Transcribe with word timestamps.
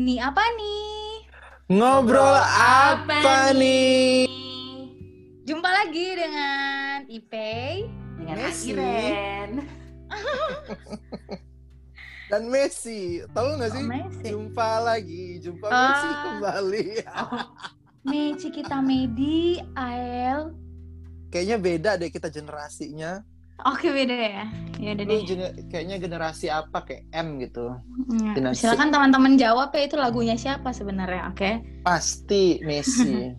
Nih 0.00 0.16
apa 0.16 0.40
nih? 0.56 1.28
Ngobrol 1.68 2.36
apa 2.56 3.52
nih? 3.52 4.24
Jumpa 5.44 5.68
lagi 5.68 6.06
dengan 6.16 7.04
Ipei. 7.04 7.84
dengan 8.16 8.36
Messi. 8.40 8.72
Akiren. 8.72 9.50
Dan 12.32 12.42
Messi. 12.48 13.20
Tahu 13.28 13.60
nggak 13.60 13.70
sih? 13.70 13.84
Oh, 13.84 13.90
Messi. 13.90 14.24
Jumpa 14.24 14.70
lagi, 14.80 15.24
jumpa 15.38 15.66
Ah. 15.68 15.78
Messi 15.84 16.08
kembali. 16.24 16.86
Meci 18.00 18.48
kita 18.48 18.80
Medi, 18.80 19.60
Ael. 19.76 20.56
Kayaknya 21.28 21.56
beda 21.60 21.90
deh 21.96 22.08
kita 22.08 22.26
generasinya. 22.26 23.20
Oke 23.66 23.88
beda 23.88 24.16
ya. 24.16 24.44
Ya 24.80 24.96
udah 24.96 25.04
Ini 25.04 25.12
deh. 25.12 25.22
gener- 25.24 25.54
kayaknya 25.68 25.96
generasi 25.98 26.46
apa 26.48 26.78
kayak 26.82 27.04
M 27.12 27.36
gitu. 27.38 27.76
Ya, 28.08 28.32
generasi- 28.32 28.64
Silakan 28.64 28.88
teman-teman 28.88 29.36
jawab 29.36 29.68
ya 29.70 29.84
itu 29.84 29.96
lagunya 29.96 30.34
siapa 30.34 30.72
sebenarnya, 30.72 31.28
oke? 31.28 31.50
Pasti 31.82 32.60
Messi. 32.62 33.28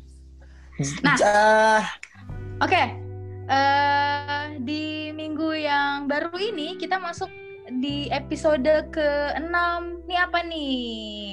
Nah. 1.05 1.13
Ah, 1.21 1.83
Oke. 2.59 2.81
eh 3.45 4.43
di 4.59 4.83
minggu 5.11 5.53
yang 5.53 6.09
baru 6.09 6.33
ini 6.33 6.73
kita 6.75 6.97
masuk 6.97 7.29
di 7.71 8.09
episode 8.09 8.65
ke-6. 8.89 9.55
Nih 10.03 10.17
apa 10.17 10.39
nih? 10.41 10.81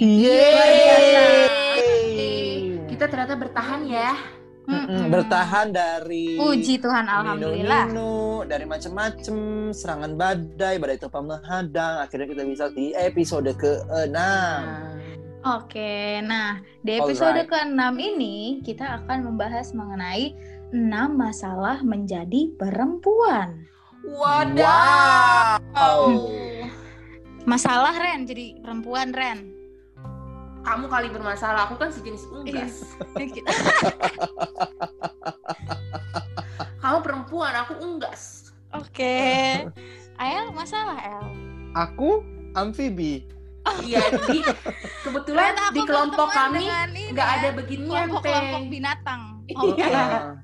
Biasa. 0.05 1.23
Yeay. 2.13 2.77
Kita 2.87 3.09
ternyata 3.09 3.35
bertahan 3.35 3.89
ya. 3.89 4.13
Mm-mm, 4.69 5.09
bertahan 5.09 5.73
dari 5.73 6.37
Puji 6.37 6.77
Tuhan, 6.77 7.09
alhamdulillah. 7.09 7.89
nino-nino, 7.89 8.45
dari 8.45 8.69
macem-macem 8.69 9.73
serangan 9.73 10.13
badai, 10.13 10.77
badai 10.77 11.01
topa 11.01 11.25
menghadang. 11.25 12.05
Akhirnya 12.05 12.29
kita 12.29 12.45
bisa 12.45 12.69
di 12.69 12.93
episode 12.93 13.49
ke-6. 13.57 14.13
Nah, 14.13 14.93
Oke, 15.57 16.21
nah 16.21 16.61
di 16.85 17.01
episode 17.01 17.47
Alright. 17.47 17.49
ke-6 17.49 17.83
ini 17.97 18.61
kita 18.61 19.01
akan 19.01 19.33
membahas 19.33 19.73
mengenai 19.73 20.37
6 20.75 20.85
masalah 21.17 21.81
menjadi 21.81 22.53
perempuan. 22.61 23.65
Wadaw. 24.05 25.57
Wow. 25.73 26.29
Masalah 27.49 27.97
Ren, 27.97 28.29
jadi 28.29 28.61
perempuan 28.61 29.17
Ren. 29.17 29.58
Kamu 30.69 30.85
kali 30.85 31.09
bermasalah, 31.09 31.65
aku 31.65 31.81
kan 31.81 31.89
sejenis 31.89 32.29
unggas. 32.29 32.93
Kamu 36.85 36.99
perempuan, 37.01 37.57
aku 37.57 37.73
unggas. 37.81 38.53
Oke. 38.77 39.65
Ael, 40.21 40.53
masalah 40.53 41.01
El. 41.01 41.25
Aku 41.73 42.21
amfibi. 42.53 43.25
Iya, 43.81 44.01
di 44.29 44.45
kebetulan 45.05 45.57
di 45.73 45.81
kelompok 45.89 46.29
kami 46.33 46.69
nggak 47.13 47.29
ya, 47.29 47.37
ada 47.41 47.49
beginian, 47.53 48.09
kelompok-kelompok 48.09 48.63
Pe. 48.65 48.69
binatang. 48.69 49.21
Iya. 49.49 49.89
Ah. 49.89 50.37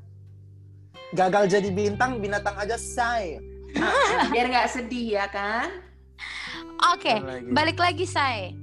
Gagal 1.12 1.52
jadi 1.52 1.69
bintang, 1.69 2.17
binatang 2.20 2.56
aja 2.56 2.80
say. 2.80 3.41
Ah, 3.77 4.33
Biar 4.33 4.48
nggak 4.48 4.72
sedih 4.72 5.20
ya 5.20 5.28
kan? 5.28 5.69
Oke, 6.97 7.12
lagi? 7.20 7.48
balik 7.52 7.77
lagi 7.77 8.08
say. 8.08 8.56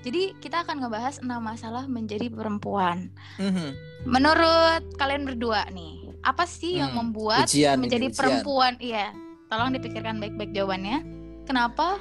Jadi 0.00 0.36
kita 0.38 0.62
akan 0.62 0.80
ngebahas 0.80 1.18
6 1.18 1.28
masalah 1.36 1.84
menjadi 1.86 2.28
perempuan. 2.28 3.10
Mhm. 3.36 3.68
Menurut 4.06 4.82
kalian 4.96 5.26
berdua 5.26 5.66
nih, 5.68 6.14
apa 6.22 6.46
sih 6.46 6.78
yang 6.78 6.94
Hmm, 6.94 7.10
membuat 7.10 7.46
ujian 7.46 7.74
ini, 7.74 7.82
menjadi 7.82 8.06
ujian. 8.06 8.16
perempuan? 8.16 8.72
Iya, 8.78 9.10
tolong 9.46 9.70
dipikirkan 9.72 10.18
baik-baik 10.18 10.52
jawabannya. 10.52 11.02
Kenapa 11.42 11.98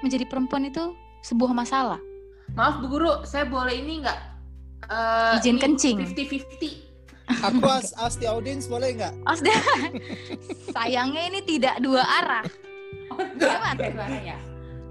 menjadi 0.00 0.24
perempuan 0.24 0.64
itu 0.64 0.92
sebuah 1.22 1.52
masalah? 1.52 2.00
Maaf 2.52 2.80
Bu 2.80 2.88
Guru, 2.88 3.20
saya 3.22 3.44
boleh 3.44 3.74
ini 3.74 4.00
nggak? 4.00 4.18
Eh, 4.86 5.36
Izin 5.36 5.56
ini 5.56 5.60
kencing. 5.60 5.96
50-50. 6.06 6.72
Aku 7.26 7.66
as, 7.66 7.90
as 7.98 8.14
the 8.16 8.24
audience 8.24 8.64
boleh 8.64 8.94
nggak? 8.94 9.12
Oh, 9.26 9.34
sudah. 9.34 9.58
sayangnya 10.70 11.26
ini 11.26 11.40
tidak 11.42 11.82
dua 11.82 12.00
arah. 12.00 12.44
Suara 13.34 13.74
ya. 14.22 14.38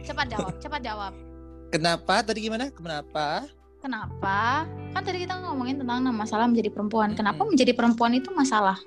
Cepat 0.03 0.27
jawab, 0.29 0.53
cepat 0.59 0.81
jawab. 0.83 1.13
Kenapa? 1.75 2.23
Tadi 2.23 2.39
gimana? 2.39 2.71
Kenapa? 2.71 3.43
Kenapa? 3.83 4.63
Kan 4.95 5.01
tadi 5.03 5.27
kita 5.27 5.43
ngomongin 5.43 5.83
tentang 5.83 6.07
masalah 6.15 6.47
menjadi 6.47 6.71
perempuan. 6.71 7.11
Kenapa 7.19 7.43
Mm-mm. 7.43 7.51
menjadi 7.51 7.75
perempuan 7.75 8.15
itu 8.15 8.31
masalah? 8.31 8.79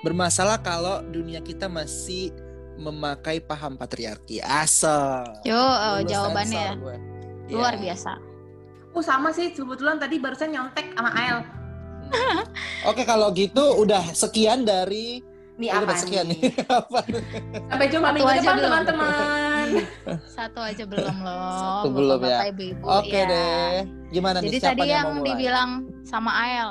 Bermasalah 0.00 0.56
kalau 0.64 1.04
dunia 1.04 1.44
kita 1.44 1.68
masih 1.68 2.32
memakai 2.80 3.44
paham 3.44 3.76
patriarki. 3.76 4.40
Asal. 4.40 5.36
Yo, 5.44 5.52
eh, 5.52 6.00
jawabannya 6.08 6.80
luar 7.52 7.76
Iya. 7.76 7.92
biasa. 7.92 8.12
Oh 8.96 9.04
sama 9.04 9.28
sih, 9.28 9.52
kebetulan 9.52 10.00
tadi 10.00 10.16
barusan 10.16 10.48
nyontek 10.48 10.96
sama 10.96 11.12
Ael. 11.12 11.44
Oke 12.88 13.04
kalau 13.04 13.36
gitu 13.36 13.84
udah 13.84 14.16
sekian 14.16 14.64
dari 14.64 15.20
Nih 15.54 15.70
Oh, 15.70 15.86
apa 15.86 15.94
udah 15.94 15.98
sekian 16.02 16.26
nih? 16.34 16.50
Sampai 17.70 17.86
jumpa 17.86 18.10
minggu 18.10 18.26
depan 18.42 18.58
teman-teman. 18.58 19.53
Satu 20.28 20.60
aja 20.62 20.84
belum 20.84 21.16
loh. 21.24 21.82
Satu 21.84 21.88
belum 21.90 22.18
ya. 22.22 22.38
Bapak-bapak, 22.42 22.46
Ibu-ibu. 22.54 22.84
Oke 22.86 23.18
ya. 23.18 23.30
deh. 23.30 23.72
Gimana 24.14 24.38
Jadi 24.40 24.48
nih 24.50 24.60
siapa 24.60 24.74
tadi 24.78 24.88
yang 24.90 25.08
mulai? 25.18 25.26
dibilang 25.32 25.70
sama 26.06 26.30
Ael. 26.44 26.70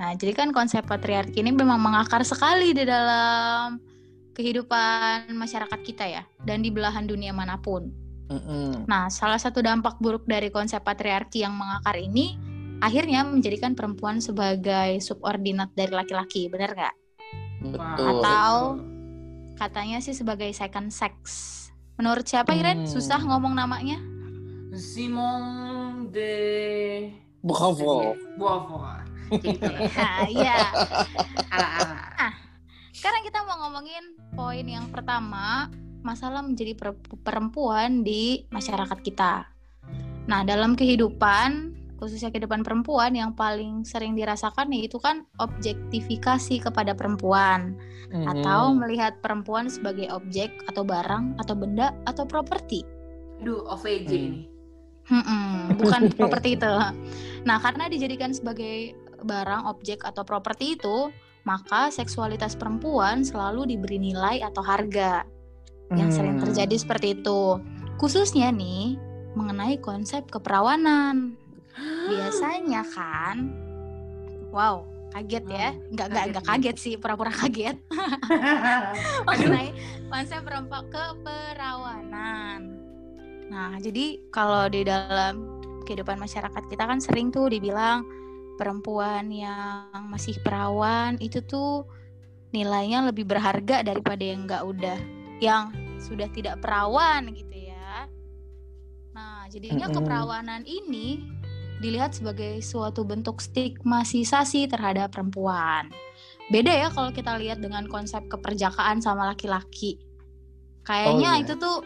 Nah, 0.00 0.10
jadi 0.16 0.32
kan 0.32 0.48
konsep 0.56 0.86
patriarki 0.88 1.44
ini 1.44 1.52
memang 1.52 1.76
mengakar 1.76 2.24
sekali 2.24 2.72
di 2.72 2.88
dalam 2.88 3.76
kehidupan 4.32 5.36
masyarakat 5.36 5.80
kita 5.84 6.08
ya, 6.08 6.22
dan 6.48 6.64
di 6.64 6.72
belahan 6.72 7.04
dunia 7.04 7.36
mana 7.36 7.60
pun. 7.60 7.92
Nah, 8.86 9.10
salah 9.10 9.36
satu 9.36 9.58
dampak 9.60 9.98
buruk 9.98 10.24
dari 10.24 10.48
konsep 10.54 10.80
patriarki 10.80 11.42
yang 11.42 11.52
mengakar 11.52 11.98
ini 11.98 12.38
akhirnya 12.80 13.26
menjadikan 13.26 13.76
perempuan 13.76 14.24
sebagai 14.24 15.02
subordinat 15.04 15.74
dari 15.76 15.92
laki-laki, 15.92 16.48
benar 16.48 16.72
nggak? 16.72 16.96
Betul. 17.76 18.06
Atau 18.08 18.52
katanya 19.60 20.00
sih 20.00 20.16
sebagai 20.16 20.48
second 20.56 20.88
sex. 20.88 21.12
Menurut 22.00 22.24
siapa 22.24 22.56
Iren? 22.56 22.88
Hmm. 22.88 22.88
Susah 22.88 23.20
ngomong 23.20 23.52
namanya? 23.52 24.00
Simon 24.72 26.08
de 26.08 27.12
Bravo. 27.44 28.16
Beauvoir. 28.40 29.04
Gitu. 29.28 29.60
Nah, 30.00 30.24
Iya. 30.24 30.56
Ala-ala. 31.52 32.32
Sekarang 32.96 33.20
kita 33.20 33.44
mau 33.44 33.68
ngomongin 33.68 34.16
poin 34.32 34.64
yang 34.64 34.88
pertama, 34.88 35.68
masalah 36.00 36.40
menjadi 36.40 36.72
per- 36.72 36.96
perempuan 37.20 38.00
di 38.00 38.48
masyarakat 38.48 38.96
kita. 39.04 39.44
Nah, 40.24 40.40
dalam 40.40 40.72
kehidupan, 40.72 41.76
khususnya 42.00 42.32
kehidupan 42.32 42.64
perempuan 42.64 43.12
yang 43.12 43.36
paling 43.36 43.84
sering 43.84 44.16
dirasakan 44.16 44.72
yaitu 44.72 44.96
kan 44.96 45.28
objektifikasi 45.36 46.64
kepada 46.64 46.96
perempuan 46.96 47.76
atau 48.10 48.72
Mm. 48.74 48.76
melihat 48.82 49.12
perempuan 49.22 49.70
sebagai 49.70 50.10
objek 50.10 50.50
atau 50.66 50.82
barang 50.82 51.38
atau 51.38 51.54
benda 51.54 51.94
atau 52.08 52.26
properti. 52.26 52.82
Aduh, 53.38 53.62
OVJ 53.68 54.10
Hmm. 54.10 54.24
nih. 54.26 54.44
Mm-mm, 55.10 55.78
bukan 55.78 56.02
properti 56.18 56.58
itu. 56.58 56.72
Nah, 57.46 57.56
karena 57.62 57.86
dijadikan 57.86 58.30
sebagai 58.34 58.94
barang, 59.20 59.66
objek 59.68 60.04
atau 60.04 60.22
properti 60.24 60.76
itu, 60.80 61.10
maka 61.42 61.88
seksualitas 61.88 62.54
perempuan 62.54 63.24
selalu 63.24 63.74
diberi 63.74 63.98
nilai 63.98 64.44
atau 64.44 64.60
harga. 64.60 65.24
Yang 65.90 66.10
sering 66.22 66.36
Hmm. 66.38 66.44
terjadi 66.46 66.76
seperti 66.78 67.08
itu. 67.18 67.58
Khususnya 67.98 68.54
nih 68.54 69.00
mengenai 69.34 69.80
konsep 69.82 70.28
keperawanan. 70.30 71.39
Biasanya 71.78 72.82
kan 72.90 73.36
wow, 74.50 74.84
kaget 75.14 75.44
ya. 75.46 75.70
Enggak 75.90 76.06
enggak 76.10 76.24
enggak 76.30 76.44
kaget 76.46 76.76
sih, 76.76 76.94
pura-pura 76.98 77.32
kaget. 77.32 77.76
mengenai 79.26 79.70
konsep 80.10 80.42
perempuan 80.42 80.84
keperawanan. 80.90 82.60
Nah, 83.50 83.74
jadi 83.82 84.22
kalau 84.30 84.70
di 84.70 84.86
dalam 84.86 85.62
kehidupan 85.86 86.22
masyarakat 86.22 86.62
kita 86.70 86.86
kan 86.86 87.02
sering 87.02 87.34
tuh 87.34 87.50
dibilang 87.50 88.06
perempuan 88.54 89.32
yang 89.32 89.90
masih 90.12 90.38
perawan 90.44 91.18
itu 91.18 91.42
tuh 91.42 91.88
nilainya 92.54 93.10
lebih 93.10 93.26
berharga 93.26 93.82
daripada 93.82 94.22
yang 94.22 94.46
enggak 94.46 94.62
udah 94.62 94.98
yang 95.40 95.74
sudah 95.98 96.28
tidak 96.30 96.62
perawan 96.62 97.30
gitu 97.34 97.70
ya. 97.70 98.06
Nah, 99.16 99.50
jadinya 99.50 99.90
keperawanan 99.90 100.62
ini 100.62 101.39
dilihat 101.80 102.12
sebagai 102.12 102.60
suatu 102.60 103.02
bentuk 103.02 103.40
stigmatisasi 103.40 104.68
terhadap 104.68 105.16
perempuan. 105.16 105.88
Beda 106.52 106.70
ya 106.70 106.88
kalau 106.92 107.10
kita 107.10 107.40
lihat 107.40 107.64
dengan 107.64 107.88
konsep 107.88 108.26
keperjakaan 108.28 109.00
sama 109.00 109.32
laki-laki. 109.32 109.96
Kayaknya 110.84 111.30
Oh, 111.30 111.36
iya. 111.36 111.42
itu 111.44 111.52
tuh 111.56 111.76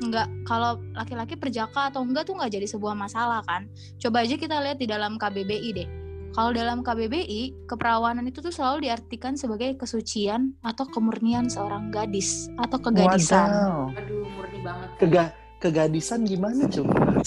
nggak 0.00 0.28
kalau 0.48 0.80
laki-laki 0.96 1.36
perjaka 1.36 1.92
atau 1.92 2.04
enggak 2.04 2.28
tuh 2.28 2.36
nggak 2.36 2.52
jadi 2.52 2.66
sebuah 2.68 2.94
masalah 2.94 3.40
kan. 3.44 3.66
Coba 3.96 4.24
aja 4.24 4.36
kita 4.36 4.60
lihat 4.60 4.78
di 4.78 4.86
dalam 4.86 5.16
KBBI 5.16 5.70
deh. 5.72 5.88
Kalau 6.30 6.54
dalam 6.54 6.86
KBBI, 6.86 7.66
keperawanan 7.66 8.22
itu 8.22 8.38
tuh 8.38 8.54
selalu 8.54 8.86
diartikan 8.86 9.34
sebagai 9.34 9.74
kesucian 9.74 10.54
atau 10.62 10.86
kemurnian 10.86 11.50
seorang 11.50 11.90
gadis 11.90 12.46
atau 12.54 12.78
kegadisan. 12.78 13.50
Wadaw. 13.50 13.98
Aduh, 13.98 14.22
murni 14.38 14.58
banget. 14.62 14.90
Kega 15.02 15.24
kegadisan 15.60 16.24
gimana 16.24 16.64
coba? 16.66 17.20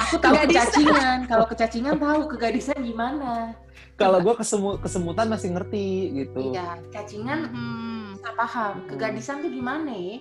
Aku 0.00 0.16
tahu 0.16 0.32
Kegadisan. 0.34 0.48
kecacingan. 0.48 1.18
Kalau 1.28 1.46
kecacingan 1.46 1.96
tahu 2.00 2.20
kegadisan 2.32 2.78
gimana. 2.80 3.52
Kalau 3.94 4.18
gue 4.18 4.34
kesemu 4.34 4.82
kesemutan 4.82 5.30
masih 5.30 5.54
ngerti 5.54 5.86
gitu. 6.16 6.50
Iya, 6.50 6.82
cacingan 6.90 7.46
Hmm, 7.46 8.18
paham. 8.34 8.82
Kegadisan 8.90 9.38
tuh 9.38 9.52
gimana 9.52 9.92
ya? 9.92 10.18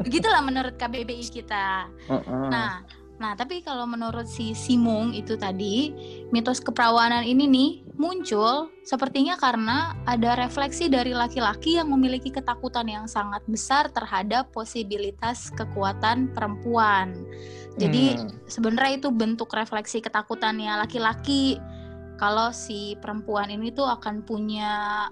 begitulah 0.00 0.40
menurut 0.40 0.74
KBBI 0.74 1.20
kita. 1.26 1.90
Heeh. 2.08 2.46
Nah, 2.48 2.80
nah 3.20 3.36
tapi 3.36 3.60
kalau 3.60 3.84
menurut 3.84 4.24
si 4.24 4.56
Simung 4.56 5.12
itu 5.12 5.36
tadi 5.36 5.92
mitos 6.32 6.56
keperawanan 6.64 7.20
ini 7.20 7.44
nih 7.44 7.70
muncul 8.00 8.72
sepertinya 8.80 9.36
karena 9.36 9.92
ada 10.08 10.40
refleksi 10.40 10.88
dari 10.88 11.12
laki-laki 11.12 11.76
yang 11.76 11.92
memiliki 11.92 12.32
ketakutan 12.32 12.88
yang 12.88 13.04
sangat 13.04 13.44
besar 13.44 13.92
terhadap 13.92 14.48
posibilitas 14.56 15.52
kekuatan 15.52 16.32
perempuan. 16.32 17.12
Jadi 17.76 18.16
Hmm. 18.16 18.32
sebenarnya 18.48 19.04
itu 19.04 19.12
bentuk 19.12 19.52
refleksi 19.52 20.00
ketakutannya 20.00 20.80
laki-laki 20.80 21.60
kalau 22.16 22.52
si 22.56 22.96
perempuan 23.00 23.52
ini 23.52 23.68
tuh 23.72 23.88
akan 23.88 24.24
punya 24.24 25.06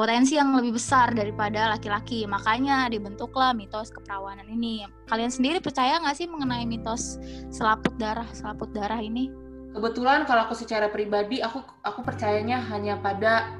potensi 0.00 0.40
yang 0.40 0.56
lebih 0.56 0.80
besar 0.80 1.12
daripada 1.12 1.76
laki-laki. 1.76 2.24
Makanya 2.24 2.88
dibentuklah 2.88 3.52
mitos 3.52 3.92
keperawanan 3.92 4.48
ini. 4.48 4.88
Kalian 5.12 5.28
sendiri 5.28 5.60
percaya 5.60 6.00
nggak 6.00 6.16
sih 6.16 6.24
mengenai 6.24 6.64
mitos 6.64 7.20
selaput 7.52 7.92
darah 8.00 8.24
selaput 8.32 8.72
darah 8.72 8.96
ini? 8.96 9.28
Kebetulan 9.76 10.24
kalau 10.24 10.48
aku 10.48 10.56
secara 10.56 10.88
pribadi 10.88 11.44
aku 11.44 11.60
aku 11.84 12.00
percayanya 12.00 12.64
hanya 12.72 12.96
pada 12.96 13.52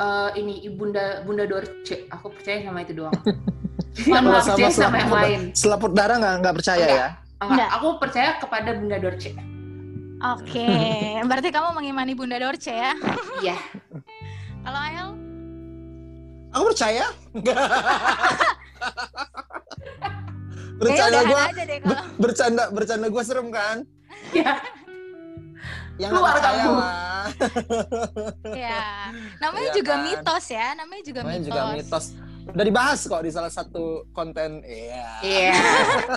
eh, 0.00 0.40
ini 0.40 0.64
ibunda 0.64 1.20
Bunda 1.28 1.44
Dorce. 1.44 2.08
Aku 2.16 2.32
percaya 2.32 2.64
sama 2.64 2.80
itu 2.88 2.96
doang. 2.96 3.12
Nggak 4.08 4.24
percaya 4.24 4.72
sama 4.72 4.72
sama 4.72 4.72
yang 4.72 4.72
selaput- 4.72 5.20
lain. 5.20 5.40
Selaput 5.52 5.92
darah 5.92 6.16
nggak 6.16 6.34
nggak 6.40 6.54
percaya 6.56 6.80
Enggak. 6.80 6.96
ya? 6.96 7.08
Enggak, 7.12 7.44
Enggak. 7.44 7.68
aku 7.76 7.88
percaya 8.00 8.30
kepada 8.40 8.70
Bunda 8.72 8.96
Dorce. 8.96 9.30
Oke, 10.18 10.70
berarti 11.28 11.48
kamu 11.52 11.68
mengimani 11.76 12.16
Bunda 12.16 12.40
Dorce 12.40 12.72
ya? 12.72 12.96
Iya. 13.44 13.54
Kalau 14.64 14.80
Ayel? 14.80 15.27
Aku 16.50 16.64
percaya. 16.66 17.06
Bercanda 20.78 21.20
gue 21.24 21.42
bercanda 22.16 22.62
bercanda 22.70 23.06
gue 23.08 23.22
serem 23.22 23.50
kan? 23.50 23.82
Iya. 24.30 24.54
Yang 25.98 26.10
Keluar 26.14 26.30
percaya 26.32 26.62
kamu. 26.62 26.78
lah. 26.78 27.26
Ya, 28.48 29.10
namanya 29.42 29.68
Iya 29.68 29.74
juga 29.74 29.92
kan? 29.92 30.04
mitos 30.06 30.44
ya, 30.48 30.66
namanya 30.72 31.02
juga 31.02 31.18
Namanya 31.20 31.40
mitos. 31.40 31.50
juga 31.50 31.60
mitos. 31.74 32.04
Udah 32.48 32.64
dibahas 32.64 33.00
kok 33.02 33.20
di 33.20 33.30
salah 33.34 33.50
satu 33.50 33.84
konten. 34.08 34.62
Iya. 34.62 35.10
Iya. 35.20 35.52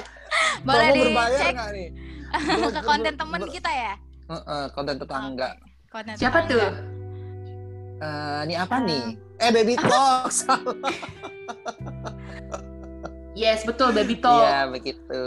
Boleh 0.67 0.87
dicek 0.93 1.51
nggak 1.51 1.69
nih? 1.73 1.89
ke 2.77 2.81
konten 2.85 3.13
temen 3.17 3.41
ber- 3.41 3.49
kita 3.49 3.67
ya. 3.67 3.93
Heeh, 4.29 4.63
konten 4.71 4.95
tetangga. 4.95 5.49
Konten 5.89 6.13
Siapa 6.13 6.39
tetangga. 6.39 6.69
tuh? 6.69 7.00
Eh, 8.01 8.39
ini 8.49 8.55
apa 8.57 8.81
Eh. 8.81 8.85
nih? 8.89 9.05
Eh 9.37 9.51
baby 9.53 9.75
talk. 9.81 10.33
Yes, 13.31 13.63
betul 13.63 13.95
Baby 13.95 14.19
Talk. 14.19 14.43
Iya 14.43 14.59
begitu. 14.67 15.23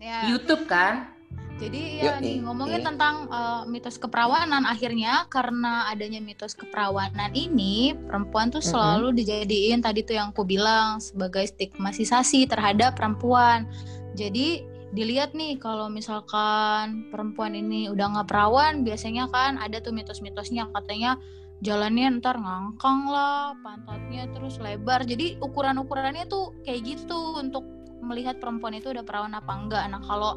Ya. 0.00 0.24
YouTube 0.26 0.64
kan? 0.64 1.12
Jadi 1.60 2.00
ya 2.02 2.16
Yoi. 2.16 2.22
nih 2.24 2.36
ngomongin 2.42 2.80
Iya. 2.82 2.86
tentang 2.90 3.14
eh, 3.28 3.62
mitos 3.68 4.00
keperawanan 4.00 4.64
akhirnya 4.64 5.28
karena 5.28 5.86
adanya 5.86 6.18
mitos 6.18 6.56
keperawanan 6.56 7.30
ini 7.36 7.92
perempuan 8.08 8.50
tuh 8.50 8.64
selalu 8.64 9.14
dijadiin 9.14 9.78
tadi 9.78 10.02
tuh 10.02 10.16
yang 10.16 10.32
aku 10.32 10.42
bilang 10.42 10.98
sebagai 10.98 11.44
stigmatisasi 11.44 12.48
terhadap 12.48 12.96
perempuan. 12.96 13.68
Jadi 14.16 14.64
dilihat 14.92 15.32
nih 15.32 15.56
kalau 15.56 15.86
misalkan 15.88 17.08
perempuan 17.08 17.54
ini 17.54 17.88
udah 17.88 18.12
nggak 18.12 18.28
perawan 18.28 18.82
biasanya 18.82 19.28
kan 19.28 19.56
ada 19.56 19.78
tuh 19.78 19.92
mitos-mitosnya 19.92 20.68
katanya 20.68 21.16
jalannya 21.62 22.18
ntar 22.18 22.42
ngangkang 22.42 23.06
lah 23.06 23.54
pantatnya 23.62 24.26
terus 24.34 24.58
lebar. 24.58 25.06
Jadi 25.06 25.38
ukuran-ukurannya 25.38 26.26
tuh 26.26 26.58
kayak 26.66 26.82
gitu 26.82 27.38
untuk 27.38 27.62
melihat 28.02 28.42
perempuan 28.42 28.74
itu 28.74 28.90
udah 28.90 29.06
perawan 29.06 29.32
apa 29.38 29.52
enggak. 29.54 29.84
Nah 29.86 30.02
kalau 30.02 30.34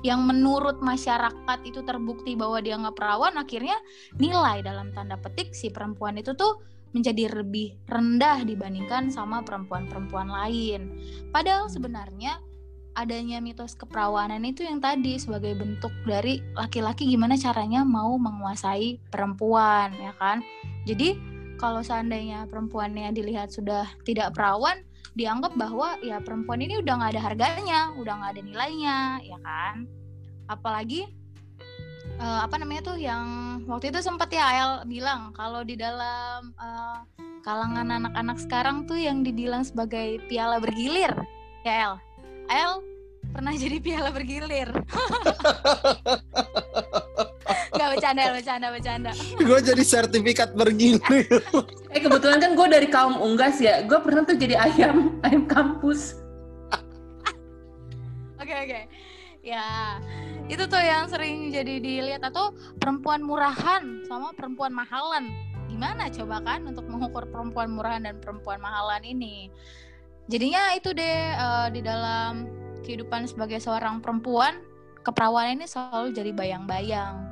yang 0.00 0.24
menurut 0.24 0.80
masyarakat 0.80 1.58
itu 1.66 1.84
terbukti 1.84 2.32
bahwa 2.32 2.62
dia 2.64 2.78
nggak 2.78 2.96
perawan 2.96 3.36
akhirnya 3.36 3.76
nilai 4.16 4.64
dalam 4.64 4.94
tanda 4.96 5.20
petik 5.20 5.52
si 5.52 5.68
perempuan 5.68 6.16
itu 6.16 6.32
tuh 6.32 6.62
menjadi 6.90 7.30
lebih 7.42 7.86
rendah 7.86 8.42
dibandingkan 8.42 9.12
sama 9.14 9.42
perempuan-perempuan 9.46 10.26
lain. 10.26 10.90
Padahal 11.30 11.70
sebenarnya 11.70 12.42
adanya 12.98 13.38
mitos 13.38 13.78
keperawanan 13.78 14.42
itu 14.42 14.66
yang 14.66 14.82
tadi 14.82 15.16
sebagai 15.16 15.54
bentuk 15.54 15.94
dari 16.06 16.42
laki-laki 16.58 17.06
gimana 17.06 17.38
caranya 17.38 17.86
mau 17.86 18.18
menguasai 18.18 18.98
perempuan 19.10 19.94
ya 19.98 20.12
kan 20.18 20.42
jadi 20.88 21.14
kalau 21.60 21.84
seandainya 21.84 22.48
perempuannya 22.48 23.12
dilihat 23.12 23.52
sudah 23.52 23.84
tidak 24.08 24.32
perawan 24.32 24.80
dianggap 25.18 25.52
bahwa 25.58 25.98
ya 26.00 26.22
perempuan 26.22 26.62
ini 26.62 26.78
udah 26.78 26.94
nggak 27.02 27.12
ada 27.16 27.22
harganya, 27.22 27.80
udah 27.98 28.12
nggak 28.22 28.32
ada 28.38 28.42
nilainya, 28.42 28.98
ya 29.26 29.38
kan? 29.42 29.84
Apalagi 30.46 31.10
eh, 32.18 32.40
apa 32.40 32.54
namanya 32.56 32.94
tuh 32.94 32.98
yang 32.98 33.26
waktu 33.66 33.90
itu 33.90 34.00
sempat 34.02 34.30
ya 34.30 34.46
El 34.54 34.72
bilang 34.86 35.34
kalau 35.34 35.66
di 35.66 35.74
dalam 35.74 36.54
eh, 36.54 36.98
kalangan 37.42 37.90
anak-anak 37.90 38.38
sekarang 38.38 38.86
tuh 38.86 39.00
yang 39.00 39.26
dibilang 39.26 39.66
sebagai 39.66 40.22
piala 40.30 40.62
bergilir, 40.62 41.12
ya 41.66 41.74
El. 41.90 41.94
El 42.50 42.82
pernah 43.30 43.54
jadi 43.54 43.78
piala 43.78 44.10
bergilir. 44.10 44.68
Gak 47.70 47.88
bercanda, 47.96 48.34
bercanda, 48.34 48.66
bercanda. 48.74 49.10
gue 49.38 49.58
jadi 49.62 49.82
sertifikat 49.86 50.50
bergilir. 50.58 51.30
Eh 51.94 51.98
kebetulan 51.98 52.38
kan 52.38 52.54
gue 52.54 52.66
dari 52.70 52.86
kaum 52.86 53.18
unggas 53.18 53.58
ya. 53.58 53.82
Gue 53.82 53.98
pernah 53.98 54.22
tuh 54.22 54.38
jadi 54.38 54.58
ayam, 54.58 55.14
ayam 55.26 55.46
kampus. 55.46 56.18
Oke 58.38 58.54
oke. 58.54 58.80
Ya, 59.40 59.96
itu 60.46 60.68
tuh 60.68 60.78
yang 60.78 61.08
sering 61.08 61.50
jadi 61.50 61.80
dilihat 61.80 62.22
atau 62.22 62.52
perempuan 62.78 63.24
murahan 63.24 64.04
sama 64.06 64.30
perempuan 64.36 64.70
mahalan. 64.70 65.30
Gimana 65.66 66.10
coba 66.12 66.42
kan 66.42 66.66
untuk 66.66 66.86
mengukur 66.86 67.26
perempuan 67.30 67.72
murahan 67.72 68.04
dan 68.06 68.20
perempuan 68.22 68.60
mahalan 68.62 69.02
ini? 69.02 69.50
Jadinya 70.30 70.78
itu 70.78 70.94
deh 70.94 71.34
eh, 71.34 71.68
di 71.74 71.82
dalam 71.82 72.46
kehidupan 72.86 73.26
sebagai 73.26 73.58
seorang 73.58 73.98
perempuan, 73.98 74.62
keperawanan 75.02 75.58
ini 75.58 75.66
selalu 75.66 76.14
jadi 76.14 76.30
bayang-bayang. 76.30 77.26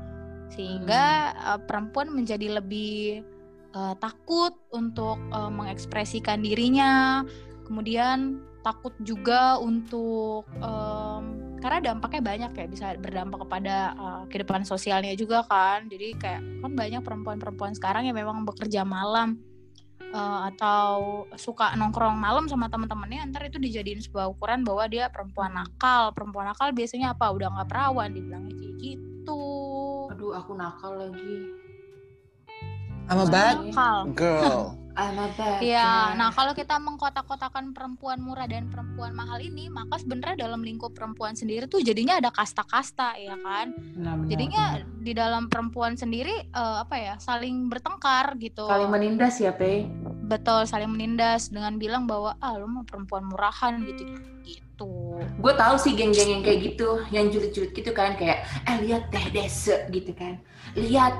Sehingga 0.50 1.32
eh, 1.38 1.60
perempuan 1.62 2.10
menjadi 2.10 2.58
lebih 2.58 3.22
eh, 3.72 3.94
takut 4.02 4.58
untuk 4.74 5.14
eh, 5.30 5.50
mengekspresikan 5.54 6.42
dirinya, 6.42 7.22
kemudian 7.70 8.42
takut 8.66 8.92
juga 9.06 9.56
untuk 9.62 10.44
em, 10.58 11.24
karena 11.62 11.94
dampaknya 11.94 12.22
banyak 12.22 12.52
ya 12.58 12.66
bisa 12.66 12.86
berdampak 12.98 13.46
kepada 13.46 13.76
eh, 13.94 14.22
kehidupan 14.34 14.66
sosialnya 14.66 15.14
juga 15.14 15.46
kan. 15.46 15.86
Jadi 15.86 16.18
kayak 16.18 16.42
kan 16.66 16.72
banyak 16.74 17.00
perempuan-perempuan 17.06 17.78
sekarang 17.78 18.10
yang 18.10 18.18
memang 18.18 18.42
bekerja 18.42 18.82
malam 18.82 19.38
eh, 20.12 20.40
atau 20.54 21.24
suka 21.36 21.76
nongkrong 21.76 22.16
malam 22.16 22.48
sama 22.48 22.72
teman-temannya 22.72 23.28
ntar 23.32 23.48
itu 23.48 23.60
dijadiin 23.60 24.00
sebuah 24.00 24.28
ukuran 24.32 24.64
bahwa 24.64 24.84
dia 24.88 25.12
perempuan 25.12 25.52
nakal. 25.52 26.12
Perempuan 26.16 26.50
nakal 26.52 26.72
biasanya 26.72 27.12
apa? 27.16 27.28
Udah 27.32 27.48
nggak 27.52 27.68
perawan 27.68 28.10
dibilangnya 28.12 28.54
kayak 28.56 28.74
gitu. 28.80 29.42
Aduh, 30.12 30.32
aku 30.32 30.52
nakal 30.56 30.92
lagi. 30.96 31.67
I'm 33.08 33.20
a 33.20 33.26
bad 33.26 33.56
nakal 33.58 33.98
girl. 34.12 34.62
I'm 34.98 35.14
a 35.14 35.30
bad 35.30 35.62
Iya, 35.62 35.78
girl. 36.10 36.18
nah 36.18 36.28
kalau 36.34 36.52
kita 36.52 36.74
mengkotak-kotakan 36.76 37.70
perempuan 37.70 38.18
murah 38.18 38.50
dan 38.50 38.66
perempuan 38.66 39.14
mahal 39.14 39.38
ini, 39.38 39.70
maka 39.70 39.96
sebenarnya 39.96 40.42
dalam 40.42 40.58
lingkup 40.60 40.90
perempuan 40.90 41.38
sendiri 41.38 41.64
tuh 41.64 41.78
jadinya 41.80 42.18
ada 42.18 42.34
kasta-kasta, 42.34 43.14
ya 43.14 43.38
kan? 43.38 43.78
Benar, 43.78 44.14
benar, 44.18 44.26
Jadinya 44.26 44.64
benar. 44.74 44.98
di 44.98 45.12
dalam 45.14 45.42
perempuan 45.46 45.94
sendiri 45.94 46.34
eh, 46.44 46.76
apa 46.82 46.96
ya, 46.98 47.14
saling 47.16 47.70
bertengkar 47.70 48.34
gitu. 48.36 48.66
saling 48.66 48.90
menindas 48.90 49.38
ya, 49.38 49.54
Pe. 49.54 49.86
Betul, 50.28 50.66
saling 50.66 50.90
menindas 50.90 51.48
dengan 51.48 51.78
bilang 51.78 52.04
bahwa 52.04 52.34
ah 52.42 52.58
lu 52.58 52.66
mah 52.68 52.84
perempuan 52.84 53.22
murahan 53.24 53.78
gitu 53.86 54.02
gitu. 54.44 55.22
Gue 55.38 55.54
tahu 55.54 55.78
sih 55.78 55.94
geng-geng 55.94 56.28
yang 56.28 56.42
kayak 56.42 56.74
gitu, 56.74 57.06
yang 57.08 57.30
julid-julid 57.30 57.70
gitu 57.70 57.94
kan, 57.94 58.18
kayak 58.18 58.44
eh 58.66 58.76
lihat 58.82 59.08
teh 59.08 59.30
dese 59.30 59.86
gitu 59.88 60.10
kan, 60.12 60.36
lihat 60.74 61.14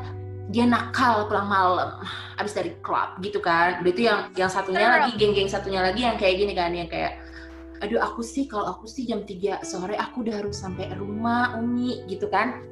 dia 0.49 0.64
nakal 0.64 1.28
pulang 1.28 1.45
malam 1.45 2.00
abis 2.40 2.57
dari 2.57 2.73
klub 2.81 3.21
gitu 3.21 3.38
kan. 3.38 3.85
Udah 3.85 3.90
itu 3.93 4.02
yang 4.09 4.21
yang 4.33 4.49
satunya 4.49 4.88
lagi 4.88 5.12
geng-geng 5.21 5.49
satunya 5.49 5.81
lagi 5.85 6.00
yang 6.05 6.17
kayak 6.17 6.35
gini 6.40 6.52
kan, 6.57 6.73
yang 6.73 6.88
kayak 6.88 7.21
aduh 7.78 8.02
aku 8.02 8.26
sih 8.26 8.50
kalau 8.50 8.75
aku 8.75 8.90
sih 8.90 9.07
jam 9.07 9.23
3 9.23 9.62
sore 9.62 9.95
aku 9.95 10.26
udah 10.26 10.43
harus 10.43 10.59
sampai 10.59 10.90
rumah 10.97 11.55
Umi 11.61 12.02
gitu 12.11 12.26
kan. 12.26 12.64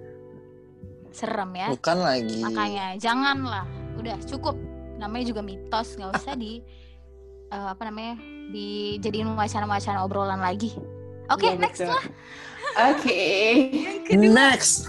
Serem 1.13 1.53
ya. 1.57 1.69
Bukan 1.73 1.99
lagi. 2.03 2.43
Makanya 2.43 2.99
janganlah, 3.01 3.65
udah 3.97 4.17
cukup. 4.27 4.57
Namanya 4.97 5.33
juga 5.33 5.41
mitos, 5.45 5.97
nggak 5.97 6.13
usah 6.17 6.35
di 6.35 6.61
eh, 7.55 7.69
apa 7.71 7.83
namanya 7.87 8.19
dijadiin 8.51 9.37
wacana-wacana 9.37 10.01
obrolan 10.03 10.41
lagi. 10.41 10.73
Oke, 11.27 11.55
Iya, 11.55 11.59
next 11.59 11.83
betul. 11.83 11.91
lah. 11.91 12.05
Oke. 12.95 13.21
Kedua. 14.07 14.31
Next, 14.31 14.87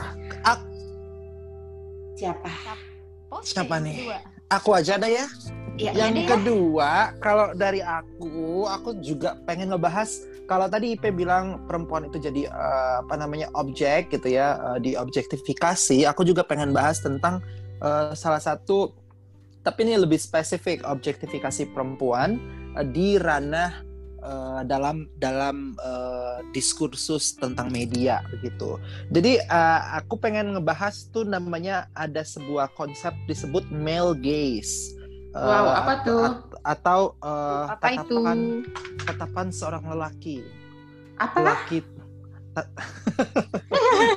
Siapa? 2.17 2.49
Siapa 3.45 3.77
nih? 3.77 3.95
kedua. 4.01 4.17
aku 4.49 4.69
aja 4.73 4.97
deh 4.97 5.11
ya. 5.13 5.27
Ya, 5.77 5.91
Yang 5.93 6.13
deh. 6.17 6.25
kedua, 6.25 7.13
kalau 7.21 7.53
dari 7.53 7.85
aku, 7.85 8.65
aku 8.65 8.97
juga 9.05 9.37
pengen 9.45 9.69
ngebahas 9.69 10.25
kalau 10.49 10.65
tadi 10.65 10.97
IP 10.97 11.13
bilang 11.13 11.69
perempuan 11.69 12.09
itu 12.09 12.17
jadi 12.17 12.49
eh, 12.49 12.95
apa 13.05 13.13
namanya 13.13 13.45
objek 13.53 14.09
gitu 14.09 14.33
ya, 14.33 14.57
eh, 14.73 14.79
diobjektifikasi. 14.81 16.09
Aku 16.09 16.25
juga 16.25 16.41
pengen 16.41 16.73
bahas 16.73 16.97
tentang 16.97 17.45
eh, 17.77 18.17
salah 18.17 18.41
satu, 18.41 18.89
tapi 19.61 19.85
ini 19.85 20.01
lebih 20.01 20.17
spesifik 20.17 20.81
objektifikasi 20.87 21.69
perempuan 21.69 22.41
eh, 22.73 22.87
di 22.89 23.21
ranah 23.21 23.85
eh, 24.27 24.61
dalam 24.67 25.07
dalam 25.17 25.71
eh, 25.79 26.37
diskursus 26.51 27.39
tentang 27.39 27.71
media 27.71 28.19
begitu. 28.29 28.75
Jadi 29.09 29.39
eh, 29.39 29.81
aku 29.95 30.19
pengen 30.19 30.59
ngebahas 30.59 31.07
tuh 31.09 31.23
namanya 31.23 31.87
ada 31.95 32.21
sebuah 32.21 32.75
konsep 32.75 33.15
disebut 33.25 33.63
male 33.71 34.11
gaze. 34.19 34.93
Wow, 35.37 35.69
apa 35.69 35.91
at- 35.93 36.03
tuh? 36.03 36.21
at- 36.25 36.45
atau 36.65 37.01
eh, 37.23 37.65
Apa 37.71 37.87
itu? 37.93 38.17
tatapan 38.19 38.39
tatapan 39.05 39.47
seorang 39.53 39.83
lelaki 39.85 40.41
Apa? 41.15 41.37
lelaki 41.39 41.79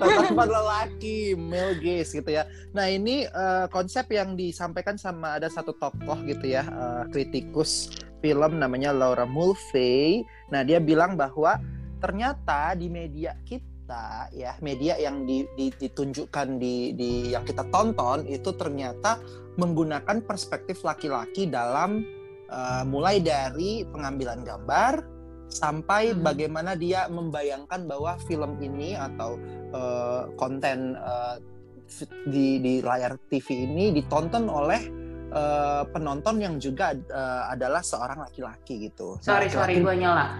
tatapan 0.00 0.49
lelaki 0.49 1.35
male 1.37 1.76
gaze 1.80 2.16
gitu 2.16 2.30
ya. 2.30 2.49
Nah 2.73 2.87
ini 2.88 3.26
eh, 3.28 3.66
konsep 3.68 4.09
yang 4.12 4.37
disampaikan 4.37 4.97
sama 4.97 5.37
ada 5.40 5.49
satu 5.50 5.75
tokoh 5.76 6.18
gitu 6.25 6.44
ya 6.44 6.64
eh, 6.64 7.04
kritikus 7.12 7.90
film 8.20 8.61
namanya 8.61 8.92
Laura 8.92 9.25
Mulvey. 9.25 10.25
Nah 10.52 10.64
dia 10.64 10.80
bilang 10.80 11.16
bahwa 11.16 11.61
ternyata 12.00 12.73
di 12.76 12.88
media 12.88 13.37
kita 13.44 14.30
ya 14.32 14.54
media 14.62 14.97
yang 14.97 15.26
di- 15.26 15.49
di- 15.59 15.75
ditunjukkan 15.75 16.62
di, 16.62 16.94
di 16.94 17.35
yang 17.35 17.42
kita 17.44 17.66
tonton 17.68 18.25
itu 18.30 18.54
ternyata 18.54 19.18
menggunakan 19.59 20.23
perspektif 20.25 20.80
laki-laki 20.87 21.50
dalam 21.50 22.04
eh, 22.49 22.85
mulai 22.87 23.20
dari 23.20 23.85
pengambilan 23.88 24.47
gambar 24.47 25.19
sampai 25.50 26.14
Hmm. 26.14 26.23
bagaimana 26.23 26.78
dia 26.78 27.11
membayangkan 27.11 27.85
bahwa 27.85 28.16
film 28.25 28.57
ini 28.62 28.95
atau 28.95 29.35
eh, 29.71 30.23
konten 30.38 30.95
fi- 31.90 32.11
di 32.30 32.62
di 32.62 32.75
layar 32.80 33.19
TV 33.28 33.66
ini 33.66 33.90
ditonton 33.90 34.47
oleh 34.47 34.80
eh, 35.30 35.83
penonton 35.90 36.38
yang 36.38 36.59
juga 36.59 36.95
eh, 36.95 37.42
adalah 37.50 37.83
seorang 37.83 38.23
laki-laki 38.23 38.90
gitu. 38.90 39.19
Nah, 39.19 39.26
Sorry, 39.26 39.50
sorry, 39.50 39.75
gue 39.83 39.95
nyela. 39.95 40.38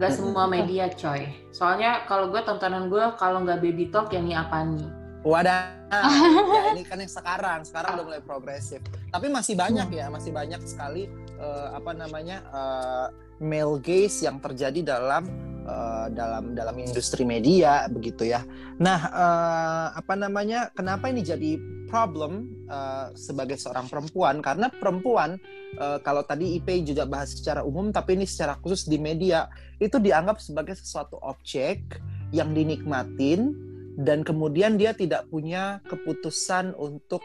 Gak 0.00 0.16
semua 0.16 0.48
media, 0.48 0.88
coy. 0.88 1.28
Soalnya 1.52 2.08
kalau 2.08 2.32
gue 2.32 2.40
tontonan 2.40 2.88
gue 2.88 3.04
kalau 3.20 3.44
nggak 3.44 3.60
baby 3.60 3.92
talk 3.92 4.08
ya 4.08 4.20
nih 4.24 4.32
apa 4.32 4.64
nih? 4.64 4.88
Wadah, 5.20 5.76
ya 6.56 6.72
ini 6.72 6.80
kan 6.88 6.96
yang 6.96 7.12
sekarang, 7.12 7.60
sekarang 7.68 8.00
udah 8.00 8.04
mulai 8.08 8.22
progresif. 8.24 8.80
Tapi 9.12 9.28
masih 9.28 9.52
banyak 9.60 9.92
ya, 9.92 10.08
masih 10.08 10.32
banyak 10.32 10.64
sekali 10.64 11.04
eh, 11.36 11.68
apa 11.76 11.92
namanya 11.92 12.40
eh, 12.48 13.06
male 13.40 13.80
gaze 13.80 14.22
yang 14.28 14.38
terjadi 14.38 14.96
dalam 14.96 15.26
eh, 15.64 16.06
dalam 16.12 16.52
dalam 16.52 16.76
industri 16.76 17.24
media 17.24 17.88
begitu 17.88 18.28
ya. 18.28 18.44
Nah, 18.78 19.00
eh, 19.10 19.86
apa 19.96 20.14
namanya? 20.14 20.68
Kenapa 20.76 21.08
ini 21.08 21.24
jadi 21.24 21.56
problem 21.88 22.46
eh, 22.68 23.10
sebagai 23.16 23.56
seorang 23.56 23.88
perempuan? 23.88 24.44
Karena 24.44 24.68
perempuan 24.68 25.40
eh, 25.80 25.98
kalau 26.04 26.22
tadi 26.22 26.60
IP 26.60 26.84
juga 26.84 27.08
bahas 27.08 27.32
secara 27.32 27.64
umum, 27.64 27.90
tapi 27.90 28.20
ini 28.20 28.28
secara 28.28 28.60
khusus 28.60 28.86
di 28.86 29.00
media 29.00 29.48
itu 29.80 29.96
dianggap 29.96 30.38
sebagai 30.38 30.76
sesuatu 30.76 31.16
objek 31.24 31.98
yang 32.30 32.54
dinikmatin 32.54 33.56
dan 34.00 34.22
kemudian 34.22 34.78
dia 34.78 34.94
tidak 34.94 35.26
punya 35.28 35.82
keputusan 35.88 36.72
untuk 36.78 37.24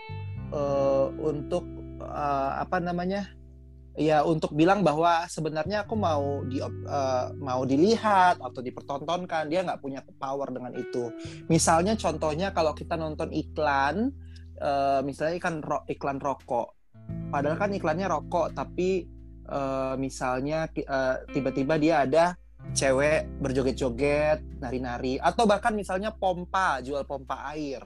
eh, 0.51 1.07
untuk 1.19 1.63
eh, 2.01 2.51
apa 2.59 2.81
namanya 2.81 3.29
ya 3.95 4.27
untuk 4.27 4.51
bilang 4.51 4.83
bahwa 4.83 5.23
sebenarnya 5.31 5.87
aku 5.87 5.95
mau 5.95 6.43
di 6.43 6.59
eh, 6.59 7.25
mau 7.39 7.63
dilihat 7.63 8.43
atau 8.43 8.59
dipertontonkan 8.59 9.47
dia 9.47 9.63
nggak 9.63 9.79
punya 9.79 10.03
power 10.19 10.51
dengan 10.51 10.75
itu 10.75 11.11
misalnya 11.47 11.95
contohnya 11.95 12.51
kalau 12.51 12.75
kita 12.75 12.99
nonton 12.99 13.31
iklan 13.31 14.11
eh, 14.59 14.99
misalnya 15.01 15.39
iklan 15.39 15.63
ro- 15.63 15.87
iklan 15.87 16.19
rokok 16.19 16.75
padahal 17.31 17.55
kan 17.55 17.71
iklannya 17.71 18.07
rokok 18.11 18.51
tapi 18.51 19.07
eh, 19.47 19.93
misalnya 19.95 20.67
eh, 20.75 21.15
tiba-tiba 21.31 21.79
dia 21.79 22.03
ada 22.03 22.35
cewek 22.73 23.29
berjoget-joget, 23.43 24.41
nari-nari, 24.57 25.21
atau 25.21 25.45
bahkan 25.45 25.75
misalnya 25.75 26.09
pompa, 26.09 26.81
jual 26.81 27.05
pompa 27.05 27.53
air. 27.53 27.83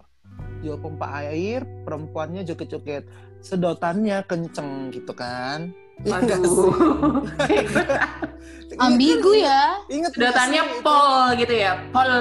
Jual 0.63 0.79
pompa 0.79 1.19
air, 1.19 1.67
perempuannya 1.83 2.47
joget-joget. 2.47 3.03
Sedotannya 3.43 4.23
kenceng 4.23 4.91
gitu 4.91 5.11
kan. 5.11 5.71
Iya 6.07 6.15
nggak 6.21 6.39
sih? 6.45 6.71
Aduh. 8.71 8.79
Ambigu 8.79 9.31
ya. 9.35 9.83
Ingat 9.87 10.11
Sedotannya 10.15 10.61
itu? 10.63 10.75
pol 10.79 11.23
gitu 11.35 11.53
ya, 11.53 11.71
pol. 11.91 12.11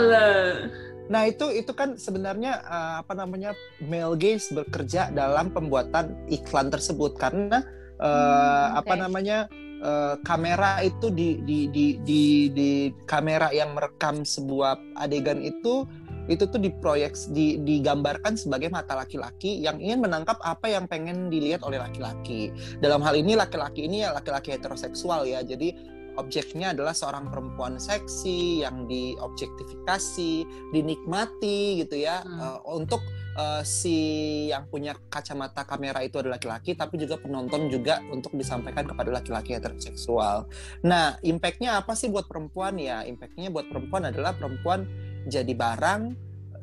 Nah 1.09 1.23
itu 1.25 1.47
itu 1.51 1.73
kan 1.73 1.95
sebenarnya 1.95 2.59
eh, 2.61 2.95
apa 3.01 3.13
namanya 3.15 3.55
male 3.81 4.19
gaze 4.19 4.51
bekerja 4.51 5.09
dalam 5.11 5.49
pembuatan 5.49 6.13
iklan 6.29 6.69
tersebut 6.69 7.17
karena 7.17 7.63
eh, 7.97 8.67
Hmm, 8.69 8.79
apa 8.79 8.93
oke. 8.93 9.01
namanya 9.01 9.39
eh, 9.81 10.15
kamera 10.21 10.83
itu 10.83 11.09
di 11.09 11.39
di 11.43 11.71
di 11.71 11.87
di 12.03 12.23
di 12.51 12.71
kamera 13.07 13.49
yang 13.55 13.73
merekam 13.73 14.21
sebuah 14.21 14.77
adegan 14.99 15.41
itu 15.41 15.87
itu 16.29 16.45
tuh 16.47 16.61
diproyek 16.61 17.17
di, 17.33 17.59
digambarkan 17.65 18.37
sebagai 18.37 18.69
mata 18.69 18.95
laki-laki 18.95 19.65
yang 19.65 19.81
ingin 19.81 20.05
menangkap 20.05 20.37
apa 20.45 20.69
yang 20.69 20.85
pengen 20.85 21.33
dilihat 21.33 21.65
oleh 21.65 21.81
laki-laki. 21.81 22.53
Dalam 22.79 23.01
hal 23.01 23.17
ini 23.17 23.35
laki-laki 23.35 23.89
ini 23.89 24.05
ya 24.05 24.13
laki-laki 24.13 24.53
heteroseksual 24.55 25.25
ya. 25.25 25.41
Jadi 25.41 25.99
objeknya 26.19 26.75
adalah 26.75 26.93
seorang 26.93 27.31
perempuan 27.31 27.79
seksi 27.79 28.67
yang 28.67 28.91
diobjektifikasi, 28.91 30.33
dinikmati 30.75 31.87
gitu 31.87 32.03
ya 32.03 32.21
Hmm. 32.27 32.43
eh, 32.43 32.59
untuk 32.75 33.01
eh, 33.39 33.63
si 33.63 33.97
yang 34.51 34.67
punya 34.67 34.99
kacamata 35.07 35.63
kamera 35.63 36.03
itu 36.03 36.19
adalah 36.19 36.43
laki-laki 36.43 36.75
tapi 36.75 36.99
juga 36.99 37.23
penonton 37.23 37.71
juga 37.71 38.03
untuk 38.11 38.35
disampaikan 38.35 38.83
kepada 38.91 39.15
laki-laki 39.15 39.55
heteroseksual. 39.55 40.51
Nah, 40.83 41.15
impactnya 41.23 41.79
apa 41.79 41.95
sih 41.95 42.11
buat 42.11 42.27
perempuan 42.27 42.75
ya? 42.83 43.07
Impactnya 43.07 43.55
buat 43.55 43.71
perempuan 43.71 44.11
adalah 44.11 44.35
perempuan 44.35 44.91
jadi 45.29 45.53
barang 45.53 46.03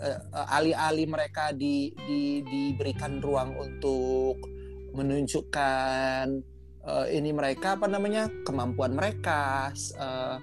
eh, 0.02 0.20
eh, 0.20 0.48
alih-alih 0.58 1.08
mereka 1.08 1.54
di, 1.54 1.94
di 2.10 2.42
diberikan 2.42 3.22
ruang 3.22 3.54
untuk 3.56 4.42
menunjukkan 4.98 6.26
eh, 6.84 7.08
ini 7.14 7.30
mereka 7.32 7.78
apa 7.78 7.86
namanya 7.86 8.28
kemampuan 8.44 8.98
mereka 8.98 9.70
eh, 9.78 10.38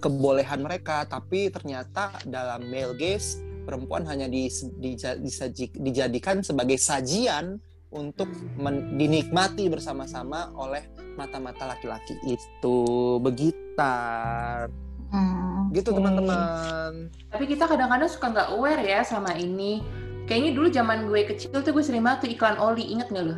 kebolehan 0.00 0.60
mereka. 0.64 1.04
Tapi 1.08 1.52
ternyata 1.52 2.16
dalam 2.24 2.68
male 2.68 2.96
gaze 2.96 3.40
perempuan 3.64 4.04
hanya 4.08 4.26
dija- 4.26 5.20
disaji- 5.20 5.76
dijadikan 5.76 6.40
sebagai 6.42 6.80
sajian 6.80 7.60
untuk 7.90 8.30
men- 8.54 8.94
dinikmati 8.94 9.66
bersama-sama 9.66 10.54
oleh 10.54 10.86
mata-mata 11.18 11.66
laki-laki. 11.66 12.14
Itu 12.26 13.18
begitar 13.18 14.70
Hmm, 15.10 15.70
gitu 15.70 15.90
teman-teman 15.90 17.10
Tapi 17.30 17.44
kita 17.46 17.66
kadang-kadang 17.66 18.10
suka 18.10 18.26
nggak 18.30 18.48
aware 18.54 18.82
ya 18.82 19.00
sama 19.02 19.34
ini. 19.34 19.82
Kayaknya 20.26 20.50
dulu 20.54 20.68
zaman 20.70 20.98
gue 21.10 21.20
kecil 21.26 21.50
tuh 21.58 21.72
gue 21.74 21.82
sering 21.82 22.06
banget 22.06 22.26
tuh 22.26 22.30
iklan 22.30 22.58
oli, 22.58 22.86
inget 22.86 23.10
nggak 23.10 23.26
lo? 23.26 23.36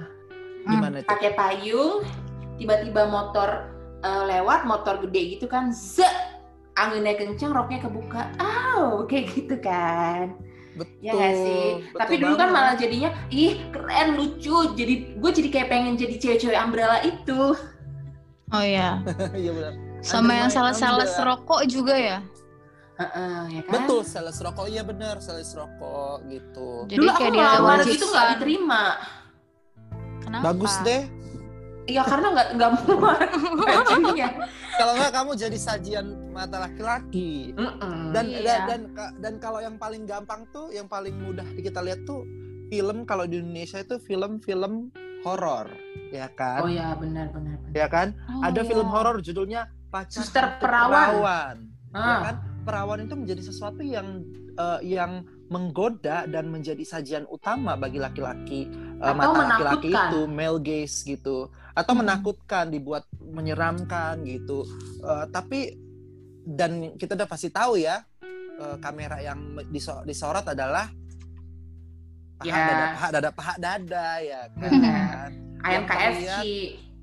gimana 0.62 1.02
itu 1.02 1.08
Pakai 1.08 1.32
payung, 1.34 2.04
tiba-tiba 2.54 3.08
motor 3.08 3.66
eh, 4.00 4.22
lewat, 4.28 4.64
motor 4.64 5.00
gede 5.02 5.38
gitu 5.38 5.46
kan, 5.48 5.72
zek, 5.72 6.12
anginnya 6.74 7.16
kencang, 7.16 7.50
roknya 7.50 7.80
kebuka, 7.80 8.28
aw, 8.38 9.02
kayak 9.08 9.32
gitu 9.32 9.56
kan. 9.58 10.36
betul 10.72 10.96
Ya 11.00 11.12
nggak 11.12 11.34
sih? 11.36 11.80
betul 11.92 11.98
Tapi 11.98 12.14
dulu 12.20 12.34
kan 12.36 12.48
banget. 12.48 12.54
malah 12.54 12.74
jadinya, 12.76 13.10
ih 13.28 13.60
keren, 13.72 14.16
lucu. 14.16 14.72
Jadi 14.72 14.94
gue 15.18 15.30
jadi 15.32 15.48
kayak 15.50 15.68
pengen 15.68 15.94
jadi 15.96 16.14
cewek-cewek 16.16 16.58
umbrella 16.58 17.00
itu. 17.04 17.56
Oh 18.52 18.64
ya. 18.64 19.00
Iya 19.34 19.50
benar. 19.52 19.74
Sama 20.02 20.32
yang 20.34 20.50
sales-sales 20.50 21.14
rokok 21.16 21.62
juga 21.66 21.94
ya. 21.94 22.18
Heeh, 22.98 23.58
ya 23.58 23.62
kan? 23.64 23.72
Betul, 23.86 24.00
sales 24.04 24.36
rokok 24.38 24.66
iya 24.68 24.82
benar, 24.82 25.18
sales 25.18 25.50
rokok 25.54 26.26
gitu. 26.28 26.86
Jadi 26.90 26.98
Dulu 27.00 27.08
aku 27.08 27.22
ngelamar 27.30 27.78
gitu 27.86 28.04
nggak 28.04 28.26
diterima. 28.36 28.82
Kenapa? 30.22 30.42
Bagus 30.52 30.74
deh. 30.84 31.02
Iya 31.82 32.06
karena 32.06 32.30
nggak 32.30 32.48
nggak 32.54 32.70
muat 32.86 33.28
bajunya. 33.66 34.28
Kalau 34.78 34.92
nggak 34.94 35.12
kamu 35.12 35.30
jadi 35.34 35.58
sajian 35.58 36.06
mata 36.30 36.62
laki-laki. 36.62 37.50
Dan 38.14 38.24
Iya. 38.30 38.42
dan 38.46 38.60
dan 38.68 38.80
dan 39.18 39.34
kalau 39.42 39.58
yang 39.58 39.74
paling 39.78 40.06
gampang 40.06 40.46
tuh, 40.54 40.70
yang 40.70 40.86
paling 40.86 41.18
mudah 41.18 41.46
kita 41.58 41.82
lihat 41.82 42.06
tuh 42.06 42.22
film 42.70 43.02
kalau 43.02 43.26
di 43.26 43.42
Indonesia 43.42 43.82
itu 43.82 43.98
film-film 43.98 44.94
horor, 45.26 45.66
ya 46.14 46.30
kan? 46.32 46.62
Oh 46.62 46.70
ya 46.70 46.94
benar 46.94 47.34
benar. 47.34 47.58
benar. 47.58 47.74
Ya 47.74 47.86
kan? 47.90 48.14
Oh, 48.30 48.46
Ada 48.46 48.62
iya. 48.62 48.68
film 48.68 48.86
horor 48.86 49.18
judulnya 49.18 49.66
Pacar 49.92 50.24
Suster 50.24 50.56
Perawan. 50.56 50.88
Perawan. 50.96 51.56
Ya 51.92 52.00
Ah, 52.00 52.20
kan? 52.24 52.36
perawan 52.64 53.04
itu 53.04 53.12
menjadi 53.12 53.42
sesuatu 53.44 53.84
yang 53.84 54.24
uh, 54.56 54.80
yang 54.80 55.28
menggoda 55.52 56.24
dan 56.24 56.48
menjadi 56.48 56.80
sajian 56.80 57.28
utama 57.28 57.76
bagi 57.76 58.00
laki-laki 58.00 58.72
uh, 59.04 59.12
mata 59.12 59.44
laki-laki 59.44 59.92
itu 59.92 60.20
male 60.24 60.56
gaze 60.64 61.04
gitu 61.04 61.52
atau 61.76 61.92
hmm. 61.92 62.00
menakutkan 62.00 62.72
dibuat 62.72 63.04
menyeramkan 63.20 64.24
gitu 64.24 64.64
uh, 65.04 65.28
tapi 65.28 65.76
dan 66.48 66.96
kita 66.96 67.12
udah 67.12 67.28
pasti 67.28 67.52
tahu 67.52 67.76
ya 67.76 68.00
uh, 68.56 68.80
kamera 68.80 69.20
yang 69.20 69.60
disorot 70.08 70.48
adalah 70.48 70.88
paha 72.40 72.48
yeah. 72.48 72.64
dada 72.64 72.86
paha 72.88 73.08
dada 73.12 73.30
paha 73.30 73.54
dada 73.60 74.08
ya 74.24 74.40
kan 74.56 75.30
ayam 75.68 75.82
KFC 75.84 76.40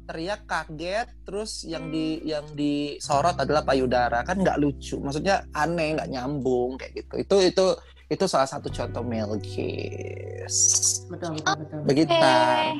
teriak 0.09 0.49
kaget 0.49 1.05
terus 1.21 1.61
yang 1.69 1.93
di 1.93 2.17
yang 2.25 2.49
disorot 2.57 3.37
adalah 3.37 3.61
payudara. 3.61 4.25
Kan 4.25 4.41
nggak 4.41 4.57
lucu 4.57 4.97
maksudnya 4.97 5.45
aneh 5.53 5.93
nggak 5.93 6.09
nyambung 6.09 6.81
kayak 6.81 7.05
gitu. 7.05 7.13
Itu 7.21 7.35
itu 7.45 7.65
itu 8.09 8.25
salah 8.25 8.49
satu 8.49 8.73
contoh 8.73 9.05
male 9.05 9.37
gaze 9.37 11.05
betul 11.13 11.37
betul 11.37 11.53
betul. 11.61 11.79
Begitu. 11.85 12.09
Okay. 12.09 12.73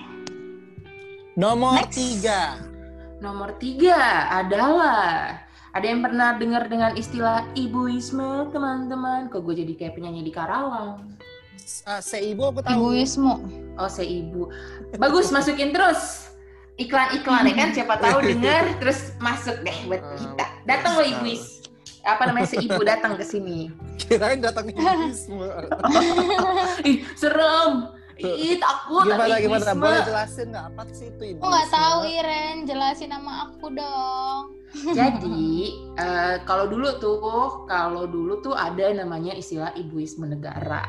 nomor 1.38 1.78
Next. 1.86 1.94
tiga. 1.94 2.42
Nomor 3.22 3.50
tiga 3.62 4.32
adalah 4.42 5.38
ada 5.70 5.86
yang 5.86 6.02
pernah 6.02 6.34
dengar 6.34 6.66
dengan 6.66 6.98
istilah 6.98 7.46
ibuisme 7.54 8.50
teman-teman? 8.50 9.30
Kok 9.30 9.46
gue 9.46 9.62
jadi 9.62 9.74
kayak 9.78 9.94
penyanyi 10.02 10.26
di 10.26 10.34
Karawang? 10.34 11.14
Uh, 11.86 12.02
seibu 12.02 12.50
aku 12.50 12.66
tahu? 12.66 12.74
Ibuisme. 12.74 13.34
Oh 13.78 13.92
seibu. 13.92 14.50
Bagus 14.98 15.30
masukin 15.30 15.70
terus 15.70 16.29
iklan-iklan 16.80 17.44
ya 17.52 17.54
kan 17.54 17.70
siapa 17.76 17.96
tahu 18.00 18.20
dengar 18.24 18.64
terus 18.82 19.12
masuk 19.20 19.60
deh 19.68 19.78
buat 19.86 20.00
ah, 20.00 20.16
kita. 20.16 20.46
datang 20.64 20.94
lo 20.96 21.04
ibu 21.04 21.36
apa 22.08 22.32
namanya 22.32 22.48
seibu 22.48 22.82
datang 22.82 23.20
ke 23.20 23.26
sini. 23.28 23.68
Kirain 24.00 24.40
datang 24.40 24.72
ibu 24.72 24.80
ih 26.90 27.04
serem. 27.20 27.92
Ih 28.20 28.60
takut 28.60 29.08
gimana 29.08 29.36
gimana? 29.40 29.72
Boleh 29.76 30.04
jelasin 30.08 30.52
nggak 30.52 30.66
apa 30.76 30.82
sih 30.92 31.08
itu 31.12 31.24
ibu 31.36 31.40
aku 31.44 31.48
nggak 31.52 31.70
tahu 31.72 32.00
Iren. 32.08 32.56
Jelasin 32.64 33.10
nama 33.12 33.32
aku 33.52 33.68
dong. 33.76 34.44
Jadi 34.96 35.52
uh, 36.00 36.36
kalau 36.48 36.72
dulu 36.72 36.88
tuh 37.04 37.20
kalau 37.68 38.08
dulu 38.08 38.40
tuh 38.40 38.56
ada 38.56 38.96
namanya 38.96 39.36
istilah 39.36 39.76
ibuisme 39.76 40.28
negara. 40.28 40.88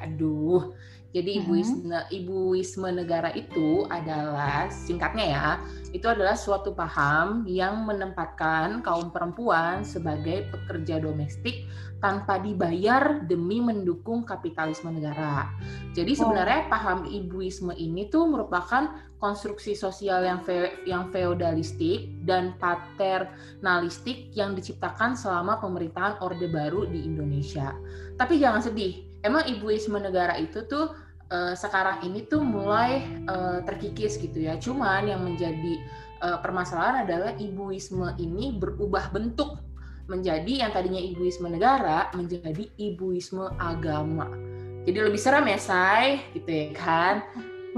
Aduh 0.00 0.72
jadi 1.10 1.42
ibuisme, 1.42 1.90
mm-hmm. 1.90 2.14
ibuisme 2.14 2.88
negara 2.94 3.34
itu 3.34 3.82
adalah 3.90 4.70
singkatnya 4.70 5.26
ya, 5.26 5.46
itu 5.90 6.06
adalah 6.06 6.38
suatu 6.38 6.70
paham 6.70 7.42
yang 7.50 7.82
menempatkan 7.82 8.78
kaum 8.86 9.10
perempuan 9.10 9.82
sebagai 9.82 10.46
pekerja 10.54 11.02
domestik 11.02 11.66
tanpa 11.98 12.38
dibayar 12.38 13.26
demi 13.26 13.58
mendukung 13.58 14.22
kapitalisme 14.22 14.88
negara. 14.94 15.50
Jadi 15.92 16.14
sebenarnya 16.14 16.64
oh. 16.64 16.68
paham 16.70 16.98
ibuisme 17.10 17.74
ini 17.74 18.06
tuh 18.06 18.30
merupakan 18.30 18.94
konstruksi 19.18 19.74
sosial 19.76 20.24
yang 20.24 20.40
fe, 20.46 20.78
yang 20.88 21.10
feodalistik 21.12 22.08
dan 22.22 22.56
paternalistik 22.56 24.30
yang 24.32 24.54
diciptakan 24.54 25.18
selama 25.18 25.58
pemerintahan 25.58 26.22
Orde 26.22 26.46
Baru 26.46 26.86
di 26.86 27.02
Indonesia. 27.04 27.74
Tapi 28.16 28.40
jangan 28.40 28.64
sedih, 28.64 29.09
emang 29.24 29.46
ibuisme 29.48 29.96
negara 30.00 30.36
itu 30.36 30.64
tuh 30.66 30.92
uh, 31.30 31.54
sekarang 31.56 32.04
ini 32.04 32.26
tuh 32.26 32.42
mulai 32.42 33.04
uh, 33.30 33.62
terkikis 33.64 34.18
gitu 34.20 34.44
ya. 34.44 34.58
Cuman 34.58 35.08
yang 35.08 35.22
menjadi 35.24 35.80
uh, 36.20 36.38
permasalahan 36.42 37.06
adalah 37.08 37.32
ibuisme 37.38 38.12
ini 38.20 38.56
berubah 38.56 39.12
bentuk 39.14 39.60
menjadi 40.10 40.66
yang 40.66 40.70
tadinya 40.74 40.98
ibuisme 40.98 41.46
negara 41.46 42.10
menjadi 42.18 42.66
ibuisme 42.76 43.46
agama. 43.62 44.26
Jadi 44.82 44.98
lebih 45.06 45.20
serem 45.20 45.46
ya, 45.46 45.60
Say, 45.60 46.24
gitu 46.34 46.50
ya 46.50 46.66
kan? 46.74 47.22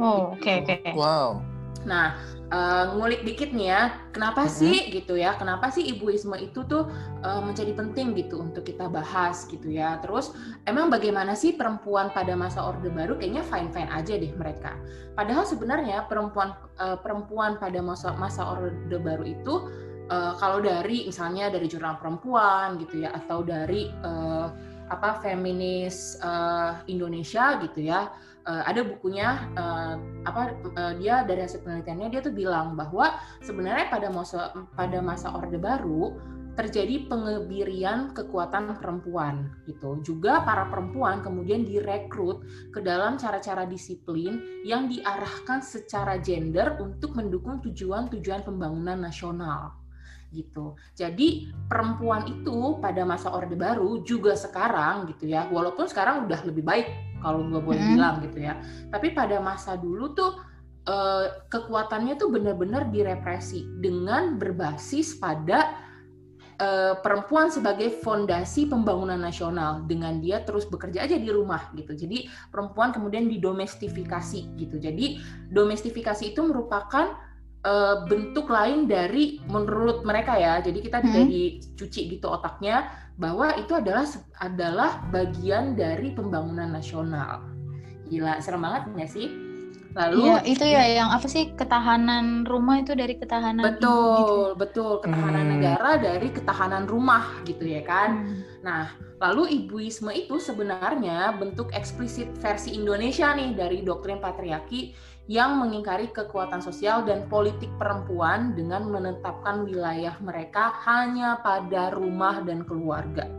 Oh, 0.00 0.33
oke 0.33 0.40
okay, 0.40 0.64
oke. 0.64 0.76
Okay. 0.81 0.92
Wow. 0.96 1.51
Nah, 1.82 2.14
uh, 2.54 2.94
ngulik 2.94 3.26
dikit 3.26 3.50
nih 3.50 3.68
ya, 3.74 3.82
kenapa 4.14 4.46
mm-hmm. 4.46 4.58
sih 4.58 4.76
gitu 4.94 5.14
ya? 5.18 5.34
Kenapa 5.34 5.72
sih 5.72 5.82
ibuisme 5.90 6.38
itu 6.38 6.62
tuh 6.66 6.86
uh, 7.26 7.40
menjadi 7.42 7.74
penting 7.74 8.14
gitu 8.14 8.38
untuk 8.38 8.68
kita 8.68 8.86
bahas 8.86 9.48
gitu 9.50 9.66
ya? 9.66 9.98
Terus 10.04 10.30
emang 10.68 10.92
bagaimana 10.92 11.34
sih 11.34 11.58
perempuan 11.58 12.14
pada 12.14 12.38
masa 12.38 12.62
Orde 12.62 12.92
Baru? 12.92 13.18
Kayaknya 13.18 13.42
fine 13.46 13.70
fine 13.74 13.90
aja 13.90 14.14
deh 14.14 14.32
mereka. 14.38 14.78
Padahal 15.18 15.42
sebenarnya 15.42 16.06
perempuan 16.06 16.54
uh, 16.78 16.98
perempuan 17.00 17.58
pada 17.58 17.82
masa 17.82 18.14
masa 18.14 18.46
Orde 18.46 18.98
Baru 19.02 19.26
itu 19.26 19.54
uh, 20.12 20.32
kalau 20.38 20.62
dari 20.62 21.08
misalnya 21.08 21.50
dari 21.50 21.66
jurnal 21.66 21.98
perempuan 21.98 22.78
gitu 22.78 23.02
ya, 23.02 23.10
atau 23.16 23.42
dari 23.42 23.90
uh, 24.06 24.48
apa 24.92 25.24
feminis 25.24 26.20
uh, 26.20 26.84
Indonesia 26.84 27.56
gitu 27.64 27.88
ya 27.88 28.12
uh, 28.46 28.62
ada 28.66 28.83
bukunya 28.87 29.48
uh, 29.55 29.96
apa 30.26 30.57
uh, 30.74 30.94
dia 30.98 31.22
dari 31.26 31.46
hasil 31.46 31.62
penelitiannya 31.62 32.09
dia 32.12 32.20
tuh 32.22 32.35
bilang 32.35 32.74
bahwa 32.74 33.18
sebenarnya 33.42 33.90
pada 33.90 34.09
masa 34.11 34.55
pada 34.74 34.98
masa 35.02 35.35
orde 35.35 35.59
baru 35.59 36.16
terjadi 36.52 37.09
pengebirian 37.09 38.12
kekuatan 38.12 38.76
perempuan 38.76 39.48
gitu. 39.64 40.05
Juga 40.05 40.44
para 40.44 40.68
perempuan 40.68 41.24
kemudian 41.24 41.64
direkrut 41.64 42.44
ke 42.68 42.85
dalam 42.85 43.16
cara-cara 43.16 43.64
disiplin 43.64 44.61
yang 44.61 44.85
diarahkan 44.92 45.64
secara 45.64 46.20
gender 46.20 46.76
untuk 46.76 47.16
mendukung 47.16 47.64
tujuan-tujuan 47.64 48.44
pembangunan 48.44 49.00
nasional 49.00 49.81
gitu. 50.33 50.76
Jadi 50.96 51.52
perempuan 51.68 52.24
itu 52.24 52.81
pada 52.81 53.05
masa 53.05 53.33
Orde 53.33 53.57
Baru 53.57 54.00
juga 54.05 54.33
sekarang 54.33 55.09
gitu 55.12 55.28
ya, 55.28 55.48
walaupun 55.52 55.85
sekarang 55.85 56.24
udah 56.24 56.40
lebih 56.48 56.64
baik 56.64 56.88
kalau 57.22 57.46
gue 57.46 57.62
boleh 57.62 57.78
hmm. 57.80 57.92
bilang 57.94 58.14
gitu 58.26 58.42
ya. 58.42 58.58
Tapi 58.90 59.14
pada 59.14 59.38
masa 59.38 59.78
dulu 59.78 60.12
tuh 60.12 60.37
eh, 60.85 61.46
kekuatannya 61.46 62.18
tuh 62.18 62.28
benar-benar 62.35 62.90
direpresi 62.90 63.64
dengan 63.78 64.37
berbasis 64.37 65.16
pada 65.22 65.78
eh, 66.58 66.94
perempuan 66.98 67.48
sebagai 67.48 67.94
fondasi 68.02 68.66
pembangunan 68.66 69.22
nasional 69.22 69.87
dengan 69.87 70.18
dia 70.18 70.42
terus 70.42 70.66
bekerja 70.66 71.06
aja 71.06 71.16
di 71.16 71.30
rumah 71.30 71.70
gitu. 71.78 71.94
Jadi 71.94 72.26
perempuan 72.50 72.90
kemudian 72.90 73.30
didomestifikasi 73.30 74.58
gitu. 74.58 74.76
Jadi 74.82 75.22
domestifikasi 75.54 76.35
itu 76.35 76.42
merupakan 76.42 77.31
uh, 77.66 78.05
bentuk 78.07 78.46
lain 78.51 78.87
dari 78.87 79.42
menurut 79.48 80.03
mereka 80.07 80.38
ya. 80.38 80.62
Jadi 80.62 80.79
kita 80.83 81.03
hmm. 81.03 81.07
tidak 81.07 81.27
dicuci 81.31 82.01
gitu 82.18 82.27
otaknya 82.31 82.90
bahwa 83.16 83.55
itu 83.59 83.72
adalah 83.77 84.07
adalah 84.40 84.90
bagian 85.11 85.79
dari 85.79 86.14
pembangunan 86.14 86.70
nasional. 86.72 87.44
Gila, 88.11 88.42
serem 88.44 88.62
banget 88.62 88.83
nggak 88.92 89.11
sih? 89.11 89.29
Lalu 89.92 90.25
ya, 90.25 90.38
itu 90.48 90.64
ya 90.64 90.85
yang 90.88 91.11
apa 91.12 91.29
sih 91.29 91.53
ketahanan 91.53 92.48
rumah 92.48 92.81
itu 92.81 92.96
dari 92.96 93.12
ketahanan 93.20 93.77
betul 93.77 94.16
gitu. 94.16 94.37
betul 94.57 94.92
ketahanan 95.05 95.44
hmm. 95.44 95.53
negara 95.53 95.90
dari 96.01 96.29
ketahanan 96.33 96.85
rumah 96.88 97.29
gitu 97.44 97.64
ya 97.68 97.85
kan. 97.85 98.25
Hmm. 98.25 98.40
Nah 98.64 98.85
lalu 99.20 99.62
ibuisme 99.62 100.11
itu 100.16 100.40
sebenarnya 100.40 101.37
bentuk 101.37 101.70
eksplisit 101.77 102.33
versi 102.40 102.75
Indonesia 102.75 103.37
nih 103.37 103.53
dari 103.53 103.85
doktrin 103.85 104.18
patriarki 104.18 104.96
yang 105.30 105.62
mengingkari 105.62 106.11
kekuatan 106.11 106.58
sosial 106.58 107.06
dan 107.06 107.30
politik 107.30 107.70
perempuan 107.78 108.58
dengan 108.58 108.90
menetapkan 108.90 109.62
wilayah 109.62 110.18
mereka 110.18 110.74
hanya 110.82 111.38
pada 111.38 111.94
rumah 111.94 112.42
dan 112.42 112.66
keluarga. 112.66 113.30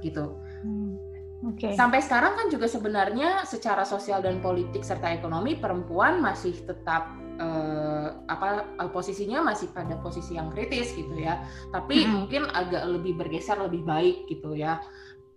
Gitu. 0.00 0.32
Hmm. 0.64 0.96
Okay. 1.52 1.76
Sampai 1.76 2.00
sekarang 2.00 2.32
kan 2.32 2.46
juga 2.48 2.64
sebenarnya 2.64 3.44
secara 3.44 3.84
sosial 3.84 4.24
dan 4.24 4.40
politik 4.40 4.80
serta 4.80 5.12
ekonomi 5.12 5.52
perempuan 5.60 6.18
masih 6.18 6.56
tetap 6.64 7.12
eh, 7.36 8.08
apa 8.26 8.64
eh, 8.80 8.90
posisinya 8.90 9.44
masih 9.44 9.68
pada 9.76 10.00
posisi 10.00 10.40
yang 10.40 10.48
kritis 10.48 10.96
gitu 10.96 11.12
ya. 11.12 11.44
Tapi 11.76 12.08
hmm. 12.08 12.10
mungkin 12.10 12.42
agak 12.56 12.88
lebih 12.88 13.20
bergeser 13.20 13.60
lebih 13.60 13.84
baik 13.84 14.32
gitu 14.32 14.56
ya. 14.56 14.80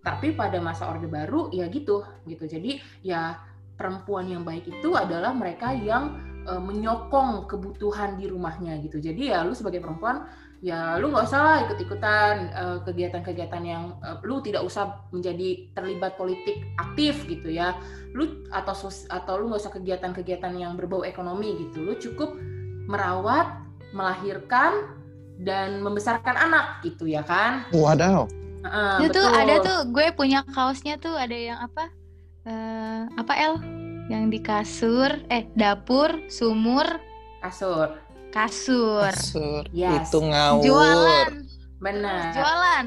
Tapi 0.00 0.32
pada 0.32 0.56
masa 0.64 0.88
Orde 0.88 1.04
Baru 1.04 1.52
ya 1.52 1.68
gitu 1.68 2.00
gitu. 2.24 2.48
Jadi 2.48 2.80
ya 3.04 3.49
perempuan 3.80 4.28
yang 4.28 4.44
baik 4.44 4.68
itu 4.68 4.92
adalah 4.92 5.32
mereka 5.32 5.72
yang 5.72 6.20
uh, 6.44 6.60
menyokong 6.60 7.48
kebutuhan 7.48 8.20
di 8.20 8.28
rumahnya 8.28 8.76
gitu. 8.84 9.00
Jadi 9.00 9.32
ya 9.32 9.40
lu 9.40 9.56
sebagai 9.56 9.80
perempuan 9.80 10.28
ya 10.60 11.00
lu 11.00 11.08
nggak 11.08 11.24
usah 11.24 11.40
lah 11.40 11.56
ikut-ikutan 11.64 12.34
uh, 12.52 12.78
kegiatan-kegiatan 12.84 13.62
yang 13.64 13.96
uh, 14.04 14.20
lu 14.20 14.44
tidak 14.44 14.60
usah 14.60 15.08
menjadi 15.08 15.72
terlibat 15.72 16.20
politik 16.20 16.60
aktif 16.76 17.24
gitu 17.24 17.48
ya. 17.48 17.72
Lu 18.12 18.44
atau 18.52 18.76
atau 19.08 19.32
lu 19.40 19.48
nggak 19.48 19.60
usah 19.64 19.72
kegiatan-kegiatan 19.72 20.52
yang 20.60 20.76
berbau 20.76 21.00
ekonomi 21.00 21.56
gitu. 21.56 21.80
Lu 21.80 21.96
cukup 21.96 22.36
merawat, 22.84 23.64
melahirkan 23.96 24.92
dan 25.40 25.80
membesarkan 25.80 26.36
anak 26.36 26.84
gitu 26.84 27.08
ya 27.08 27.24
kan. 27.24 27.64
Wadaw. 27.72 28.28
Uh, 28.60 29.00
itu 29.00 29.16
betul. 29.16 29.40
ada 29.40 29.54
tuh 29.64 29.78
gue 29.88 30.12
punya 30.12 30.44
kaosnya 30.52 31.00
tuh 31.00 31.16
ada 31.16 31.32
yang 31.32 31.56
apa 31.64 31.88
uh, 32.46 33.02
apa 33.18 33.32
El 33.36 33.54
yang 34.10 34.28
di 34.28 34.42
kasur 34.42 35.10
eh 35.30 35.46
dapur 35.54 36.18
sumur 36.26 36.86
kasur 37.40 37.94
kasur 38.34 39.10
kasur 39.10 39.62
yes. 39.70 40.10
itu 40.10 40.18
ngawur 40.18 40.64
jualan 40.66 41.50
Benar. 41.80 42.36
Jualan. 42.36 42.84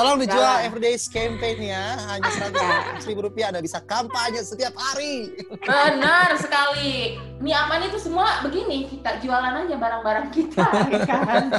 Tolong 0.00 0.16
dijual 0.16 0.40
Jualan. 0.40 0.64
everyday 0.64 0.96
campaign 0.96 1.60
ya, 1.60 1.92
hanya 2.08 2.28
seratus 2.40 3.04
ribu 3.04 3.28
rupiah 3.28 3.52
Anda 3.52 3.60
bisa 3.60 3.84
kampanye 3.84 4.40
setiap 4.40 4.72
hari. 4.80 5.36
Benar 5.60 6.40
sekali. 6.40 7.20
Ini 7.20 7.52
apa 7.52 7.84
nih 7.84 7.92
tuh 7.92 8.00
semua 8.00 8.40
begini 8.40 8.88
kita 8.88 9.20
jualan 9.20 9.68
aja 9.68 9.76
barang-barang 9.76 10.32
kita, 10.32 10.64
ya 10.88 11.04
kan? 11.04 11.52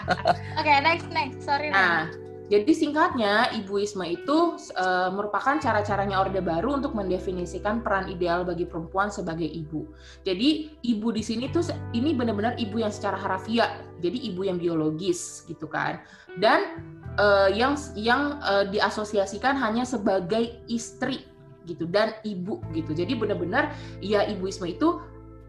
Oke, 0.62 0.72
next 0.86 1.10
next. 1.10 1.42
Sorry. 1.42 1.74
Nah, 1.74 2.06
Ren. 2.06 2.31
Jadi 2.50 2.72
singkatnya 2.74 3.54
ibuisme 3.54 4.02
itu 4.02 4.58
eh, 4.74 5.10
merupakan 5.14 5.56
cara-caranya 5.62 6.20
Orde 6.26 6.42
Baru 6.42 6.74
untuk 6.74 6.92
mendefinisikan 6.92 7.80
peran 7.86 8.10
ideal 8.10 8.42
bagi 8.42 8.66
perempuan 8.66 9.14
sebagai 9.14 9.46
ibu. 9.46 9.86
Jadi 10.26 10.74
ibu 10.82 11.08
di 11.14 11.22
sini 11.22 11.46
tuh 11.52 11.62
ini 11.94 12.12
benar-benar 12.12 12.58
ibu 12.58 12.82
yang 12.82 12.90
secara 12.90 13.14
harafiah, 13.14 13.78
jadi 14.02 14.18
ibu 14.32 14.42
yang 14.42 14.58
biologis 14.58 15.46
gitu 15.46 15.70
kan. 15.70 16.02
Dan 16.40 16.82
eh, 17.16 17.54
yang 17.54 17.78
yang 17.94 18.42
eh, 18.42 18.64
diasosiasikan 18.74 19.54
hanya 19.56 19.86
sebagai 19.86 20.66
istri 20.66 21.22
gitu 21.62 21.86
dan 21.86 22.10
ibu 22.26 22.58
gitu. 22.74 22.90
Jadi 22.90 23.14
benar-benar 23.14 23.70
ya 24.02 24.26
ibuisme 24.26 24.66
itu 24.66 24.98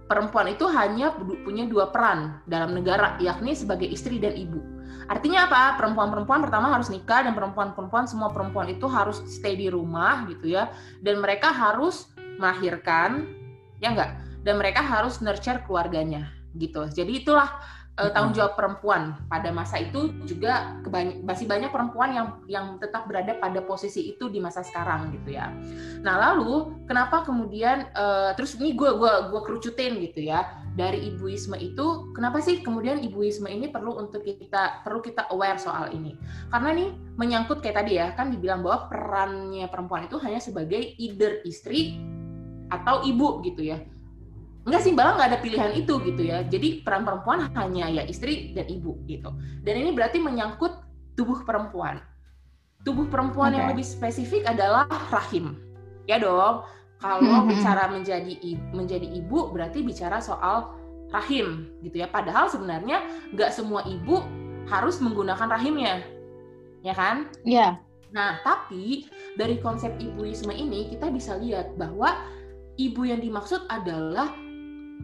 perempuan 0.05 0.51
itu 0.51 0.69
hanya 0.69 1.15
punya 1.17 1.65
dua 1.65 1.89
peran 1.89 2.43
dalam 2.45 2.77
negara 2.77 3.17
yakni 3.17 3.57
sebagai 3.57 3.89
istri 3.89 4.21
dan 4.21 4.37
ibu. 4.37 4.61
Artinya 5.09 5.49
apa? 5.49 5.79
Perempuan-perempuan 5.79 6.43
pertama 6.43 6.71
harus 6.71 6.87
nikah 6.87 7.25
dan 7.25 7.33
perempuan-perempuan 7.35 8.05
semua 8.07 8.29
perempuan 8.31 8.71
itu 8.71 8.85
harus 8.87 9.19
stay 9.27 9.57
di 9.57 9.67
rumah 9.67 10.27
gitu 10.29 10.53
ya. 10.55 10.71
Dan 11.03 11.19
mereka 11.19 11.51
harus 11.51 12.11
melahirkan, 12.39 13.27
ya 13.83 13.93
enggak? 13.93 14.11
Dan 14.43 14.59
mereka 14.59 14.83
harus 14.83 15.19
nurture 15.23 15.63
keluarganya 15.63 16.31
gitu. 16.57 16.85
Jadi 16.89 17.25
itulah 17.25 17.49
eh, 17.93 18.09
tanggung 18.09 18.33
jawab 18.33 18.57
perempuan. 18.57 19.17
Pada 19.29 19.53
masa 19.53 19.77
itu 19.77 20.09
juga 20.25 20.81
kebany- 20.81 21.21
masih 21.21 21.45
banyak 21.45 21.69
perempuan 21.69 22.09
yang 22.13 22.27
yang 22.49 22.65
tetap 22.81 23.05
berada 23.05 23.37
pada 23.37 23.61
posisi 23.61 24.13
itu 24.13 24.29
di 24.29 24.41
masa 24.41 24.65
sekarang 24.65 25.13
gitu 25.13 25.37
ya. 25.37 25.53
Nah 26.01 26.17
lalu 26.31 26.85
kenapa 26.89 27.21
kemudian 27.21 27.89
eh, 27.93 28.31
terus 28.33 28.57
ini 28.57 28.73
gue 28.73 28.97
gua 28.97 29.29
gua 29.29 29.41
kerucutin 29.45 30.01
gitu 30.01 30.25
ya 30.25 30.63
dari 30.73 31.13
ibuisme 31.13 31.53
itu 31.61 32.09
kenapa 32.17 32.41
sih 32.41 32.65
kemudian 32.65 32.97
ibuisme 32.97 33.45
ini 33.45 33.69
perlu 33.69 34.01
untuk 34.01 34.25
kita 34.25 34.81
perlu 34.81 35.05
kita 35.05 35.29
aware 35.29 35.61
soal 35.61 35.93
ini? 35.93 36.17
Karena 36.49 36.73
nih 36.73 36.89
menyangkut 37.13 37.61
kayak 37.61 37.85
tadi 37.85 38.01
ya 38.01 38.17
kan 38.17 38.33
dibilang 38.33 38.65
bahwa 38.65 38.89
perannya 38.89 39.69
perempuan 39.69 40.09
itu 40.09 40.17
hanya 40.17 40.41
sebagai 40.41 40.81
either 40.97 41.45
istri 41.45 42.01
atau 42.73 43.05
ibu 43.05 43.45
gitu 43.45 43.69
ya 43.69 43.77
enggak 44.63 44.81
sih 44.81 44.91
malah 44.95 45.19
nggak 45.19 45.29
ada 45.35 45.39
pilihan 45.43 45.71
itu 45.75 45.93
gitu 46.03 46.21
ya 46.23 46.43
jadi 46.47 46.81
peran 46.83 47.03
perempuan 47.03 47.51
hanya 47.55 47.91
ya 47.91 48.03
istri 48.07 48.55
dan 48.55 48.67
ibu 48.71 48.95
gitu 49.07 49.31
dan 49.63 49.73
ini 49.75 49.91
berarti 49.91 50.23
menyangkut 50.23 50.71
tubuh 51.19 51.43
perempuan 51.43 51.99
tubuh 52.83 53.07
perempuan 53.07 53.55
yang 53.55 53.67
Oke. 53.67 53.79
lebih 53.79 53.85
spesifik 53.87 54.47
adalah 54.47 54.87
rahim 55.11 55.59
ya 56.07 56.19
dong 56.19 56.63
kalau 57.03 57.43
Mhm. 57.43 57.47
bicara 57.51 57.91
menjadi 57.91 58.33
menjadi 58.71 59.07
ibu 59.07 59.51
berarti 59.51 59.83
bicara 59.83 60.23
soal 60.23 60.79
rahim 61.13 61.69
gitu 61.85 62.01
ya. 62.01 62.09
Padahal 62.09 62.49
sebenarnya 62.49 63.05
nggak 63.31 63.53
semua 63.53 63.85
ibu 63.85 64.25
harus 64.65 64.97
menggunakan 64.97 65.47
rahimnya, 65.53 66.01
ya 66.81 66.93
kan? 66.97 67.29
Iya. 67.45 67.77
Nah, 68.09 68.41
tapi 68.41 69.05
dari 69.37 69.61
konsep 69.61 69.93
ibuisme 70.01 70.53
ini 70.53 70.89
kita 70.89 71.13
bisa 71.13 71.37
lihat 71.37 71.77
bahwa 71.77 72.17
ibu 72.81 73.05
yang 73.05 73.21
dimaksud 73.21 73.69
adalah 73.69 74.33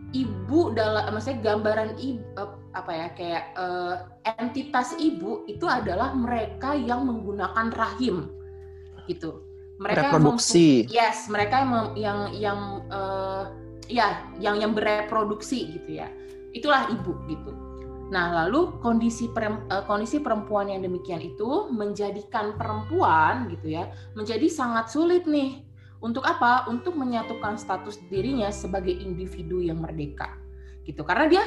ibu 0.09 0.73
dalam 0.73 1.13
maksudnya 1.13 1.53
gambaran 1.53 2.01
ibu 2.01 2.25
apa 2.73 2.91
ya 2.93 3.07
kayak 3.13 3.43
eh, 3.53 3.95
entitas 4.41 4.97
ibu 4.97 5.45
itu 5.45 5.65
adalah 5.69 6.13
mereka 6.17 6.73
yang 6.73 7.05
menggunakan 7.05 7.69
rahim 7.73 8.29
gitu. 9.05 9.45
Mereka 9.79 10.11
yang 10.11 10.13
Reproduksi. 10.19 10.85
mempu- 10.85 10.91
yes, 10.91 11.17
mereka 11.31 11.55
yang 11.63 11.73
yang 11.95 12.19
yang 12.35 12.59
eh, 12.91 13.43
ya 13.89 14.07
yang 14.37 14.55
yang 14.61 14.71
bereproduksi 14.73 15.77
gitu 15.77 16.01
ya. 16.03 16.09
Itulah 16.53 16.89
ibu 16.89 17.13
gitu. 17.29 17.51
Nah, 18.09 18.45
lalu 18.45 18.81
kondisi 18.81 19.29
eh, 19.29 19.83
kondisi 19.85 20.17
perempuan 20.21 20.73
yang 20.73 20.81
demikian 20.81 21.21
itu 21.21 21.69
menjadikan 21.69 22.57
perempuan 22.57 23.49
gitu 23.53 23.77
ya 23.77 23.93
menjadi 24.17 24.49
sangat 24.49 24.89
sulit 24.89 25.29
nih 25.29 25.68
untuk 25.99 26.23
apa? 26.23 26.67
Untuk 26.71 26.95
menyatukan 26.95 27.59
status 27.59 27.99
dirinya 28.07 28.47
sebagai 28.55 28.95
individu 28.95 29.59
yang 29.59 29.83
merdeka 29.83 30.31
gitu. 30.87 31.03
Karena 31.03 31.27
dia 31.27 31.43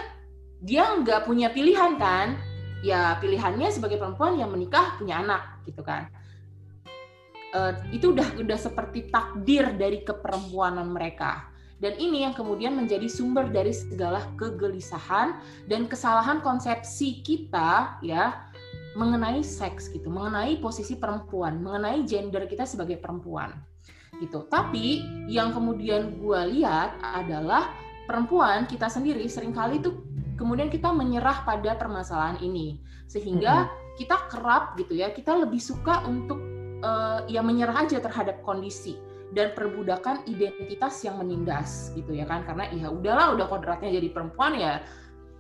dia 0.62 0.84
nggak 1.00 1.24
punya 1.24 1.48
pilihan 1.50 1.96
kan? 1.96 2.36
Ya 2.84 3.16
pilihannya 3.18 3.72
sebagai 3.72 3.96
perempuan 3.96 4.36
yang 4.36 4.52
menikah 4.52 5.00
punya 5.00 5.24
anak 5.24 5.64
gitu 5.64 5.80
kan. 5.80 6.12
Eh, 7.52 7.72
itu 7.96 8.12
udah 8.12 8.38
udah 8.38 8.58
seperti 8.58 9.08
takdir 9.08 9.72
dari 9.74 10.04
keperempuanan 10.04 10.88
mereka. 10.92 11.48
Dan 11.82 11.98
ini 11.98 12.22
yang 12.22 12.30
kemudian 12.30 12.78
menjadi 12.78 13.10
sumber 13.10 13.50
dari 13.50 13.74
segala 13.74 14.22
kegelisahan 14.38 15.42
dan 15.66 15.90
kesalahan 15.90 16.38
konsepsi 16.38 17.26
kita 17.26 17.98
ya 18.06 18.46
mengenai 18.94 19.42
seks 19.42 19.90
gitu, 19.90 20.06
mengenai 20.06 20.62
posisi 20.62 20.94
perempuan, 20.94 21.58
mengenai 21.58 22.06
gender 22.06 22.46
kita 22.46 22.62
sebagai 22.62 23.02
perempuan 23.02 23.50
gitu. 24.22 24.46
Tapi 24.46 25.02
yang 25.26 25.50
kemudian 25.50 26.14
gue 26.22 26.40
lihat 26.54 26.94
adalah 27.02 27.74
perempuan 28.06 28.70
kita 28.70 28.86
sendiri 28.86 29.26
sering 29.26 29.50
kali 29.50 29.82
itu 29.82 29.90
kemudian 30.38 30.70
kita 30.70 30.90
menyerah 30.90 31.42
pada 31.42 31.74
permasalahan 31.74 32.38
ini. 32.42 32.78
Sehingga 33.10 33.68
kita 33.98 34.30
kerap 34.32 34.78
gitu 34.80 34.96
ya, 34.96 35.12
kita 35.12 35.36
lebih 35.36 35.60
suka 35.60 36.02
untuk 36.08 36.40
eh, 36.82 37.20
ya 37.30 37.44
menyerah 37.44 37.86
aja 37.86 38.00
terhadap 38.02 38.40
kondisi 38.42 38.98
dan 39.32 39.56
perbudakan 39.56 40.28
identitas 40.28 41.00
yang 41.04 41.20
menindas 41.20 41.92
gitu 41.94 42.10
ya 42.12 42.26
kan. 42.26 42.42
Karena 42.42 42.68
ya 42.72 42.88
udahlah 42.90 43.36
udah 43.36 43.46
kodratnya 43.46 43.92
jadi 43.92 44.08
perempuan 44.10 44.58
ya 44.58 44.82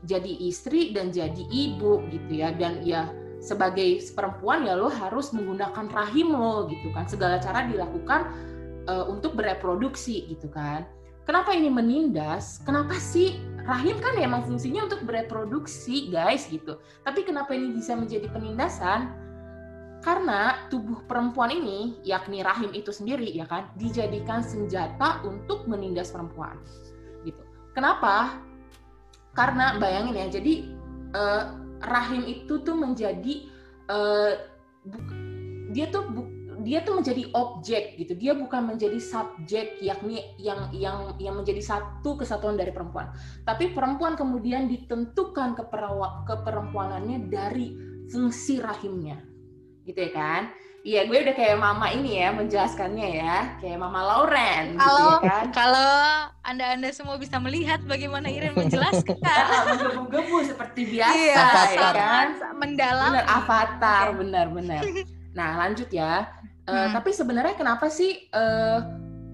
jadi 0.02 0.32
istri 0.50 0.90
dan 0.90 1.10
jadi 1.10 1.42
ibu 1.50 2.04
gitu 2.12 2.32
ya. 2.32 2.54
Dan 2.54 2.84
ya 2.86 3.10
sebagai 3.42 3.98
perempuan 4.14 4.62
ya 4.70 4.78
lo 4.78 4.86
harus 4.86 5.34
menggunakan 5.34 5.90
rahim 5.90 6.30
lo 6.30 6.70
gitu 6.70 6.94
kan. 6.94 7.10
Segala 7.10 7.42
cara 7.42 7.66
dilakukan 7.66 8.51
eh, 8.88 9.04
untuk 9.06 9.34
bereproduksi 9.38 10.30
gitu 10.32 10.50
kan 10.50 10.86
kenapa 11.28 11.54
ini 11.54 11.70
menindas 11.70 12.62
kenapa 12.66 12.96
sih 12.98 13.38
rahim 13.62 13.98
kan 14.02 14.18
emang 14.18 14.42
fungsinya 14.42 14.90
untuk 14.90 15.06
bereproduksi 15.06 16.10
guys 16.10 16.50
gitu 16.50 16.78
tapi 17.06 17.22
kenapa 17.22 17.54
ini 17.54 17.74
bisa 17.74 17.94
menjadi 17.94 18.26
penindasan 18.30 19.22
karena 20.02 20.66
tubuh 20.66 20.98
perempuan 21.06 21.54
ini, 21.54 21.94
yakni 22.02 22.42
rahim 22.42 22.74
itu 22.74 22.90
sendiri, 22.90 23.30
ya 23.30 23.46
kan, 23.46 23.70
dijadikan 23.78 24.42
senjata 24.42 25.22
untuk 25.22 25.70
menindas 25.70 26.10
perempuan. 26.10 26.58
Gitu. 27.22 27.38
Kenapa? 27.70 28.42
Karena 29.32 29.78
bayangin 29.78 30.18
ya, 30.18 30.26
jadi 30.42 30.54
eh, 31.14 31.42
rahim 31.86 32.26
itu 32.26 32.60
tuh 32.66 32.74
menjadi 32.74 33.46
eh, 33.88 34.32
dia 35.70 35.86
tuh 35.94 36.02
bu- 36.10 36.31
dia 36.62 36.80
tuh 36.80 36.96
menjadi 36.96 37.26
objek 37.32 37.94
gitu. 37.96 38.14
Dia 38.14 38.32
bukan 38.32 38.62
menjadi 38.68 38.96
subjek, 38.96 39.78
yakni 39.78 40.18
yang 40.36 40.70
yang 40.70 40.98
yang 41.16 41.34
menjadi 41.34 41.58
satu 41.58 42.14
kesatuan 42.14 42.54
dari 42.54 42.70
perempuan. 42.70 43.10
Tapi 43.42 43.70
perempuan 43.70 44.14
kemudian 44.14 44.66
ditentukan 44.66 45.54
keperawa- 45.54 46.22
keperempuanannya 46.24 47.26
dari 47.26 47.74
fungsi 48.08 48.58
rahimnya 48.58 49.18
gitu 49.82 49.98
ya 49.98 50.12
kan? 50.12 50.42
Iya, 50.82 51.06
gue 51.06 51.14
udah 51.16 51.30
kayak 51.32 51.54
mama 51.56 51.86
ini 51.88 52.18
ya 52.18 52.34
menjelaskannya 52.34 53.08
ya, 53.14 53.38
kayak 53.58 53.78
mama 53.78 54.02
Lauren 54.02 54.74
gitu 54.74 54.82
Kalau 54.82 55.10
ya 55.14 55.18
kan. 55.22 55.44
kalau 55.54 55.94
anda-anda 56.42 56.90
semua 56.90 57.14
bisa 57.16 57.38
melihat 57.38 57.78
bagaimana 57.82 58.26
Iren 58.26 58.50
menjelaskan. 58.58 59.14
Ah, 59.22 59.62
Menggebu-gebu 59.68 60.42
seperti 60.42 60.90
biasa 60.90 61.14
Iya, 61.14 61.46
ya 61.70 61.90
kan. 61.92 62.26
mendalam. 62.58 63.14
Benar 63.14 63.26
avatar, 63.32 64.04
benar-benar. 64.12 64.82
Nah, 65.32 65.50
lanjut 65.56 65.86
ya. 65.88 66.26
Eh, 66.62 66.70
Hmm. 66.70 66.94
Tapi 66.94 67.10
sebenarnya 67.10 67.58
kenapa 67.58 67.90
sih 67.90 68.30
eh, 68.30 68.80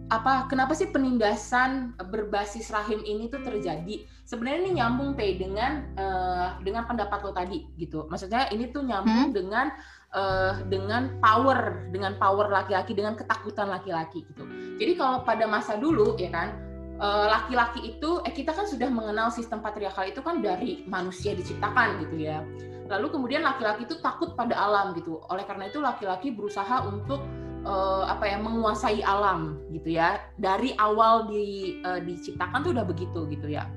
apa 0.09 0.49
kenapa 0.49 0.73
sih 0.73 0.89
penindasan 0.89 1.93
berbasis 2.09 2.73
rahim 2.73 3.05
ini 3.05 3.29
tuh 3.29 3.45
terjadi? 3.45 4.09
Sebenarnya 4.25 4.61
ini 4.65 4.73
nyambung 4.81 5.13
teh 5.13 5.37
dengan 5.37 5.93
eh, 5.93 6.49
dengan 6.65 6.89
pendapat 6.89 7.21
lo 7.21 7.37
tadi 7.37 7.69
gitu. 7.77 8.09
Maksudnya 8.09 8.49
ini 8.49 8.73
tuh 8.73 8.81
nyambung 8.81 9.37
dengan 9.37 9.69
eh, 10.17 10.65
dengan 10.73 11.21
power, 11.21 11.93
dengan 11.93 12.17
power 12.17 12.49
laki-laki, 12.49 12.97
dengan 12.97 13.13
ketakutan 13.13 13.69
laki-laki 13.69 14.25
gitu. 14.33 14.49
Jadi 14.81 14.93
kalau 14.97 15.21
pada 15.29 15.45
masa 15.45 15.77
dulu 15.77 16.17
ya 16.17 16.33
kan 16.33 16.65
laki-laki 16.99 17.95
itu 17.95 18.19
eh 18.27 18.35
kita 18.35 18.51
kan 18.51 18.67
sudah 18.67 18.91
mengenal 18.91 19.31
sistem 19.31 19.63
patriarkal 19.63 20.11
itu 20.11 20.19
kan 20.19 20.43
dari 20.43 20.83
manusia 20.91 21.31
diciptakan 21.31 22.03
gitu 22.03 22.27
ya. 22.27 22.43
Lalu 22.89 23.07
kemudian 23.13 23.45
laki-laki 23.45 23.85
itu 23.85 24.01
takut 24.01 24.33
pada 24.35 24.57
alam 24.57 24.97
gitu. 24.97 25.21
Oleh 25.29 25.45
karena 25.45 25.69
itu 25.69 25.79
laki-laki 25.79 26.33
berusaha 26.33 26.83
untuk 26.89 27.23
eh, 27.63 28.05
apa 28.09 28.25
ya 28.27 28.41
menguasai 28.41 29.05
alam 29.05 29.61
gitu 29.71 29.95
ya. 29.95 30.19
Dari 30.41 30.75
awal 30.81 31.29
di 31.29 31.79
eh, 31.85 32.01
diciptakan 32.03 32.65
tuh 32.65 32.73
udah 32.75 32.87
begitu 32.89 33.29
gitu 33.29 33.47
ya. 33.53 33.69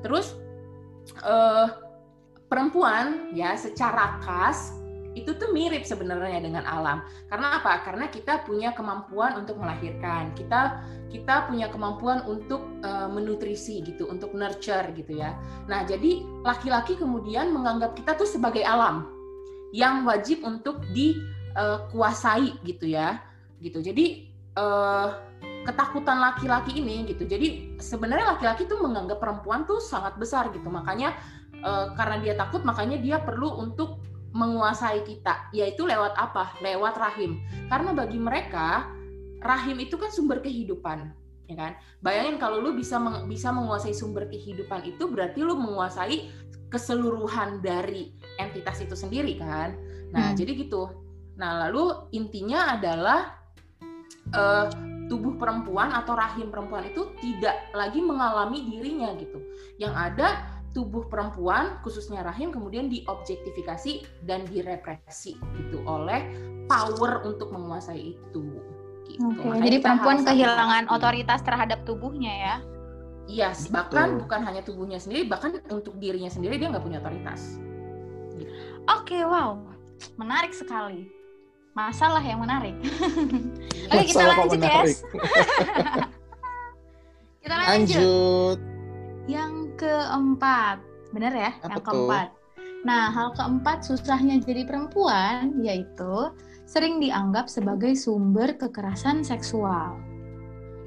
Terus 0.00 0.38
eh, 1.20 1.66
perempuan 2.46 3.34
ya 3.34 3.54
secara 3.58 4.18
khas 4.22 4.79
itu 5.18 5.34
tuh 5.34 5.50
mirip 5.50 5.82
sebenarnya 5.82 6.38
dengan 6.38 6.62
alam. 6.62 7.02
Karena 7.26 7.58
apa? 7.58 7.82
Karena 7.82 8.06
kita 8.06 8.46
punya 8.46 8.70
kemampuan 8.70 9.42
untuk 9.42 9.58
melahirkan. 9.58 10.30
Kita 10.38 10.86
kita 11.10 11.50
punya 11.50 11.66
kemampuan 11.66 12.22
untuk 12.30 12.62
uh, 12.86 13.10
menutrisi 13.10 13.82
gitu, 13.82 14.06
untuk 14.06 14.30
nurture 14.30 14.94
gitu 14.94 15.18
ya. 15.18 15.34
Nah, 15.66 15.82
jadi 15.82 16.22
laki-laki 16.46 16.94
kemudian 16.94 17.50
menganggap 17.50 17.98
kita 17.98 18.14
tuh 18.14 18.28
sebagai 18.30 18.62
alam 18.62 19.10
yang 19.74 20.06
wajib 20.06 20.46
untuk 20.46 20.86
dikuasai 20.94 22.54
uh, 22.54 22.62
gitu 22.62 22.86
ya. 22.86 23.18
Gitu. 23.58 23.82
Jadi 23.82 24.30
uh, 24.54 25.18
ketakutan 25.66 26.22
laki-laki 26.22 26.78
ini 26.78 27.02
gitu. 27.10 27.26
Jadi 27.26 27.76
sebenarnya 27.82 28.38
laki-laki 28.38 28.70
tuh 28.70 28.78
menganggap 28.78 29.18
perempuan 29.18 29.66
tuh 29.66 29.82
sangat 29.82 30.14
besar 30.22 30.54
gitu. 30.54 30.70
Makanya 30.70 31.18
uh, 31.66 31.92
karena 31.98 32.16
dia 32.22 32.34
takut 32.38 32.62
makanya 32.62 33.02
dia 33.02 33.18
perlu 33.18 33.58
untuk 33.58 33.98
menguasai 34.30 35.02
kita, 35.02 35.50
yaitu 35.50 35.86
lewat 35.86 36.14
apa? 36.14 36.54
Lewat 36.62 36.94
rahim. 36.98 37.42
Karena 37.66 37.90
bagi 37.90 38.18
mereka 38.18 38.86
rahim 39.42 39.80
itu 39.82 39.98
kan 39.98 40.12
sumber 40.12 40.38
kehidupan, 40.38 41.10
ya 41.50 41.56
kan? 41.58 41.72
Bayangin 41.98 42.38
kalau 42.38 42.62
lu 42.62 42.76
bisa 42.76 43.00
meng, 43.00 43.26
bisa 43.26 43.50
menguasai 43.50 43.96
sumber 43.96 44.30
kehidupan 44.30 44.86
itu 44.86 45.10
berarti 45.10 45.42
lu 45.42 45.58
menguasai 45.58 46.30
keseluruhan 46.70 47.58
dari 47.58 48.14
entitas 48.38 48.78
itu 48.78 48.94
sendiri 48.94 49.34
kan? 49.40 49.74
Nah, 50.14 50.30
hmm. 50.30 50.36
jadi 50.38 50.52
gitu. 50.54 50.86
Nah, 51.34 51.66
lalu 51.66 52.12
intinya 52.14 52.76
adalah 52.78 53.40
uh, 54.36 54.70
tubuh 55.10 55.34
perempuan 55.34 55.90
atau 55.90 56.14
rahim 56.14 56.54
perempuan 56.54 56.86
itu 56.86 57.10
tidak 57.18 57.66
lagi 57.74 57.98
mengalami 57.98 58.62
dirinya 58.62 59.10
gitu. 59.18 59.42
Yang 59.82 59.94
ada 59.98 60.28
tubuh 60.70 61.10
perempuan 61.10 61.82
khususnya 61.82 62.22
rahim 62.22 62.54
kemudian 62.54 62.86
diobjektifikasi 62.86 64.06
dan 64.22 64.46
direpresi 64.46 65.34
gitu 65.58 65.82
oleh 65.86 66.22
power 66.70 67.26
untuk 67.26 67.50
menguasai 67.50 68.14
itu. 68.14 68.46
Gitu. 69.10 69.18
Okay, 69.18 69.58
jadi 69.66 69.76
perempuan 69.82 70.22
kehilangan 70.22 70.86
otoritas 70.86 71.42
terhadap 71.42 71.82
tubuhnya 71.82 72.30
ya? 72.30 72.56
Iya, 73.30 73.54
yes, 73.54 73.70
bahkan 73.70 74.18
bukan 74.22 74.42
hanya 74.46 74.62
tubuhnya 74.62 74.98
sendiri, 74.98 75.26
bahkan 75.26 75.58
untuk 75.70 75.98
dirinya 75.98 76.30
sendiri 76.30 76.58
dia 76.58 76.70
nggak 76.70 76.82
punya 76.82 76.98
otoritas. 77.02 77.58
Gitu. 78.38 78.50
Oke, 78.90 79.18
okay, 79.18 79.22
wow, 79.26 79.58
menarik 80.14 80.54
sekali. 80.54 81.10
Masalah 81.74 82.22
yang 82.22 82.42
menarik. 82.42 82.74
Oke, 83.90 84.04
kita 84.10 84.24
lanjut 84.26 84.58
ya. 84.58 84.82
kita 87.42 87.54
lanjut. 87.54 87.70
lanjut. 87.70 88.58
Yang 89.30 89.69
keempat. 89.80 90.76
Benar 91.16 91.32
ya? 91.32 91.50
Apa 91.64 91.80
yang 91.80 91.84
keempat. 91.88 92.28
Nah, 92.84 93.12
hal 93.12 93.32
keempat 93.36 93.84
susahnya 93.84 94.40
jadi 94.40 94.64
perempuan 94.64 95.60
yaitu 95.60 96.32
sering 96.68 97.00
dianggap 97.00 97.48
sebagai 97.48 97.96
sumber 97.96 98.56
kekerasan 98.56 99.24
seksual. 99.24 99.96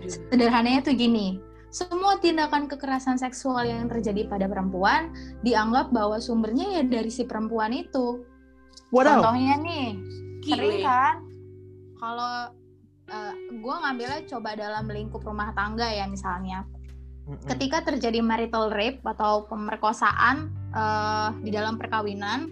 Sederhananya 0.06 0.86
tuh 0.86 0.96
gini, 0.98 1.38
semua 1.74 2.18
tindakan 2.22 2.70
kekerasan 2.70 3.18
seksual 3.18 3.66
yang 3.66 3.90
terjadi 3.90 4.30
pada 4.30 4.46
perempuan 4.46 5.14
dianggap 5.42 5.90
bahwa 5.90 6.18
sumbernya 6.22 6.82
ya 6.82 6.84
dari 6.86 7.10
si 7.10 7.26
perempuan 7.26 7.74
itu. 7.74 8.26
Wow. 8.94 9.22
Contohnya 9.22 9.58
nih, 9.62 9.90
sering 10.46 10.86
kan 10.86 11.16
kalau 11.98 12.52
uh, 13.10 13.16
eh, 13.16 13.34
gue 13.58 13.76
ngambilnya 13.86 14.22
coba 14.28 14.54
dalam 14.58 14.86
lingkup 14.90 15.22
rumah 15.24 15.56
tangga 15.56 15.88
ya 15.88 16.06
misalnya 16.10 16.68
ketika 17.48 17.84
terjadi 17.84 18.20
marital 18.20 18.68
rape 18.68 19.00
atau 19.04 19.48
pemerkosaan 19.48 20.52
uh, 20.76 21.32
di 21.40 21.56
dalam 21.56 21.80
perkawinan, 21.80 22.52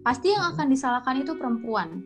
pasti 0.00 0.32
yang 0.32 0.56
akan 0.56 0.66
disalahkan 0.72 1.20
itu 1.20 1.36
perempuan, 1.36 2.00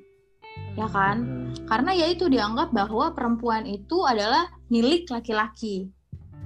ya 0.74 0.90
kan? 0.90 1.50
Karena 1.70 1.94
ya 1.94 2.10
itu 2.10 2.26
dianggap 2.26 2.74
bahwa 2.74 3.14
perempuan 3.14 3.62
itu 3.68 4.02
adalah 4.02 4.50
milik 4.72 5.06
laki-laki, 5.06 5.86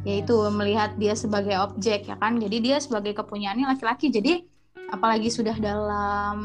yaitu 0.05 0.37
melihat 0.53 0.99
dia 1.01 1.17
sebagai 1.17 1.57
objek, 1.65 2.13
ya 2.13 2.17
kan? 2.21 2.37
Jadi 2.37 2.57
dia 2.61 2.77
sebagai 2.77 3.17
kepunyaannya 3.17 3.73
laki-laki. 3.73 4.13
Jadi 4.13 4.45
apalagi 4.93 5.33
sudah 5.33 5.57
dalam 5.57 6.37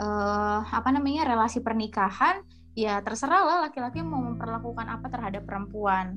uh, 0.00 0.60
apa 0.64 0.88
namanya 0.88 1.28
relasi 1.28 1.60
pernikahan, 1.60 2.40
ya 2.72 3.04
terserah 3.04 3.44
lah 3.44 3.58
laki-laki 3.68 4.00
mau 4.00 4.24
memperlakukan 4.24 4.88
apa 4.88 5.06
terhadap 5.12 5.44
perempuan. 5.44 6.16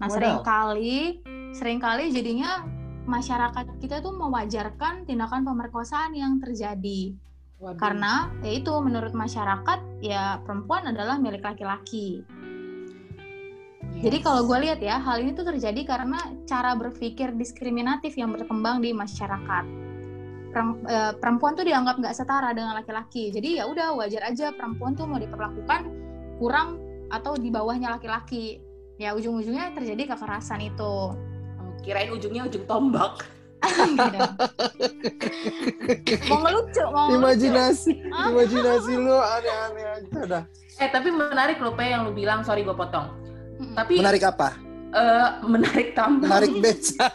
Nah, 0.00 0.08
sering 0.08 0.40
kali 0.40 1.20
sering 1.52 1.78
kali 1.78 2.08
jadinya 2.08 2.64
masyarakat 3.04 3.76
kita 3.82 4.00
tuh 4.00 4.16
mewajarkan 4.16 5.04
tindakan 5.04 5.44
pemerkosaan 5.44 6.16
yang 6.16 6.40
terjadi. 6.40 7.12
Waduh. 7.60 7.76
Karena 7.76 8.32
yaitu 8.40 8.72
menurut 8.80 9.12
masyarakat 9.12 10.00
ya 10.00 10.40
perempuan 10.40 10.88
adalah 10.88 11.20
milik 11.20 11.44
laki-laki. 11.44 12.24
Yes. 14.00 14.08
Jadi 14.08 14.18
kalau 14.24 14.48
gue 14.48 14.58
lihat 14.64 14.80
ya 14.80 14.96
hal 14.96 15.20
ini 15.20 15.36
tuh 15.36 15.44
terjadi 15.44 15.84
karena 15.84 16.32
cara 16.48 16.72
berpikir 16.72 17.36
diskriminatif 17.36 18.16
yang 18.16 18.32
berkembang 18.32 18.80
di 18.80 18.96
masyarakat. 18.96 19.64
E, 20.56 20.96
perempuan 21.20 21.52
tuh 21.52 21.68
dianggap 21.68 22.00
nggak 22.00 22.16
setara 22.16 22.56
dengan 22.56 22.80
laki-laki. 22.80 23.28
Jadi 23.28 23.60
ya 23.60 23.68
udah 23.68 23.92
wajar 24.00 24.32
aja 24.32 24.56
perempuan 24.56 24.96
tuh 24.96 25.04
mau 25.04 25.20
diperlakukan 25.20 25.80
kurang 26.40 26.80
atau 27.12 27.36
di 27.36 27.52
bawahnya 27.52 27.92
laki-laki. 28.00 28.69
Ya 29.00 29.16
ujung-ujungnya 29.16 29.72
terjadi 29.72 30.12
kekerasan 30.12 30.60
itu. 30.60 31.16
Kirain 31.80 32.12
ujungnya 32.12 32.44
ujung 32.44 32.68
tombak. 32.68 33.24
Mau 36.28 36.38
ngelucu 36.44 36.84
mau 36.92 37.08
imajinasi 37.12 37.92
ngelucu. 38.08 38.28
imajinasi 38.32 38.92
lu 38.96 39.16
aneh-aneh 39.20 39.84
aja 40.00 40.20
dah 40.24 40.44
eh 40.80 40.88
tapi 40.88 41.12
menarik 41.12 41.60
loh 41.60 41.76
pe 41.76 41.92
yang 41.92 42.08
lu 42.08 42.16
bilang. 42.16 42.40
Sorry 42.40 42.64
gue 42.64 42.72
potong. 42.72 43.12
Tapi 43.76 44.00
menarik 44.00 44.24
apa? 44.24 44.56
Uh, 44.90 45.44
menarik 45.44 45.92
tambang. 45.92 46.24
Menarik 46.24 46.56
becak. 46.64 47.12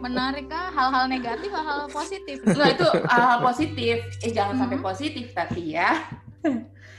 Menarik 0.00 0.48
kah 0.48 0.72
hal-hal 0.72 1.12
negatif 1.12 1.52
hal-hal 1.52 1.92
positif. 1.92 2.40
Nah 2.48 2.72
itu 2.72 2.88
hal-hal 3.04 3.44
positif. 3.44 4.00
Eh 4.24 4.32
jangan 4.32 4.56
hmm. 4.56 4.62
sampai 4.64 4.78
positif 4.80 5.28
tapi 5.36 5.76
ya. 5.76 6.08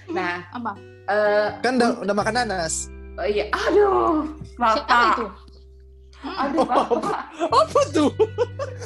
Nah 0.05 0.45
apa 0.53 0.92
uh, 1.09 1.47
kan 1.59 1.73
udah, 1.79 1.91
udah 2.03 2.15
makan 2.15 2.35
nanas 2.43 2.93
Oh 3.13 3.27
iya, 3.29 3.45
aduh, 3.53 4.25
bapak. 4.57 4.73
Siapa 4.89 5.05
itu? 5.13 5.25
Aduh, 6.23 6.65
bapak. 6.65 7.19
Apa 7.45 7.79
tuh? 7.93 8.09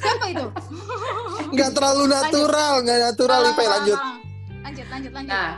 Siapa 0.03 0.25
itu? 0.35 0.47
Nggak 1.55 1.71
terlalu 1.71 2.03
natural, 2.11 2.73
nggak 2.83 2.99
natural. 3.07 3.39
Ipe 3.55 3.63
lanjut. 3.63 3.99
Lanjut, 4.67 4.87
lanjut, 4.91 5.11
lanjut. 5.15 5.31
Nah, 5.31 5.49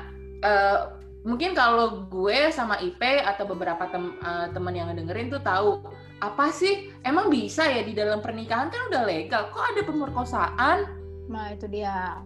uh, 0.45 0.77
mungkin 1.25 1.57
kalau 1.57 2.05
gue 2.13 2.53
sama 2.53 2.77
Ipe 2.77 3.25
atau 3.25 3.49
beberapa 3.49 3.89
tem 3.89 4.13
uh, 4.21 4.53
teman 4.53 4.77
yang 4.77 4.93
dengerin 4.93 5.33
tuh 5.33 5.41
tahu 5.41 5.81
apa 6.19 6.51
sih 6.51 6.93
emang 7.03 7.31
bisa 7.31 7.63
ya 7.67 7.81
di 7.83 7.95
dalam 7.95 8.19
pernikahan 8.19 8.67
kan 8.67 8.91
udah 8.91 9.03
legal 9.07 9.51
kok 9.51 9.63
ada 9.71 9.81
pemerkosaan 9.87 10.77
nah 11.31 11.51
itu 11.51 11.67
dia 11.67 12.19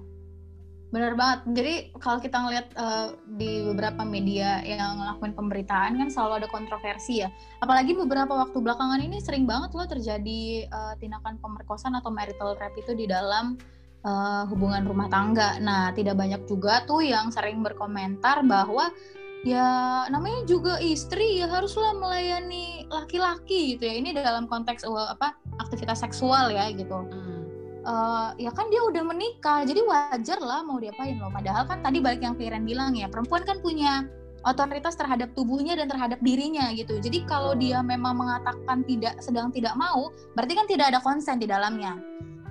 Benar 0.93 1.17
banget. 1.17 1.39
Jadi 1.58 1.73
kalau 1.97 2.21
kita 2.21 2.38
ngelihat 2.38 2.67
uh, 2.77 3.17
di 3.34 3.65
beberapa 3.65 4.06
media 4.06 4.62
yang 4.62 5.01
ngelakuin 5.01 5.34
pemberitaan 5.34 5.97
kan 5.97 6.10
selalu 6.13 6.45
ada 6.45 6.49
kontroversi 6.53 7.25
ya. 7.25 7.34
Apalagi 7.65 7.97
beberapa 7.97 8.29
waktu 8.38 8.62
belakangan 8.62 9.01
ini 9.01 9.17
sering 9.17 9.49
banget 9.49 9.73
loh 9.73 9.89
terjadi 9.89 10.69
uh, 10.69 10.93
tindakan 11.01 11.41
pemerkosaan 11.41 11.97
atau 11.97 12.13
marital 12.13 12.53
rape 12.62 12.77
itu 12.77 12.93
di 12.93 13.10
dalam 13.10 13.58
uh, 14.06 14.45
hubungan 14.53 14.86
rumah 14.86 15.10
tangga. 15.10 15.58
Nah, 15.58 15.89
tidak 15.97 16.13
banyak 16.13 16.45
juga 16.45 16.86
tuh 16.86 17.01
yang 17.01 17.34
sering 17.34 17.65
berkomentar 17.65 18.45
bahwa 18.45 18.93
ya 19.41 20.06
namanya 20.13 20.45
juga 20.45 20.77
istri 20.77 21.41
ya 21.41 21.49
haruslah 21.49 21.97
melayani 21.97 22.86
laki-laki 22.93 23.82
gitu 23.82 23.89
ya. 23.89 23.97
Ini 23.97 24.13
dalam 24.13 24.45
konteks 24.45 24.86
uh, 24.86 25.10
apa 25.10 25.41
aktivitas 25.58 26.06
seksual 26.06 26.53
ya 26.53 26.69
gitu. 26.69 27.01
Hmm 27.01 27.42
uh, 27.84 28.32
ya 28.39 28.52
kan 28.52 28.67
dia 28.72 28.82
udah 28.84 29.04
menikah 29.04 29.63
jadi 29.67 29.82
wajar 29.84 30.39
lah 30.39 30.63
mau 30.63 30.80
diapain 30.80 31.19
loh. 31.19 31.32
Padahal 31.32 31.67
kan 31.67 31.84
tadi 31.84 32.00
balik 32.00 32.24
yang 32.24 32.36
Firen 32.36 32.63
bilang 32.63 32.96
ya 32.96 33.08
perempuan 33.12 33.43
kan 33.43 33.60
punya 33.60 34.08
otoritas 34.43 35.00
terhadap 35.00 35.32
tubuhnya 35.32 35.80
dan 35.80 35.88
terhadap 35.88 36.19
dirinya 36.19 36.72
gitu. 36.76 37.00
Jadi 37.00 37.24
kalau 37.24 37.56
dia 37.56 37.80
memang 37.80 38.19
mengatakan 38.19 38.84
tidak 38.84 39.19
sedang 39.24 39.52
tidak 39.52 39.76
mau 39.80 40.12
berarti 40.36 40.54
kan 40.56 40.67
tidak 40.67 40.86
ada 40.96 41.00
konsen 41.00 41.39
di 41.39 41.48
dalamnya. 41.48 41.96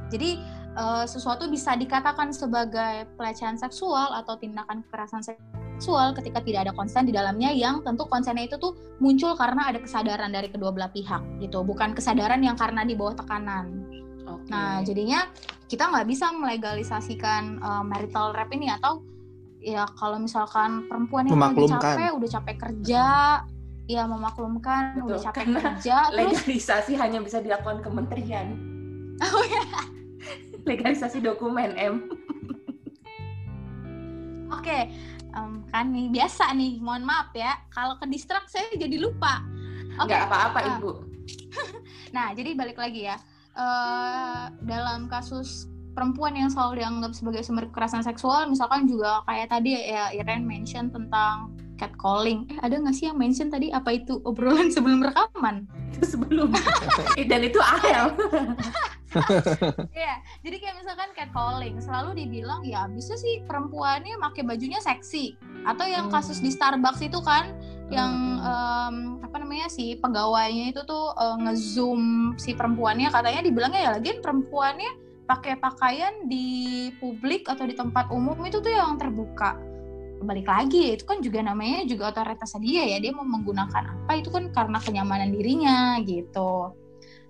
Jadi 0.09 0.41
uh, 0.77 1.05
sesuatu 1.09 1.49
bisa 1.49 1.77
dikatakan 1.77 2.33
sebagai 2.33 3.09
pelecehan 3.17 3.57
seksual 3.57 4.13
atau 4.13 4.37
tindakan 4.37 4.85
kekerasan 4.89 5.25
seksual 5.25 6.13
ketika 6.17 6.41
tidak 6.45 6.69
ada 6.69 6.73
konsen 6.77 7.09
di 7.09 7.13
dalamnya 7.17 7.53
yang 7.53 7.81
tentu 7.81 8.05
konsennya 8.09 8.49
itu 8.49 8.57
tuh 8.61 8.77
muncul 9.01 9.37
karena 9.37 9.73
ada 9.73 9.81
kesadaran 9.81 10.33
dari 10.33 10.49
kedua 10.53 10.73
belah 10.73 10.93
pihak 10.93 11.21
gitu. 11.41 11.65
Bukan 11.65 11.97
kesadaran 11.97 12.41
yang 12.45 12.57
karena 12.57 12.85
di 12.85 12.97
bawah 12.97 13.17
tekanan 13.17 13.85
Okay. 14.41 14.51
Nah, 14.53 14.81
jadinya 14.81 15.21
kita 15.69 15.89
nggak 15.89 16.07
bisa 16.09 16.27
melegalisasikan 16.33 17.61
uh, 17.61 17.85
marital 17.85 18.33
rape 18.37 18.53
ini 18.57 18.73
atau 18.73 19.05
ya 19.63 19.87
kalau 19.95 20.19
misalkan 20.19 20.91
perempuan 20.91 21.29
yang 21.31 21.39
udah 21.39 21.79
capek, 21.79 22.11
udah 22.19 22.31
capek 22.41 22.57
kerja, 22.59 23.07
ya 23.87 24.03
memaklumkan, 24.07 24.99
Betul, 24.99 25.07
udah 25.07 25.21
capek 25.31 25.47
kerja. 25.63 25.97
Legalisasi 26.13 26.93
terus... 26.95 27.03
hanya 27.03 27.19
bisa 27.23 27.39
dilakukan 27.41 27.81
kementerian. 27.85 28.49
Oh 29.23 29.45
ya. 29.47 29.63
Legalisasi 30.67 31.23
dokumen 31.23 31.79
M. 31.79 32.11
Oke, 34.51 34.91
em, 35.31 35.63
kan 35.71 35.95
nih 35.95 36.11
biasa 36.11 36.51
nih, 36.59 36.83
mohon 36.83 37.07
maaf 37.07 37.31
ya. 37.31 37.55
Kalau 37.71 37.95
ke 38.03 38.11
distrak 38.11 38.51
saya 38.51 38.67
jadi 38.75 38.99
lupa. 38.99 39.47
Oke. 40.03 40.11
Nggak 40.11 40.27
apa-apa 40.27 40.59
ah. 40.59 40.71
ibu. 40.75 40.91
Nah, 42.17 42.35
jadi 42.35 42.53
balik 42.53 42.77
lagi 42.77 43.09
ya. 43.09 43.17
Eh 43.53 44.45
dalam 44.65 45.07
kasus 45.13 45.69
perempuan 45.93 46.33
yang 46.33 46.49
selalu 46.49 46.81
dianggap 46.81 47.13
sebagai 47.13 47.45
sumber 47.45 47.69
kekerasan 47.69 48.01
seksual, 48.01 48.49
misalkan 48.49 48.89
juga 48.89 49.21
kayak 49.29 49.53
tadi 49.53 49.77
ya 49.77 50.09
Iren 50.17 50.49
mention 50.49 50.89
tentang 50.89 51.53
catcalling. 51.77 52.49
Eh, 52.49 52.59
ada 52.63 52.79
nggak 52.79 52.95
sih 52.95 53.11
yang 53.11 53.19
mention 53.19 53.51
tadi 53.51 53.75
apa 53.75 53.99
itu 53.99 54.23
obrolan 54.23 54.71
sebelum 54.75 55.03
rekaman? 55.03 55.67
Itu 55.93 56.17
sebelum. 56.17 56.55
Dan 57.31 57.41
itu 57.45 57.61
Ahel. 57.61 58.13
Iya, 59.93 60.25
jadi 60.41 60.57
kayak 60.57 60.77
misalkan 60.81 61.13
catcalling, 61.13 61.77
selalu 61.85 62.25
dibilang 62.25 62.65
ya 62.65 62.89
bisa 62.89 63.13
sih 63.13 63.45
perempuannya 63.45 64.17
pakai 64.17 64.41
bajunya 64.41 64.81
seksi. 64.81 65.37
Atau 65.69 65.85
yang 65.85 66.09
kasus 66.09 66.41
di 66.41 66.49
Starbucks 66.49 67.05
itu 67.05 67.21
kan 67.21 67.53
yang 67.91 68.13
em, 68.39 68.97
apa 69.25 69.37
namanya 69.43 69.67
si 69.73 69.97
pegawainya 69.97 70.71
itu 70.77 70.85
tuh 70.85 71.17
eh, 71.17 71.37
ngezoom 71.43 72.35
si 72.37 72.55
perempuannya. 72.55 73.09
Katanya 73.11 73.41
dibilangnya 73.43 73.81
ya 73.81 73.91
lagian 73.97 74.21
perempuannya 74.21 74.93
pakai 75.27 75.57
pakaian 75.57 76.29
di 76.29 76.91
publik 77.01 77.49
atau 77.49 77.65
di 77.65 77.73
tempat 77.73 78.13
umum 78.13 78.37
itu 78.45 78.61
tuh 78.61 78.71
yang 78.71 79.01
terbuka. 79.01 79.57
Balik 80.23 80.47
lagi 80.47 80.95
itu 80.95 81.03
kan 81.03 81.19
juga 81.19 81.43
namanya 81.43 81.83
juga 81.83 82.15
otoritas 82.15 82.55
dia 82.63 82.87
ya 82.87 83.03
dia 83.03 83.11
mau 83.11 83.27
menggunakan 83.27 83.91
apa 83.91 84.13
itu 84.23 84.31
kan 84.31 84.55
karena 84.55 84.79
kenyamanan 84.79 85.35
dirinya 85.35 85.99
gitu. 86.07 86.71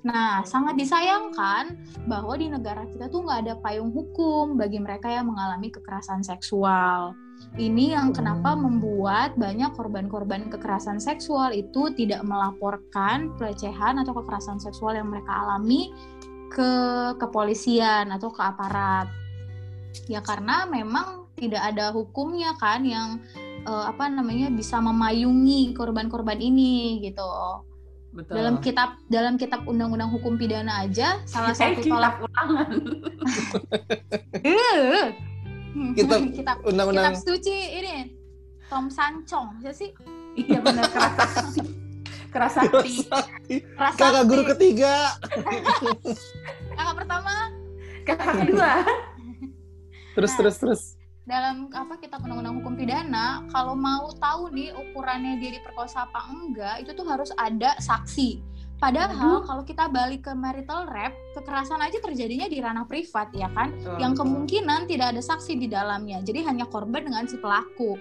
Nah 0.03 0.43
sangat 0.43 0.75
disayangkan 0.75 1.79
bahwa 2.11 2.35
di 2.35 2.51
negara 2.51 2.85
kita 2.91 3.07
tuh 3.07 3.23
nggak 3.23 3.41
ada 3.47 3.55
payung 3.63 3.95
hukum 3.95 4.59
bagi 4.59 4.83
mereka 4.83 5.09
yang 5.09 5.31
mengalami 5.31 5.71
kekerasan 5.71 6.27
seksual 6.27 7.15
ini 7.61 7.93
yang 7.93 8.17
kenapa 8.17 8.57
membuat 8.57 9.37
banyak 9.37 9.77
korban-korban 9.77 10.49
kekerasan 10.49 10.97
seksual 10.97 11.53
itu 11.53 11.93
tidak 11.93 12.25
melaporkan 12.25 13.37
pelecehan 13.37 14.01
atau 14.01 14.17
kekerasan 14.17 14.57
seksual 14.57 14.97
yang 14.97 15.13
mereka 15.13 15.45
alami 15.45 15.93
ke 16.49 16.73
kepolisian 17.21 18.09
atau 18.09 18.33
ke 18.33 18.41
aparat. 18.41 19.09
Ya 20.09 20.25
karena 20.25 20.65
memang 20.65 21.29
tidak 21.37 21.61
ada 21.61 21.93
hukumnya 21.93 22.57
kan 22.57 22.89
yang 22.89 23.21
eh, 23.69 23.85
apa 23.85 24.09
namanya 24.09 24.49
bisa 24.49 24.81
memayungi 24.81 25.77
korban-korban 25.77 26.41
ini 26.41 27.05
gitu. 27.05 27.29
Betul. 28.13 28.33
Dalam 28.33 28.61
kitab 28.65 28.97
dalam 29.09 29.37
kitab 29.37 29.65
undang-undang 29.69 30.13
hukum 30.13 30.37
pidana 30.41 30.85
aja 30.85 31.21
salah 31.29 31.53
satu 31.53 31.85
tolak 31.85 32.17
ulangan. 32.21 32.81
Kitab 35.73 36.21
kitab 36.39 36.57
Undang-undang 36.65 37.17
kitab 37.17 37.25
suci 37.25 37.57
ini 37.73 38.13
Tom 38.69 38.89
Sancong 38.89 39.61
ya 39.65 39.73
sih 39.73 39.93
Iya 40.33 40.65
benar 40.65 40.89
keras 40.89 41.37
hati. 41.37 41.61
Keras 42.33 42.55
hati. 42.57 43.57
Rasa 43.77 43.99
kakak 44.01 44.25
guru 44.25 44.43
ketiga. 44.57 45.13
kakak 46.77 46.95
pertama 47.05 47.53
Kakak 48.09 48.33
kedua. 48.41 48.73
Terus 50.13 50.33
Nah. 50.33 50.39
terus 50.41 50.57
terus. 50.57 50.83
dalam 51.23 51.71
apa 51.71 52.03
kitab 52.03 52.19
undang-undang 52.27 52.59
hukum 52.59 52.75
pidana 52.75 53.47
kalau 53.55 53.79
mau 53.79 54.11
tahu 54.19 54.51
nih 54.51 54.75
ukurannya 54.75 55.39
dia 55.39 55.55
diperkosa 55.55 56.03
apa 56.03 56.27
enggak 56.27 56.83
itu 56.83 56.91
tuh 56.99 57.07
harus 57.07 57.31
ada 57.39 57.79
saksi 57.79 58.43
padahal 58.83 59.47
kalau 59.47 59.63
kita 59.63 59.87
balik 59.87 60.27
ke 60.27 60.35
marital 60.35 60.91
rape 60.91 61.15
kekerasan 61.39 61.79
aja 61.79 62.03
terjadinya 62.03 62.51
di 62.51 62.59
ranah 62.59 62.83
privat 62.91 63.31
ya 63.31 63.47
kan? 63.55 63.71
Yang 64.03 64.27
kemungkinan 64.27 64.91
tidak 64.91 65.15
ada 65.15 65.23
saksi 65.23 65.55
di 65.55 65.71
dalamnya. 65.71 66.19
Jadi 66.27 66.43
hanya 66.43 66.67
korban 66.67 67.07
dengan 67.07 67.31
si 67.31 67.39
pelaku. 67.39 67.95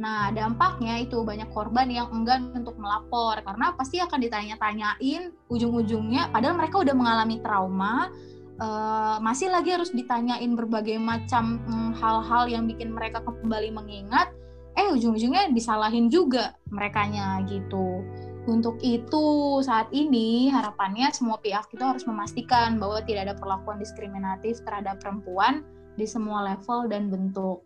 Nah 0.00 0.32
dampaknya 0.32 1.04
itu 1.04 1.20
banyak 1.20 1.52
korban 1.52 1.92
yang 1.92 2.08
enggan 2.08 2.48
untuk 2.56 2.80
melapor 2.80 3.36
karena 3.44 3.76
pasti 3.76 4.00
akan 4.00 4.16
ditanya-tanyain 4.24 5.28
ujung-ujungnya. 5.52 6.32
Padahal 6.32 6.56
mereka 6.56 6.80
udah 6.80 6.94
mengalami 6.96 7.36
trauma 7.44 8.08
eh, 8.56 9.16
masih 9.20 9.52
lagi 9.52 9.76
harus 9.76 9.92
ditanyain 9.92 10.56
berbagai 10.56 10.96
macam 10.96 11.60
mm, 11.68 12.00
hal-hal 12.00 12.48
yang 12.48 12.64
bikin 12.64 12.96
mereka 12.96 13.20
kembali 13.20 13.76
mengingat. 13.76 14.32
Eh 14.72 14.88
ujung-ujungnya 14.88 15.52
disalahin 15.52 16.08
juga 16.08 16.56
merekanya 16.72 17.42
gitu 17.44 18.06
untuk 18.48 18.80
itu 18.80 19.60
saat 19.60 19.92
ini 19.92 20.48
harapannya 20.48 21.12
semua 21.12 21.36
pihak 21.38 21.68
itu 21.68 21.84
harus 21.84 22.08
memastikan 22.08 22.80
bahwa 22.80 23.04
tidak 23.04 23.28
ada 23.28 23.34
perlakuan 23.36 23.76
diskriminatif 23.76 24.64
terhadap 24.64 24.98
perempuan 25.04 25.62
di 26.00 26.08
semua 26.08 26.42
level 26.48 26.88
dan 26.88 27.12
bentuk. 27.12 27.60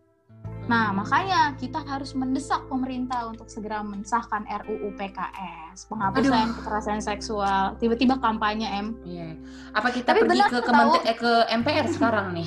Nah, 0.67 0.95
makanya 0.95 1.55
kita 1.59 1.83
harus 1.87 2.15
mendesak 2.15 2.67
pemerintah 2.67 3.31
untuk 3.31 3.47
segera 3.47 3.83
mensahkan 3.83 4.43
RUU 4.47 4.95
PKS, 4.95 5.87
penghapusan 5.87 6.55
kekerasan 6.59 6.99
seksual. 7.03 7.79
Tiba-tiba 7.79 8.19
kampanye 8.19 8.67
M. 8.71 8.99
Iya. 9.07 9.39
Apa 9.75 9.91
kita 9.91 10.15
Tapi 10.15 10.27
pergi 10.27 10.31
benar 10.39 10.49
ke 10.51 10.59
Kemente- 10.63 11.07
eh, 11.07 11.19
ke 11.19 11.33
MPR 11.51 11.87
sekarang 11.91 12.35
nih? 12.35 12.47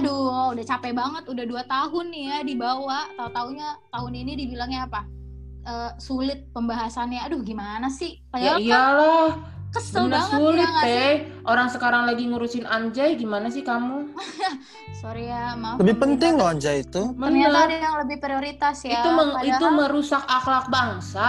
Aduh, 0.00 0.56
udah 0.56 0.64
capek 0.64 0.92
banget, 0.96 1.24
udah 1.28 1.44
dua 1.44 1.62
tahun 1.64 2.06
nih 2.12 2.24
ya 2.24 2.38
dibawa. 2.44 3.08
Tahu-taunya 3.16 3.68
tahun 3.92 4.12
ini 4.16 4.32
dibilangnya 4.36 4.88
apa? 4.88 5.19
Eh, 5.62 5.92
sulit 5.96 6.48
pembahasannya. 6.50 7.20
Aduh, 7.22 7.40
gimana 7.40 7.88
sih? 7.88 8.16
Ya 8.16 8.26
Padahal 8.26 8.54
kan 8.54 8.62
iyalah, 8.62 9.28
kesel 9.70 9.96
bener 10.02 10.12
banget 10.16 10.32
sulit 10.32 10.64
ya 10.66 10.82
teh. 10.82 11.14
Orang 11.42 11.68
sekarang 11.68 12.02
lagi 12.04 12.24
ngurusin 12.24 12.64
anjay, 12.64 13.14
gimana 13.14 13.46
sih 13.46 13.60
kamu? 13.60 14.08
Sorry 15.00 15.26
ya, 15.26 15.52
maaf. 15.54 15.76
Lebih 15.78 15.96
penting 15.96 16.32
loh 16.34 16.48
Anja 16.48 16.72
itu. 16.74 17.12
Ternyata 17.12 17.20
Bener. 17.52 17.66
ada 17.66 17.76
yang 17.78 17.96
lebih 17.98 18.16
prioritas 18.18 18.76
ya. 18.82 18.98
itu 18.98 19.08
meng- 19.10 19.32
Padahal 19.32 19.52
itu 19.52 19.66
merusak 19.70 20.22
akhlak 20.22 20.66
bangsa. 20.68 21.28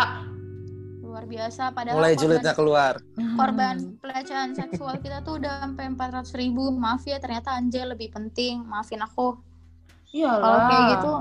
luar 1.02 1.28
biasa. 1.28 1.76
Padahal 1.76 1.96
Mulai 1.98 2.10
korban, 2.10 2.22
julidnya 2.24 2.54
keluar. 2.54 2.94
korban 3.36 3.76
Hmm. 3.78 4.00
pelecehan 4.00 4.50
seksual 4.52 4.96
kita 4.98 5.20
tuh 5.22 5.38
udah 5.38 5.60
sampai 5.62 5.92
400 5.92 6.32
ribu. 6.34 6.72
Maaf 6.72 7.04
ya, 7.04 7.20
ternyata 7.20 7.52
anjay 7.52 7.84
lebih 7.84 8.10
penting. 8.10 8.64
Maafin 8.64 9.04
aku. 9.04 9.36
Iyalah. 10.10 10.40
Kalau 10.40 10.60
kayak 10.66 10.84
gitu, 10.90 11.14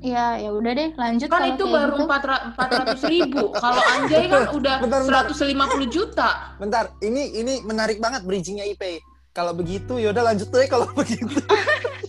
ya 0.00 0.40
ya 0.40 0.50
udah 0.50 0.72
deh 0.72 0.90
lanjut. 0.96 1.28
kan 1.28 1.54
itu 1.54 1.64
baru 1.68 1.96
gitu. 1.96 2.08
400 2.08 3.12
ribu. 3.12 3.42
Kalau 3.64 3.82
anjay 3.96 4.24
kan 4.26 4.44
udah 4.52 4.74
Bentar, 4.80 5.00
bentar. 5.04 5.30
150 5.30 5.88
juta. 5.92 6.28
Bentar, 6.56 6.84
ini 7.04 7.36
ini 7.36 7.60
menarik 7.62 8.00
banget 8.00 8.24
bridgingnya 8.24 8.64
IP. 8.72 9.00
Kalau 9.30 9.54
begitu 9.54 10.00
yaudah 10.00 10.26
lanjut 10.26 10.50
deh 10.50 10.66
kalau 10.66 10.90
begitu. 10.90 11.38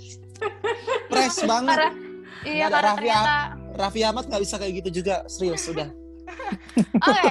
Fresh 1.12 1.45
banget. 1.45 1.77
Karena 1.77 1.89
iya 2.41 2.65
Nggak 2.65 2.82
Raffi 2.82 2.97
ternyata 2.97 3.36
Raffi 3.77 4.01
Ahmad 4.01 4.25
nggak 4.25 4.41
bisa 4.41 4.56
kayak 4.58 4.73
gitu 4.82 4.89
juga, 5.04 5.15
serius 5.30 5.62
sudah. 5.62 5.88
oke 7.06 7.30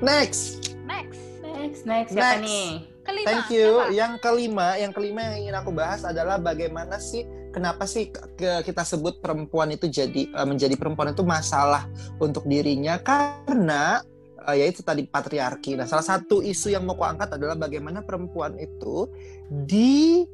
Next, 0.00 0.72
next 0.88 1.20
Next, 1.60 1.84
next 1.84 2.10
siapa 2.16 2.40
Next. 2.40 2.48
nih? 2.48 2.68
kelima 3.04 3.26
thank 3.28 3.46
you. 3.52 3.68
siapa? 3.68 3.92
Yang 3.92 4.12
kelima, 4.24 4.68
yang 4.80 4.92
kelima 4.96 5.20
yang 5.28 5.36
ingin 5.44 5.54
aku 5.60 5.70
bahas 5.76 6.00
adalah 6.08 6.40
bagaimana 6.40 6.96
sih, 6.96 7.28
kenapa 7.50 7.84
sih 7.84 8.10
kita 8.38 8.82
sebut 8.86 9.18
perempuan 9.18 9.74
itu 9.74 9.90
jadi 9.90 10.30
eh, 10.30 10.46
menjadi 10.46 10.74
perempuan 10.78 11.12
itu 11.12 11.26
masalah 11.26 11.86
untuk 12.22 12.46
dirinya 12.46 12.98
karena 13.02 14.00
eh, 14.48 14.64
yaitu 14.64 14.80
tadi 14.80 15.04
patriarki. 15.06 15.76
Nah, 15.76 15.86
salah 15.86 16.06
satu 16.06 16.40
isu 16.40 16.72
yang 16.72 16.86
mau 16.86 16.96
aku 16.96 17.04
angkat 17.04 17.36
adalah 17.36 17.58
bagaimana 17.58 18.02
perempuan 18.06 18.56
itu 18.56 19.10
di 19.50 20.24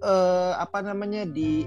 eh, 0.00 0.52
apa 0.56 0.80
namanya 0.80 1.28
di 1.28 1.66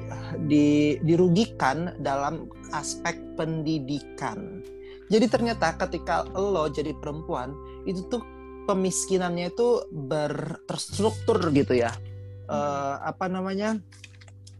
di 0.50 0.98
dirugikan 1.04 2.00
dalam 2.02 2.50
aspek 2.74 3.20
pendidikan. 3.38 4.64
Jadi 5.12 5.30
ternyata 5.30 5.78
ketika 5.78 6.26
lo 6.34 6.66
jadi 6.72 6.96
perempuan 6.98 7.54
itu 7.86 8.02
tuh 8.10 8.24
pemiskinannya 8.66 9.52
itu 9.52 9.84
ber 9.92 10.64
terstruktur 10.66 11.52
gitu 11.52 11.76
ya. 11.76 11.92
Eh, 12.50 12.96
apa 13.04 13.28
namanya? 13.30 13.80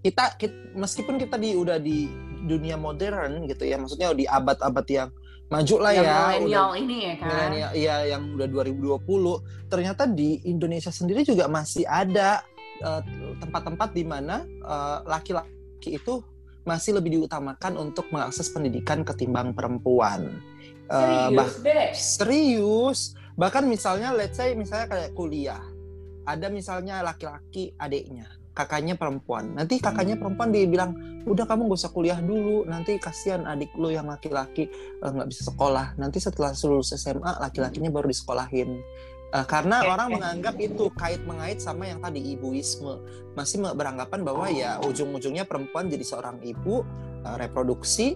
Kita, 0.04 0.36
kit- 0.36 0.76
meskipun 0.76 1.16
kita 1.16 1.36
di 1.36 1.56
udah 1.56 1.80
di 1.80 2.12
dunia 2.44 2.76
modern 2.76 3.48
gitu 3.48 3.64
ya, 3.64 3.80
maksudnya 3.80 4.12
di 4.12 4.28
abad-abad 4.28 4.84
yang 4.86 5.10
maju 5.48 5.76
lah 5.80 5.92
Yang 5.92 6.04
ya, 6.04 6.18
milenial 6.34 6.70
ini 6.74 6.98
ya 7.00 7.14
kan. 7.16 7.28
milenial 7.30 7.72
iya 7.74 7.96
yang 8.10 8.24
udah 8.34 8.48
2020 8.50 9.06
ternyata 9.70 10.04
di 10.04 10.42
Indonesia 10.44 10.90
sendiri 10.90 11.22
juga 11.22 11.46
masih 11.46 11.86
ada 11.86 12.42
eh, 12.80 13.02
tempat-tempat 13.38 13.90
di 13.92 14.04
mana 14.04 14.42
eh, 14.44 14.98
laki-laki 15.06 15.94
itu 15.94 16.20
masih 16.64 16.98
lebih 16.98 17.22
diutamakan 17.22 17.76
untuk 17.76 18.08
mengakses 18.10 18.48
pendidikan 18.50 19.04
ketimbang 19.04 19.52
perempuan. 19.52 20.32
Eh, 20.84 21.28
bah- 21.32 21.48
Serius, 21.48 21.62
Be. 21.62 21.80
serius 21.94 23.00
bahkan 23.34 23.64
misalnya 23.64 24.12
let's 24.12 24.36
say 24.36 24.54
misalnya 24.54 24.86
kayak 24.90 25.12
kuliah 25.14 25.62
ada 26.24 26.48
misalnya 26.48 27.02
laki-laki 27.02 27.74
adiknya 27.76 28.30
kakaknya 28.54 28.94
perempuan. 28.96 29.58
Nanti 29.58 29.82
kakaknya 29.82 30.16
perempuan 30.16 30.54
dia 30.54 30.70
bilang 30.70 30.94
udah 31.26 31.46
kamu 31.50 31.74
gak 31.74 31.80
usah 31.82 31.92
kuliah 31.92 32.20
dulu. 32.22 32.64
Nanti 32.70 33.02
kasihan 33.02 33.44
adik 33.50 33.74
lu 33.76 33.90
yang 33.90 34.08
laki-laki 34.08 34.70
eh, 35.02 35.10
nggak 35.10 35.28
bisa 35.28 35.50
sekolah. 35.50 35.98
Nanti 35.98 36.22
setelah 36.22 36.54
lulus 36.54 36.94
SMA 36.94 37.42
laki-lakinya 37.42 37.90
baru 37.90 38.08
disekolahin. 38.14 38.80
Uh, 39.34 39.42
karena 39.50 39.82
Oke, 39.82 39.90
orang 39.98 40.10
menganggap 40.14 40.56
itu 40.62 40.94
kait 40.94 41.18
mengait 41.26 41.58
sama 41.58 41.90
yang 41.90 41.98
tadi 41.98 42.22
ibuisme. 42.38 43.02
Masih 43.34 43.66
beranggapan 43.66 44.22
bahwa 44.22 44.46
ya 44.46 44.78
ujung-ujungnya 44.86 45.50
perempuan 45.50 45.90
jadi 45.90 46.06
seorang 46.06 46.38
ibu 46.46 46.86
uh, 47.26 47.36
reproduksi 47.42 48.14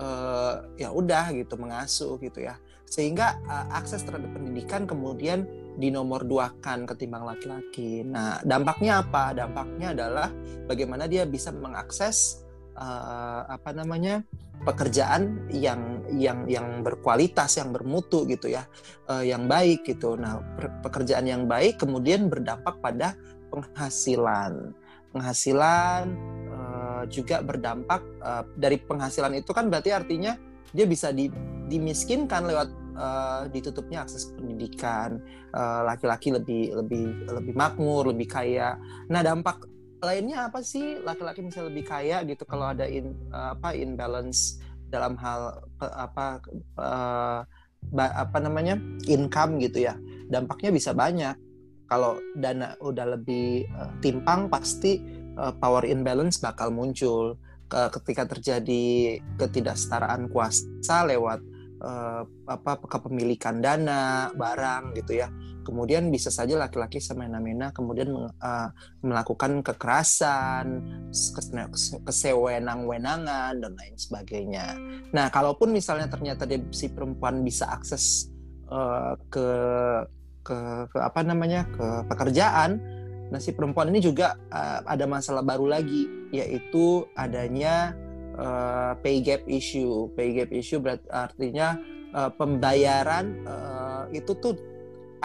uh, 0.00 0.64
ya 0.80 0.88
udah 0.88 1.36
gitu 1.36 1.60
mengasuh 1.60 2.16
gitu 2.16 2.48
ya. 2.48 2.56
Sehingga 2.88 3.36
uh, 3.44 3.76
akses 3.76 4.08
terhadap 4.08 4.32
pendidikan 4.32 4.88
kemudian 4.88 5.44
dinomorduakan 5.78 6.86
ketimbang 6.86 7.26
laki-laki. 7.26 8.06
Nah 8.06 8.38
dampaknya 8.46 9.02
apa? 9.02 9.34
Dampaknya 9.34 9.94
adalah 9.94 10.28
bagaimana 10.70 11.10
dia 11.10 11.26
bisa 11.26 11.50
mengakses 11.50 12.46
uh, 12.78 13.46
apa 13.48 13.74
namanya 13.74 14.22
pekerjaan 14.62 15.50
yang 15.50 16.06
yang 16.14 16.46
yang 16.46 16.86
berkualitas, 16.86 17.58
yang 17.58 17.74
bermutu 17.74 18.22
gitu 18.30 18.46
ya, 18.46 18.64
eh, 19.10 19.34
yang 19.34 19.50
baik 19.50 19.82
gitu. 19.82 20.14
Nah, 20.14 20.38
pekerjaan 20.86 21.26
yang 21.26 21.50
baik 21.50 21.82
kemudian 21.82 22.30
berdampak 22.30 22.78
pada 22.78 23.18
penghasilan. 23.50 24.70
Penghasilan 25.10 26.02
eh, 26.48 27.02
juga 27.10 27.42
berdampak 27.42 28.02
eh, 28.22 28.44
dari 28.54 28.78
penghasilan 28.78 29.34
itu 29.34 29.50
kan 29.50 29.66
berarti 29.68 29.90
artinya 29.90 30.38
dia 30.70 30.86
bisa 30.86 31.10
di, 31.10 31.30
dimiskinkan 31.68 32.46
lewat 32.46 32.68
eh, 32.94 33.42
ditutupnya 33.50 34.06
akses 34.06 34.30
pendidikan. 34.32 35.18
Eh, 35.50 35.80
Laki-laki 35.84 36.30
lebih 36.32 36.74
lebih 36.78 37.28
lebih 37.28 37.54
makmur, 37.54 38.10
lebih 38.10 38.26
kaya. 38.30 38.78
Nah, 39.10 39.20
dampak 39.20 39.66
lainnya 40.04 40.52
apa 40.52 40.60
sih 40.60 41.00
laki-laki 41.00 41.40
bisa 41.40 41.64
lebih 41.64 41.88
kaya 41.88 42.20
gitu 42.28 42.44
kalau 42.44 42.76
ada 42.76 42.84
in, 42.84 43.16
apa 43.32 43.72
imbalance 43.72 44.60
dalam 44.92 45.16
hal 45.16 45.64
apa 45.80 46.44
eh, 46.76 47.40
ba- 47.88 48.16
apa 48.16 48.38
namanya 48.38 48.76
income 49.08 49.56
gitu 49.64 49.88
ya 49.88 49.96
dampaknya 50.28 50.70
bisa 50.76 50.92
banyak 50.92 51.32
kalau 51.88 52.20
dana 52.36 52.76
udah 52.84 53.16
lebih 53.16 53.64
eh, 53.64 53.90
timpang 54.04 54.52
pasti 54.52 55.00
eh, 55.34 55.52
power 55.56 55.88
imbalance 55.88 56.36
bakal 56.36 56.68
muncul 56.68 57.40
Ke- 57.64 57.88
ketika 57.96 58.28
terjadi 58.28 59.18
ketidaksetaraan 59.40 60.28
kuasa 60.28 61.08
lewat 61.08 61.40
eh, 61.84 62.22
apa 62.48 62.80
kepemilikan 62.88 63.60
dana 63.60 64.32
barang 64.32 64.96
gitu 64.96 65.20
ya 65.20 65.28
kemudian 65.64 66.12
bisa 66.12 66.28
saja 66.28 66.60
laki-laki 66.60 67.00
semena-mena 67.00 67.72
kemudian 67.72 68.12
eh, 68.28 68.68
melakukan 69.00 69.64
kekerasan, 69.64 70.84
kes- 71.10 71.96
kesewenang-wenangan 72.04 73.56
dan 73.58 73.72
lain 73.72 73.96
sebagainya. 73.96 74.76
Nah, 75.16 75.32
kalaupun 75.32 75.72
misalnya 75.72 76.06
ternyata 76.06 76.44
dia 76.44 76.60
si 76.70 76.92
perempuan 76.92 77.40
bisa 77.40 77.66
akses 77.72 78.28
eh, 78.68 79.12
ke, 79.32 79.48
ke 80.44 80.56
ke 80.92 80.98
apa 81.00 81.24
namanya 81.24 81.64
ke 81.72 81.86
pekerjaan, 82.12 82.76
nah 83.32 83.40
si 83.40 83.56
perempuan 83.56 83.88
ini 83.88 84.04
juga 84.04 84.36
eh, 84.52 84.80
ada 84.84 85.08
masalah 85.08 85.40
baru 85.40 85.72
lagi, 85.72 86.28
yaitu 86.30 87.08
adanya 87.16 87.96
eh, 88.34 88.92
pay 89.00 89.22
gap 89.22 89.42
issue. 89.46 90.10
Pay 90.14 90.28
gap 90.34 90.50
issue 90.50 90.78
berarti 90.82 91.06
artinya 91.10 91.78
eh, 92.14 92.30
pembayaran 92.34 93.26
eh, 93.46 94.04
itu 94.18 94.34
tuh 94.38 94.54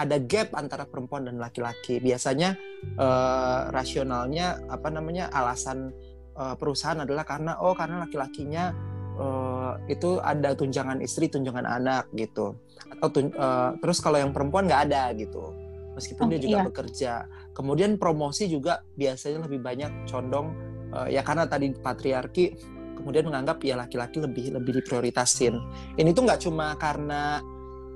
ada 0.00 0.16
gap 0.16 0.56
antara 0.56 0.88
perempuan 0.88 1.28
dan 1.28 1.36
laki-laki. 1.36 2.00
Biasanya 2.00 2.56
eh, 2.96 3.60
rasionalnya 3.68 4.62
apa 4.70 4.88
namanya 4.88 5.28
alasan 5.34 5.92
eh, 6.38 6.54
perusahaan 6.56 7.04
adalah 7.04 7.28
karena 7.28 7.60
oh 7.60 7.76
karena 7.76 8.06
laki-lakinya 8.08 8.72
eh, 9.20 9.72
itu 9.92 10.16
ada 10.24 10.56
tunjangan 10.56 11.04
istri, 11.04 11.28
tunjangan 11.28 11.68
anak 11.68 12.08
gitu. 12.16 12.56
Atau 12.96 13.08
tun- 13.12 13.34
eh, 13.36 13.70
terus 13.84 14.00
kalau 14.00 14.16
yang 14.16 14.32
perempuan 14.32 14.64
nggak 14.64 14.82
ada 14.88 15.12
gitu. 15.14 15.52
Meskipun 15.90 16.26
Oh, 16.26 16.30
dia 16.32 16.40
juga 16.40 16.58
iya. 16.62 16.64
bekerja. 16.64 17.12
Kemudian 17.52 18.00
promosi 18.00 18.48
juga 18.48 18.80
biasanya 18.96 19.44
lebih 19.44 19.60
banyak 19.60 20.08
condong 20.08 20.54
eh, 20.96 21.18
ya 21.18 21.20
karena 21.20 21.44
tadi 21.44 21.76
patriarki 21.76 22.56
kemudian 23.00 23.26
menganggap 23.26 23.58
ya 23.64 23.74
laki-laki 23.80 24.20
lebih 24.20 24.54
lebih 24.54 24.84
diprioritasin. 24.84 25.56
Ini 25.96 26.10
tuh 26.12 26.22
nggak 26.28 26.40
cuma 26.44 26.76
karena 26.76 27.40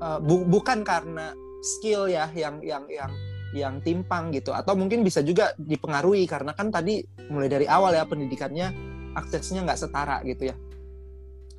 eh, 0.01 0.19
bu- 0.19 0.49
bukan 0.49 0.83
karena 0.83 1.37
skill 1.65 2.09
ya 2.13 2.29
yang 2.37 2.61
yang 2.61 2.85
yang 2.89 3.13
yang 3.55 3.75
timpang 3.81 4.35
gitu 4.35 4.51
atau 4.51 4.75
mungkin 4.75 5.07
bisa 5.07 5.23
juga 5.23 5.55
dipengaruhi 5.57 6.27
karena 6.27 6.53
kan 6.53 6.69
tadi 6.75 7.01
mulai 7.31 7.47
dari 7.47 7.65
awal 7.71 7.95
ya 7.95 8.03
pendidikannya 8.05 8.75
aksesnya 9.15 9.63
nggak 9.63 9.79
setara 9.79 10.21
gitu 10.27 10.51
ya 10.51 10.57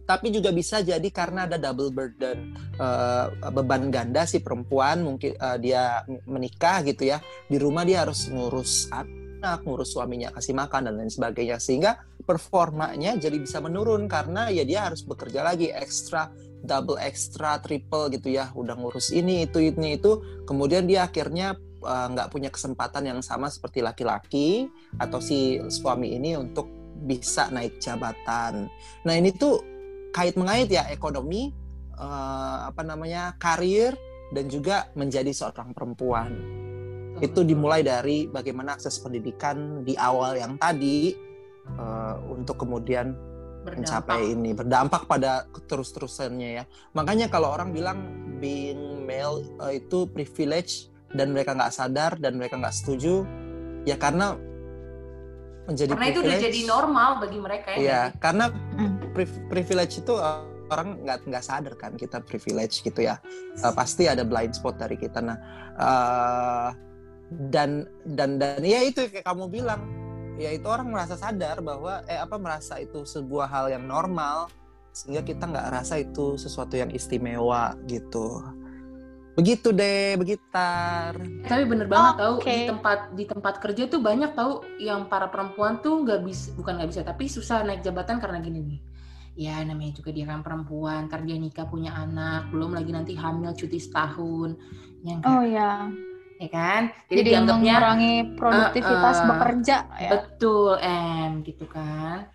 tapi 0.06 0.30
juga 0.30 0.54
bisa 0.54 0.86
jadi 0.86 1.10
karena 1.10 1.50
ada 1.50 1.58
double 1.58 1.90
burden 1.90 2.54
eh, 2.78 3.26
beban 3.50 3.90
ganda 3.90 4.28
si 4.30 4.44
perempuan 4.44 5.02
mungkin 5.02 5.34
eh, 5.34 5.58
dia 5.58 6.06
menikah 6.30 6.86
gitu 6.86 7.10
ya 7.10 7.18
di 7.50 7.58
rumah 7.58 7.88
dia 7.88 8.06
harus 8.06 8.30
ngurus 8.30 8.92
anak 8.94 9.66
ngurus 9.66 9.96
suaminya 9.96 10.30
kasih 10.36 10.54
makan 10.54 10.92
dan 10.92 10.94
lain 11.00 11.10
sebagainya 11.10 11.58
sehingga 11.58 11.98
performanya 12.26 13.16
jadi 13.16 13.38
bisa 13.38 13.62
menurun 13.62 14.10
karena 14.10 14.50
ya 14.50 14.66
dia 14.66 14.90
harus 14.90 15.06
bekerja 15.06 15.46
lagi 15.46 15.70
ekstra 15.70 16.34
double 16.66 16.98
ekstra 16.98 17.62
triple 17.62 18.10
gitu 18.12 18.34
ya. 18.34 18.50
Udah 18.58 18.74
ngurus 18.76 19.14
ini 19.14 19.46
itu 19.46 19.62
ini 19.62 20.02
itu. 20.02 20.20
Kemudian 20.50 20.90
dia 20.90 21.06
akhirnya 21.06 21.56
eh, 21.86 22.08
nggak 22.12 22.34
punya 22.34 22.50
kesempatan 22.50 23.06
yang 23.06 23.20
sama 23.22 23.48
seperti 23.48 23.86
laki-laki 23.86 24.68
atau 24.98 25.22
si 25.22 25.62
suami 25.70 26.18
ini 26.18 26.34
untuk 26.36 26.68
bisa 27.06 27.54
naik 27.54 27.78
jabatan. 27.78 28.68
Nah 29.06 29.14
ini 29.14 29.30
tuh 29.32 29.62
kait 30.10 30.34
mengait 30.36 30.68
ya 30.68 30.90
ekonomi 30.90 31.54
eh, 31.96 32.58
apa 32.66 32.82
namanya 32.82 33.38
karir 33.38 33.94
dan 34.34 34.50
juga 34.50 34.90
menjadi 34.98 35.30
seorang 35.30 35.72
perempuan. 35.72 36.34
Itu 37.24 37.48
dimulai 37.48 37.80
dari 37.80 38.28
bagaimana 38.28 38.76
akses 38.76 39.00
pendidikan 39.00 39.88
di 39.88 39.96
awal 39.96 40.36
yang 40.36 40.60
tadi 40.60 41.16
eh, 41.68 42.16
untuk 42.30 42.62
kemudian 42.62 43.18
mencapai 43.66 44.38
ini 44.38 44.54
berdampak 44.54 45.10
pada 45.10 45.50
terus-terusannya 45.66 46.62
ya. 46.62 46.64
Makanya 46.94 47.34
kalau 47.34 47.50
orang 47.50 47.74
bilang 47.74 47.98
being 48.38 49.04
male 49.10 49.42
eh, 49.66 49.82
itu 49.82 50.06
privilege 50.10 50.94
dan 51.16 51.34
mereka 51.34 51.58
nggak 51.58 51.74
sadar 51.74 52.20
dan 52.22 52.38
mereka 52.38 52.60
nggak 52.60 52.76
setuju 52.76 53.26
ya 53.86 53.96
karena 53.98 54.38
menjadi 55.66 55.92
Karena 55.98 56.10
itu 56.14 56.22
udah 56.22 56.38
jadi 56.38 56.62
normal 56.70 57.10
bagi 57.26 57.40
mereka 57.42 57.68
ya. 57.74 57.78
Iya, 57.82 58.02
nggak 58.06 58.22
karena 58.22 58.46
Mm. 58.76 58.96
pri- 59.16 59.44
privilege 59.50 60.04
itu 60.04 60.14
uh, 60.14 60.46
orang 60.70 61.00
nggak 61.02 61.26
nggak 61.26 61.44
sadar 61.46 61.74
kan 61.80 61.98
kita 61.98 62.22
privilege 62.22 62.86
gitu 62.86 63.02
ya. 63.02 63.18
Uh, 63.64 63.74
pasti 63.74 64.06
ada 64.06 64.22
blind 64.22 64.54
spot 64.54 64.78
dari 64.78 64.94
kita. 65.00 65.24
Nah, 65.24 65.38
uh, 65.80 66.70
dan 67.50 67.90
dan 68.06 68.38
dan 68.38 68.62
ya 68.62 68.86
itu 68.86 69.10
kayak 69.10 69.26
kamu 69.26 69.50
bilang, 69.50 69.82
ya 70.36 70.52
itu 70.52 70.68
orang 70.68 70.92
merasa 70.92 71.16
sadar 71.16 71.64
bahwa 71.64 72.04
eh 72.08 72.20
apa 72.20 72.36
merasa 72.36 72.80
itu 72.80 73.08
sebuah 73.08 73.48
hal 73.48 73.66
yang 73.72 73.88
normal 73.88 74.52
sehingga 74.96 75.24
kita 75.24 75.48
nggak 75.48 75.68
rasa 75.76 76.00
itu 76.00 76.40
sesuatu 76.40 76.80
yang 76.80 76.92
istimewa 76.92 77.76
gitu. 77.88 78.44
Begitu 79.36 79.76
deh, 79.76 80.16
begitar. 80.16 81.12
sih? 81.20 81.44
Tapi 81.44 81.68
bener 81.68 81.92
banget 81.92 82.24
tahu 82.24 82.36
Oke. 82.40 82.48
di 82.48 82.72
tempat 82.72 83.00
di 83.12 83.24
tempat 83.28 83.54
kerja 83.60 83.84
tuh 83.92 84.00
banyak 84.00 84.32
tahu 84.32 84.64
yang 84.80 85.12
para 85.12 85.28
perempuan 85.28 85.84
tuh 85.84 86.08
nggak 86.08 86.24
bisa 86.24 86.56
bukan 86.56 86.80
nggak 86.80 86.90
bisa 86.96 87.02
tapi 87.04 87.28
susah 87.28 87.68
naik 87.68 87.84
jabatan 87.84 88.24
karena 88.24 88.40
gini 88.40 88.64
nih. 88.64 88.82
Ya 89.36 89.60
namanya 89.68 90.00
juga 90.00 90.16
dia 90.16 90.24
kan 90.32 90.40
perempuan, 90.40 91.12
ntar 91.12 91.28
dia 91.28 91.36
nikah 91.36 91.68
punya 91.68 91.92
anak, 91.92 92.48
belum 92.56 92.72
lagi 92.72 92.96
nanti 92.96 93.20
hamil 93.20 93.52
cuti 93.52 93.84
setahun, 93.84 94.56
ya 95.04 95.20
kan? 95.20 95.28
Oh 95.28 95.44
ya. 95.44 95.92
Ya 96.36 96.50
kan? 96.52 96.82
Jadi, 97.08 97.20
Jadi, 97.24 97.30
dianggapnya 97.32 97.74
mengurangi 97.74 98.14
produktivitas 98.36 99.16
Eh, 99.16 99.22
eh. 99.22 99.28
bekerja 99.32 99.76
ya. 99.96 100.10
betul 100.12 100.72
em 100.78 101.32
gitu 101.42 101.66
kan. 101.66 102.28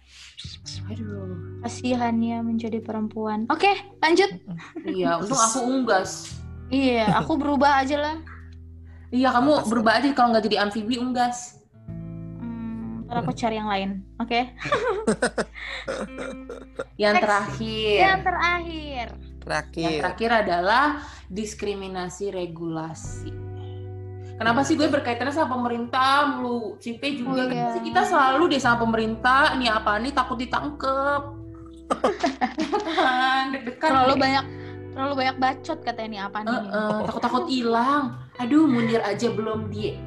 Aduh, 0.89 1.61
Kasihannya 1.61 2.41
menjadi 2.41 2.81
perempuan. 2.81 3.45
Oke, 3.47 3.69
lanjut. 4.01 4.31
iya 4.89 5.21
untung 5.21 5.37
aku 5.37 5.59
unggas. 5.61 6.33
Iya, 6.71 7.13
aku 7.21 7.37
berubah 7.37 7.85
aja 7.85 8.01
lah. 8.01 8.17
Iya 9.11 9.35
kamu 9.35 9.67
berubah 9.69 9.99
aja 9.99 10.09
kalau 10.15 10.33
nggak 10.33 10.47
jadi 10.47 10.65
amfibi 10.65 10.97
unggas. 10.97 11.61
Hmm, 12.41 13.05
ntar 13.05 13.21
aku 13.21 13.35
cari 13.35 13.59
yang 13.59 13.69
lain. 13.69 13.91
Oke. 14.17 14.49
Yang 16.97 17.15
Next. 17.17 17.25
terakhir. 17.27 17.97
Yang 17.99 18.21
terakhir. 18.23 19.07
Yang 19.11 19.41
Terakhir. 19.41 19.99
terakhir 19.99 20.31
adalah 20.37 20.85
diskriminasi 21.27 22.29
regulasi. 22.31 23.33
Kenapa 24.41 24.65
sih 24.65 24.73
gue 24.73 24.89
berkaitannya 24.89 25.37
sama 25.37 25.53
pemerintah 25.53 26.33
mulu? 26.33 26.81
Cipe 26.81 27.13
juga 27.13 27.45
Oh, 27.45 27.53
iya. 27.53 27.69
pasti 27.69 27.81
kita 27.85 28.03
selalu 28.03 28.43
deh 28.49 28.57
sama 28.57 28.81
pemerintah. 28.81 29.53
Ini 29.53 29.69
apa 29.69 30.01
nih 30.01 30.17
takut 30.17 30.41
ditangkep. 30.41 31.23
kan 32.97 33.45
deg-degan. 33.53 33.85
Terlalu 33.85 34.15
deh. 34.15 34.19
banyak 34.19 34.45
terlalu 34.91 35.15
banyak 35.15 35.37
bacot 35.37 35.79
katanya 35.85 36.09
ini 36.09 36.19
apa 36.19 36.39
nih. 36.41 36.57
Heeh, 36.57 36.99
takut-takut 37.05 37.45
hilang. 37.47 38.05
Aduh, 38.39 38.65
mundir 38.65 39.05
aja 39.05 39.29
belum 39.29 39.69
di 39.69 40.01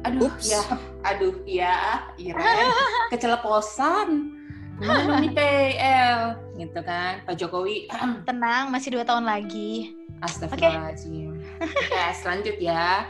Aduh, 0.00 0.28
Ups. 0.28 0.44
ya. 0.46 0.60
Aduh, 1.02 1.40
ya. 1.44 2.04
Iren. 2.16 2.68
Keceleposan. 3.12 4.36
Nih 4.80 5.32
PL? 5.32 6.20
Gitu 6.54 6.80
kan. 6.84 7.24
Pak 7.24 7.32
Jokowi. 7.32 7.88
Tenang, 8.28 8.68
masih 8.68 8.92
dua 8.92 9.08
tahun 9.08 9.24
lagi. 9.24 9.96
Astagfirullahaladzim. 10.20 11.32
Yes, 11.88 12.24
lanjut 12.24 12.60
ya. 12.60 13.08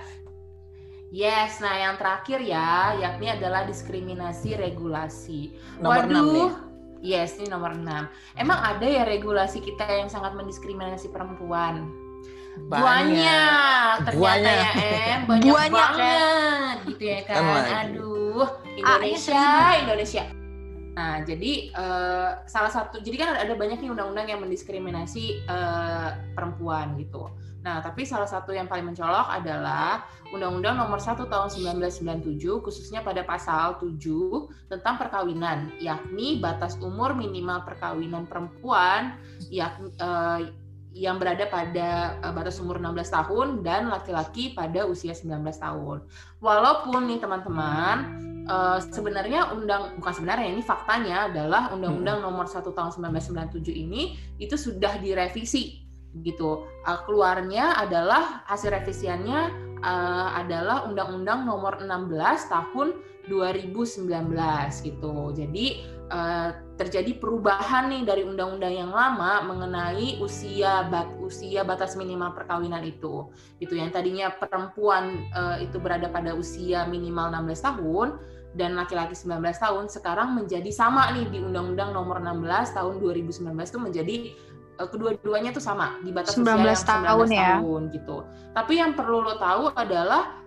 Yes, 1.10 1.58
nah 1.58 1.74
yang 1.74 1.98
terakhir 1.98 2.38
ya, 2.38 2.94
yakni 2.94 3.26
adalah 3.34 3.66
diskriminasi 3.66 4.54
regulasi. 4.54 5.58
Nomor 5.82 6.06
enam 6.06 6.24
nih. 6.30 6.46
Waduh, 6.46 6.52
yes, 7.02 7.34
ini 7.42 7.50
nomor 7.50 7.74
6. 7.74 8.06
Emang 8.38 8.62
ada 8.62 8.86
ya 8.86 9.02
regulasi 9.02 9.58
kita 9.58 9.90
yang 9.90 10.06
sangat 10.06 10.38
mendiskriminasi 10.38 11.10
perempuan? 11.10 11.90
Banyak, 12.70 14.06
ternyata 14.06 14.22
Banyak. 14.22 14.54
ya 14.54 14.70
Em, 14.78 15.20
banyak, 15.26 15.50
Banyak, 15.50 15.70
ya. 15.70 15.74
banget 15.74 16.76
gitu 16.94 17.04
ya 17.10 17.20
kan. 17.26 17.42
Kan. 17.42 17.86
Aduh, 17.90 18.46
Ah, 18.80 18.96
Indonesia, 19.02 19.42
iya, 19.42 19.78
Indonesia. 19.82 20.22
Nah, 20.94 21.14
jadi 21.26 21.52
eh, 21.74 22.30
salah 22.46 22.70
satu, 22.70 23.02
jadi 23.02 23.16
kan 23.18 23.28
ada, 23.34 23.54
banyak 23.58 23.82
nih 23.82 23.90
undang-undang 23.90 24.30
yang 24.30 24.40
mendiskriminasi 24.46 25.42
eh, 25.42 26.08
perempuan 26.38 26.94
gitu. 27.02 27.30
Nah, 27.60 27.84
tapi 27.84 28.08
salah 28.08 28.24
satu 28.24 28.56
yang 28.56 28.64
paling 28.64 28.88
mencolok 28.88 29.28
adalah 29.28 30.08
Undang-Undang 30.32 30.80
Nomor 30.80 30.96
1 30.96 31.28
Tahun 31.28 31.48
1997 31.52 32.64
khususnya 32.64 33.04
pada 33.04 33.20
pasal 33.20 33.76
7 33.76 34.00
tentang 34.72 34.96
perkawinan, 34.96 35.68
yakni 35.76 36.40
batas 36.40 36.80
umur 36.80 37.12
minimal 37.12 37.60
perkawinan 37.68 38.24
perempuan 38.24 39.20
yakni 39.52 39.92
eh, 39.92 40.40
yang 40.96 41.20
berada 41.20 41.44
pada 41.52 42.16
eh, 42.16 42.32
batas 42.32 42.56
umur 42.64 42.80
16 42.80 42.96
tahun 43.12 43.46
dan 43.60 43.92
laki-laki 43.92 44.56
pada 44.56 44.88
usia 44.88 45.12
19 45.12 45.44
tahun. 45.60 46.08
Walaupun 46.40 47.12
nih 47.12 47.20
teman-teman 47.20 47.96
eh, 48.48 48.78
sebenarnya 48.88 49.52
undang 49.52 50.00
bukan 50.00 50.14
sebenarnya 50.16 50.48
ini 50.48 50.64
faktanya 50.64 51.28
adalah 51.28 51.68
Undang-Undang 51.76 52.24
Nomor 52.24 52.48
1 52.48 52.64
Tahun 52.64 52.90
1997 52.96 53.68
ini 53.68 54.16
itu 54.40 54.56
sudah 54.56 54.96
direvisi 54.96 55.89
gitu. 56.22 56.66
Eh, 56.86 57.00
keluarnya 57.06 57.78
adalah 57.78 58.42
hasil 58.50 58.70
revisiannya 58.74 59.40
eh, 59.80 60.28
adalah 60.34 60.86
Undang-Undang 60.90 61.46
Nomor 61.46 61.82
16 61.82 62.50
Tahun 62.50 62.88
2019 63.28 64.10
gitu. 64.82 65.14
Jadi 65.36 65.66
eh, 66.10 66.50
terjadi 66.74 67.12
perubahan 67.20 67.92
nih 67.92 68.02
dari 68.08 68.22
undang-undang 68.24 68.72
yang 68.72 68.90
lama 68.90 69.44
mengenai 69.44 70.18
usia 70.18 70.88
bat 70.88 71.12
usia 71.22 71.62
batas 71.62 71.94
minimal 71.94 72.34
perkawinan 72.34 72.82
itu. 72.82 73.30
Itu 73.62 73.78
yang 73.78 73.94
tadinya 73.94 74.34
perempuan 74.34 75.30
eh, 75.30 75.68
itu 75.68 75.76
berada 75.78 76.10
pada 76.10 76.34
usia 76.34 76.88
minimal 76.90 77.30
16 77.30 77.66
tahun 77.70 78.08
dan 78.50 78.74
laki-laki 78.74 79.14
19 79.14 79.38
tahun 79.62 79.86
sekarang 79.86 80.34
menjadi 80.34 80.74
sama 80.74 81.14
nih 81.14 81.30
di 81.30 81.38
Undang-Undang 81.38 81.94
Nomor 81.94 82.18
16 82.18 82.74
Tahun 82.74 82.94
2019 82.98 83.46
itu 83.46 83.78
menjadi 83.78 84.16
kedua-duanya 84.88 85.50
tuh 85.52 85.60
sama 85.60 86.00
di 86.00 86.14
batas 86.14 86.32
19 86.38 86.46
usia 86.46 86.56
yang 86.56 86.76
19 86.76 86.86
tahun 86.86 87.28
ya. 87.28 87.50
tahun 87.60 87.82
gitu. 87.92 88.16
Tapi 88.56 88.72
yang 88.78 88.92
perlu 88.96 89.20
lo 89.20 89.34
tahu 89.36 89.74
adalah 89.76 90.40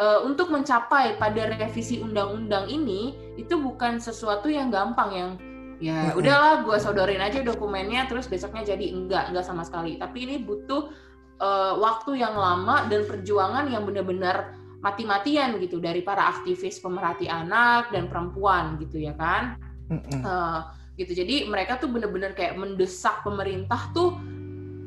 eh, 0.00 0.20
untuk 0.26 0.50
mencapai 0.50 1.20
pada 1.20 1.52
revisi 1.54 2.02
undang-undang 2.02 2.66
ini 2.66 3.14
itu 3.38 3.54
bukan 3.54 4.02
sesuatu 4.02 4.50
yang 4.50 4.72
gampang 4.72 5.10
yang 5.12 5.30
ya 5.76 6.16
udahlah 6.16 6.64
gue 6.64 6.80
sodorin 6.80 7.20
aja 7.20 7.44
dokumennya 7.44 8.08
terus 8.08 8.24
besoknya 8.32 8.64
jadi 8.64 8.96
enggak 8.96 9.30
enggak 9.30 9.44
sama 9.46 9.62
sekali. 9.62 10.00
Tapi 10.00 10.18
ini 10.26 10.36
butuh 10.42 10.90
eh, 11.38 11.74
waktu 11.78 12.18
yang 12.18 12.34
lama 12.34 12.90
dan 12.90 13.06
perjuangan 13.06 13.70
yang 13.70 13.86
benar-benar 13.86 14.56
mati-matian 14.80 15.58
gitu 15.58 15.82
dari 15.82 16.04
para 16.04 16.30
aktivis 16.30 16.78
pemerhati 16.78 17.26
anak 17.26 17.90
dan 17.90 18.06
perempuan 18.06 18.78
gitu 18.82 18.98
ya 18.98 19.14
kan. 19.14 19.60
Eh, 19.86 20.60
gitu 20.96 21.12
jadi 21.14 21.44
mereka 21.44 21.76
tuh 21.76 21.88
bener-bener 21.88 22.32
kayak 22.32 22.54
mendesak 22.54 23.20
pemerintah 23.20 23.92
tuh 23.92 24.16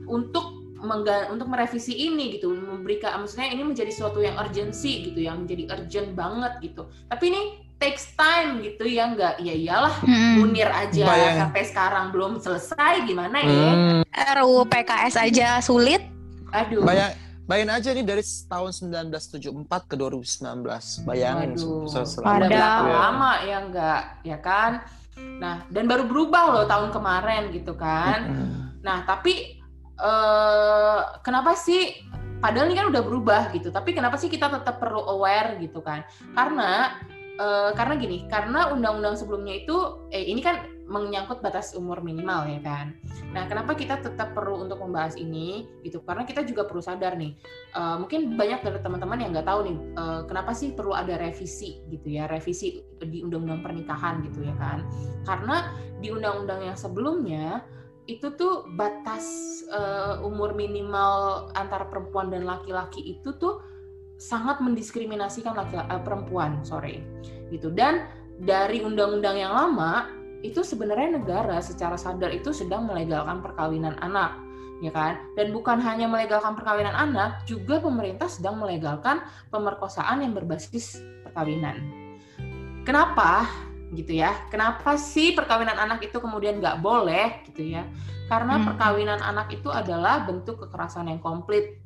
untuk 0.06 0.46
mengga- 0.76 1.28
untuk 1.28 1.46
merevisi 1.46 1.92
ini 1.94 2.34
gitu 2.34 2.50
memberikan 2.50 3.20
maksudnya 3.20 3.48
ini 3.48 3.62
menjadi 3.62 3.92
suatu 3.92 4.18
yang 4.18 4.36
urgency 4.36 5.06
gitu 5.06 5.20
yang 5.20 5.44
menjadi 5.44 5.70
urgent 5.72 6.10
banget 6.14 6.54
gitu 6.62 6.82
tapi 7.06 7.24
ini 7.28 7.42
takes 7.76 8.12
time 8.12 8.60
gitu 8.60 8.84
ya 8.84 9.08
nggak 9.08 9.40
ya 9.40 9.54
iyalah 9.54 9.96
Hmm. 10.00 10.40
munir 10.40 10.68
aja 10.68 11.04
Bayang- 11.06 11.40
sampai 11.46 11.64
sekarang 11.64 12.06
belum 12.10 12.32
selesai 12.38 13.04
gimana 13.04 13.38
ya 13.40 13.70
Hmm. 13.70 14.02
RUU 14.36 14.64
PKS 14.66 15.16
aja 15.16 15.60
sulit. 15.60 16.02
aduh 16.50 16.82
Bayang, 16.82 17.14
bayangin 17.46 17.72
aja 17.72 17.90
nih 17.92 18.04
dari 18.04 18.24
tahun 18.24 18.72
1974 18.74 19.86
ke 19.86 19.96
2019. 19.96 20.66
Bayangin 21.04 21.54
udah 21.56 22.04
selama 22.04 22.36
Ada. 22.42 22.50
ya. 22.50 22.68
lama 22.90 23.32
ya 23.44 23.58
nggak 23.64 24.02
ya 24.24 24.38
kan 24.40 24.72
nah 25.40 25.64
dan 25.72 25.88
baru 25.88 26.04
berubah 26.04 26.44
loh 26.52 26.66
tahun 26.68 26.92
kemarin 26.92 27.52
gitu 27.56 27.74
kan. 27.80 28.20
Nah, 28.80 29.04
tapi 29.04 29.60
eh 30.00 31.00
kenapa 31.24 31.56
sih 31.60 32.00
padahal 32.40 32.72
ini 32.72 32.76
kan 32.80 32.88
udah 32.88 33.04
berubah 33.04 33.42
gitu, 33.52 33.72
tapi 33.72 33.92
kenapa 33.92 34.16
sih 34.16 34.32
kita 34.32 34.48
tetap 34.48 34.80
perlu 34.80 35.04
aware 35.04 35.60
gitu 35.60 35.84
kan? 35.84 36.08
Karena 36.32 36.96
eh, 37.36 37.72
karena 37.76 37.94
gini, 38.00 38.28
karena 38.32 38.72
undang-undang 38.72 39.20
sebelumnya 39.20 39.60
itu 39.60 40.08
eh 40.12 40.24
ini 40.28 40.40
kan 40.40 40.79
menyangkut 40.90 41.40
batas 41.46 41.78
umur 41.78 42.02
minimal 42.02 42.50
ya 42.50 42.60
kan. 42.66 42.98
Nah, 43.30 43.46
kenapa 43.46 43.78
kita 43.78 44.02
tetap 44.02 44.34
perlu 44.34 44.66
untuk 44.66 44.82
membahas 44.82 45.14
ini 45.16 45.70
gitu? 45.86 46.02
Karena 46.02 46.26
kita 46.26 46.42
juga 46.42 46.66
perlu 46.66 46.82
sadar 46.82 47.14
nih, 47.16 47.38
eh, 47.78 47.96
mungkin 48.02 48.34
banyak 48.34 48.66
dari 48.66 48.80
teman-teman 48.82 49.22
yang 49.22 49.32
nggak 49.38 49.48
tahu 49.48 49.70
nih, 49.70 49.78
eh, 49.78 50.22
kenapa 50.26 50.52
sih 50.58 50.74
perlu 50.74 50.98
ada 50.98 51.16
revisi 51.22 51.86
gitu 51.94 52.10
ya, 52.10 52.26
revisi 52.26 52.82
di 53.00 53.22
undang-undang 53.22 53.62
pernikahan 53.62 54.26
gitu 54.26 54.42
ya 54.42 54.58
kan? 54.58 54.84
Karena 55.24 55.70
di 56.02 56.10
undang-undang 56.10 56.74
yang 56.74 56.78
sebelumnya 56.78 57.62
itu 58.10 58.34
tuh 58.34 58.66
batas 58.74 59.26
eh, 59.70 60.18
umur 60.26 60.58
minimal 60.58 61.54
antara 61.54 61.86
perempuan 61.86 62.34
dan 62.34 62.50
laki-laki 62.50 63.14
itu 63.14 63.38
tuh 63.38 63.62
sangat 64.18 64.60
mendiskriminasikan 64.60 65.54
laki 65.54 65.78
eh, 65.78 66.02
perempuan, 66.02 66.66
sorry, 66.66 67.06
gitu. 67.54 67.70
Dan 67.70 68.10
dari 68.42 68.82
undang-undang 68.82 69.38
yang 69.38 69.54
lama 69.54 70.19
itu 70.40 70.64
sebenarnya 70.64 71.20
negara 71.20 71.60
secara 71.60 72.00
sadar 72.00 72.32
itu 72.32 72.56
sedang 72.56 72.88
melegalkan 72.88 73.44
perkawinan 73.44 74.00
anak, 74.00 74.40
ya 74.80 74.92
kan? 74.92 75.20
Dan 75.36 75.52
bukan 75.52 75.84
hanya 75.84 76.08
melegalkan 76.08 76.56
perkawinan 76.56 76.96
anak, 76.96 77.44
juga 77.44 77.84
pemerintah 77.84 78.32
sedang 78.32 78.56
melegalkan 78.60 79.20
pemerkosaan 79.52 80.24
yang 80.24 80.32
berbasis 80.32 81.04
perkawinan. 81.28 81.84
Kenapa? 82.88 83.46
gitu 83.94 84.22
ya. 84.22 84.38
Kenapa 84.54 84.98
sih 85.02 85.34
perkawinan 85.34 85.78
anak 85.78 86.06
itu 86.06 86.18
kemudian 86.22 86.62
nggak 86.62 86.82
boleh 86.82 87.42
gitu 87.50 87.74
ya? 87.74 87.90
Karena 88.30 88.62
Hmm. 88.62 88.66
perkawinan 88.70 89.18
anak 89.18 89.50
itu 89.50 89.74
adalah 89.74 90.30
bentuk 90.30 90.62
kekerasan 90.62 91.10
yang 91.10 91.18
komplit, 91.18 91.82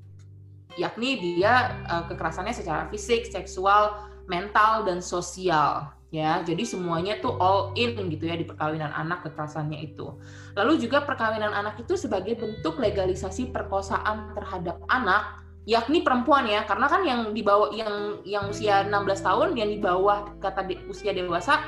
yakni 0.75 1.19
dia 1.19 1.79
eh, 1.87 2.03
kekerasannya 2.11 2.51
secara 2.51 2.91
fisik, 2.91 3.23
seksual, 3.31 4.11
mental 4.27 4.83
dan 4.83 4.99
sosial 4.99 5.91
ya. 6.13 6.45
Jadi 6.45 6.61
semuanya 6.63 7.17
tuh 7.17 7.33
all 7.41 7.73
in 7.73 7.97
gitu 8.13 8.29
ya 8.29 8.37
di 8.37 8.45
perkawinan 8.45 8.93
anak 8.93 9.25
kekerasannya 9.25 9.81
itu. 9.81 10.13
Lalu 10.53 10.85
juga 10.85 11.01
perkawinan 11.01 11.49
anak 11.49 11.81
itu 11.81 11.97
sebagai 11.97 12.37
bentuk 12.37 12.77
legalisasi 12.77 13.49
perkosaan 13.49 14.37
terhadap 14.37 14.77
anak 14.93 15.41
yakni 15.63 16.03
perempuan 16.03 16.43
ya 16.43 16.67
karena 16.67 16.91
kan 16.91 17.01
yang 17.07 17.31
di 17.31 17.39
bawah 17.39 17.71
yang 17.71 18.19
yang 18.27 18.51
usia 18.51 18.83
16 18.83 19.23
tahun 19.23 19.49
yang 19.55 19.71
di 19.71 19.79
bawah 19.79 20.35
kata 20.43 20.67
de- 20.67 20.83
usia 20.91 21.15
dewasa 21.15 21.63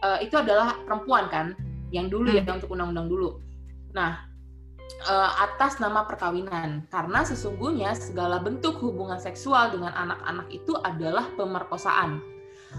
eh, 0.00 0.24
itu 0.24 0.40
adalah 0.40 0.80
perempuan 0.88 1.28
kan 1.28 1.52
yang 1.92 2.08
dulu 2.08 2.32
ya 2.32 2.42
untuk 2.48 2.72
undang-undang 2.72 3.12
dulu. 3.12 3.30
Nah, 3.92 4.24
eh, 5.04 5.30
atas 5.36 5.76
nama 5.82 6.08
perkawinan 6.08 6.88
karena 6.88 7.20
sesungguhnya 7.20 7.92
segala 7.92 8.40
bentuk 8.40 8.80
hubungan 8.80 9.20
seksual 9.20 9.68
dengan 9.74 9.92
anak-anak 9.92 10.48
itu 10.48 10.72
adalah 10.80 11.28
pemerkosaan. 11.36 12.29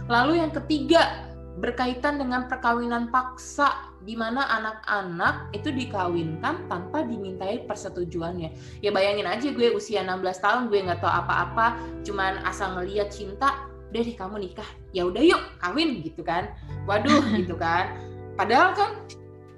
Lalu 0.07 0.43
yang 0.43 0.51
ketiga 0.51 1.31
berkaitan 1.59 2.15
dengan 2.15 2.47
perkawinan 2.47 3.11
paksa 3.11 3.91
di 4.01 4.17
mana 4.17 4.47
anak-anak 4.49 5.53
itu 5.53 5.69
dikawinkan 5.69 6.65
tanpa 6.71 7.03
dimintai 7.05 7.67
persetujuannya. 7.69 8.81
Ya 8.81 8.89
bayangin 8.89 9.27
aja 9.29 9.51
gue 9.51 9.75
usia 9.75 10.01
16 10.01 10.41
tahun 10.41 10.61
gue 10.71 10.79
nggak 10.89 11.03
tahu 11.03 11.11
apa-apa, 11.11 11.77
cuman 12.07 12.41
asal 12.47 12.79
ngeliat 12.79 13.13
cinta, 13.13 13.67
udah 13.91 14.01
deh 14.01 14.15
kamu 14.17 14.35
nikah, 14.49 14.69
ya 14.95 15.05
udah 15.05 15.21
yuk 15.21 15.43
kawin 15.61 16.01
gitu 16.01 16.25
kan. 16.25 16.49
Waduh 16.89 17.29
gitu 17.39 17.53
kan. 17.59 17.93
Padahal 18.39 18.73
kan 18.73 18.89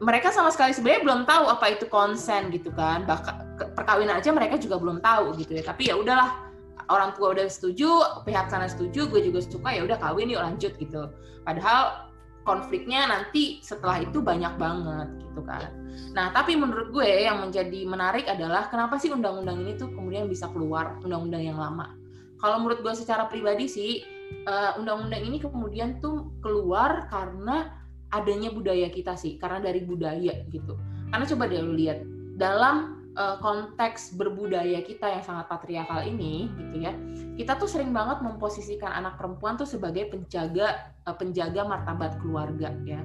mereka 0.03 0.35
sama 0.35 0.51
sekali 0.51 0.75
sebenarnya 0.75 1.01
belum 1.07 1.21
tahu 1.23 1.43
apa 1.47 1.65
itu 1.71 1.85
konsen 1.87 2.51
gitu 2.51 2.73
kan. 2.75 3.07
Bahkan 3.07 3.35
perkawinan 3.79 4.19
aja 4.19 4.35
mereka 4.35 4.59
juga 4.59 4.75
belum 4.75 4.99
tahu 4.99 5.39
gitu 5.39 5.55
ya. 5.55 5.63
Tapi 5.63 5.87
ya 5.87 5.95
udahlah 5.95 6.42
orang 6.89 7.15
tua 7.15 7.35
udah 7.35 7.47
setuju, 7.47 8.21
pihak 8.27 8.51
sana 8.51 8.67
setuju, 8.67 9.07
gue 9.07 9.21
juga 9.23 9.39
suka 9.43 9.69
ya 9.75 9.87
udah 9.87 9.97
kawin 9.99 10.31
yuk 10.31 10.41
lanjut 10.43 10.73
gitu. 10.79 11.11
Padahal 11.43 12.09
konfliknya 12.43 13.07
nanti 13.07 13.63
setelah 13.63 14.03
itu 14.03 14.19
banyak 14.19 14.55
banget 14.59 15.07
gitu 15.23 15.41
kan. 15.47 15.71
Nah, 16.11 16.31
tapi 16.35 16.59
menurut 16.59 16.91
gue 16.91 17.07
yang 17.07 17.39
menjadi 17.39 17.87
menarik 17.87 18.27
adalah 18.27 18.67
kenapa 18.67 18.99
sih 18.99 19.09
undang-undang 19.11 19.63
ini 19.63 19.79
tuh 19.79 19.91
kemudian 19.91 20.27
bisa 20.27 20.51
keluar 20.51 20.99
undang-undang 21.01 21.43
yang 21.43 21.59
lama. 21.59 21.95
Kalau 22.43 22.59
menurut 22.59 22.83
gue 22.83 22.93
secara 22.95 23.31
pribadi 23.31 23.71
sih 23.71 24.03
eh, 24.43 24.71
undang-undang 24.75 25.23
ini 25.23 25.39
kemudian 25.39 26.03
tuh 26.03 26.35
keluar 26.43 27.07
karena 27.07 27.79
adanya 28.13 28.53
budaya 28.53 28.93
kita 28.93 29.17
sih, 29.17 29.41
karena 29.41 29.63
dari 29.63 29.81
budaya 29.81 30.45
gitu. 30.51 30.77
Karena 31.09 31.25
coba 31.25 31.43
deh 31.49 31.61
lu 31.63 31.73
lihat 31.73 32.05
dalam 32.37 33.02
uh, 33.17 33.37
konteks 33.41 34.13
berbudaya 34.17 34.81
kita 34.81 35.09
yang 35.09 35.23
sangat 35.25 35.49
patriarkal 35.49 36.05
ini 36.05 36.49
gitu 36.57 36.77
ya 36.83 36.93
kita 37.33 37.57
tuh 37.57 37.65
sering 37.65 37.89
banget 37.89 38.21
memposisikan 38.21 38.93
anak 38.93 39.17
perempuan 39.17 39.57
tuh 39.57 39.65
sebagai 39.65 40.05
penjaga 40.13 40.93
uh, 41.09 41.15
penjaga 41.17 41.65
martabat 41.65 42.21
keluarga 42.21 42.69
ya. 42.85 43.01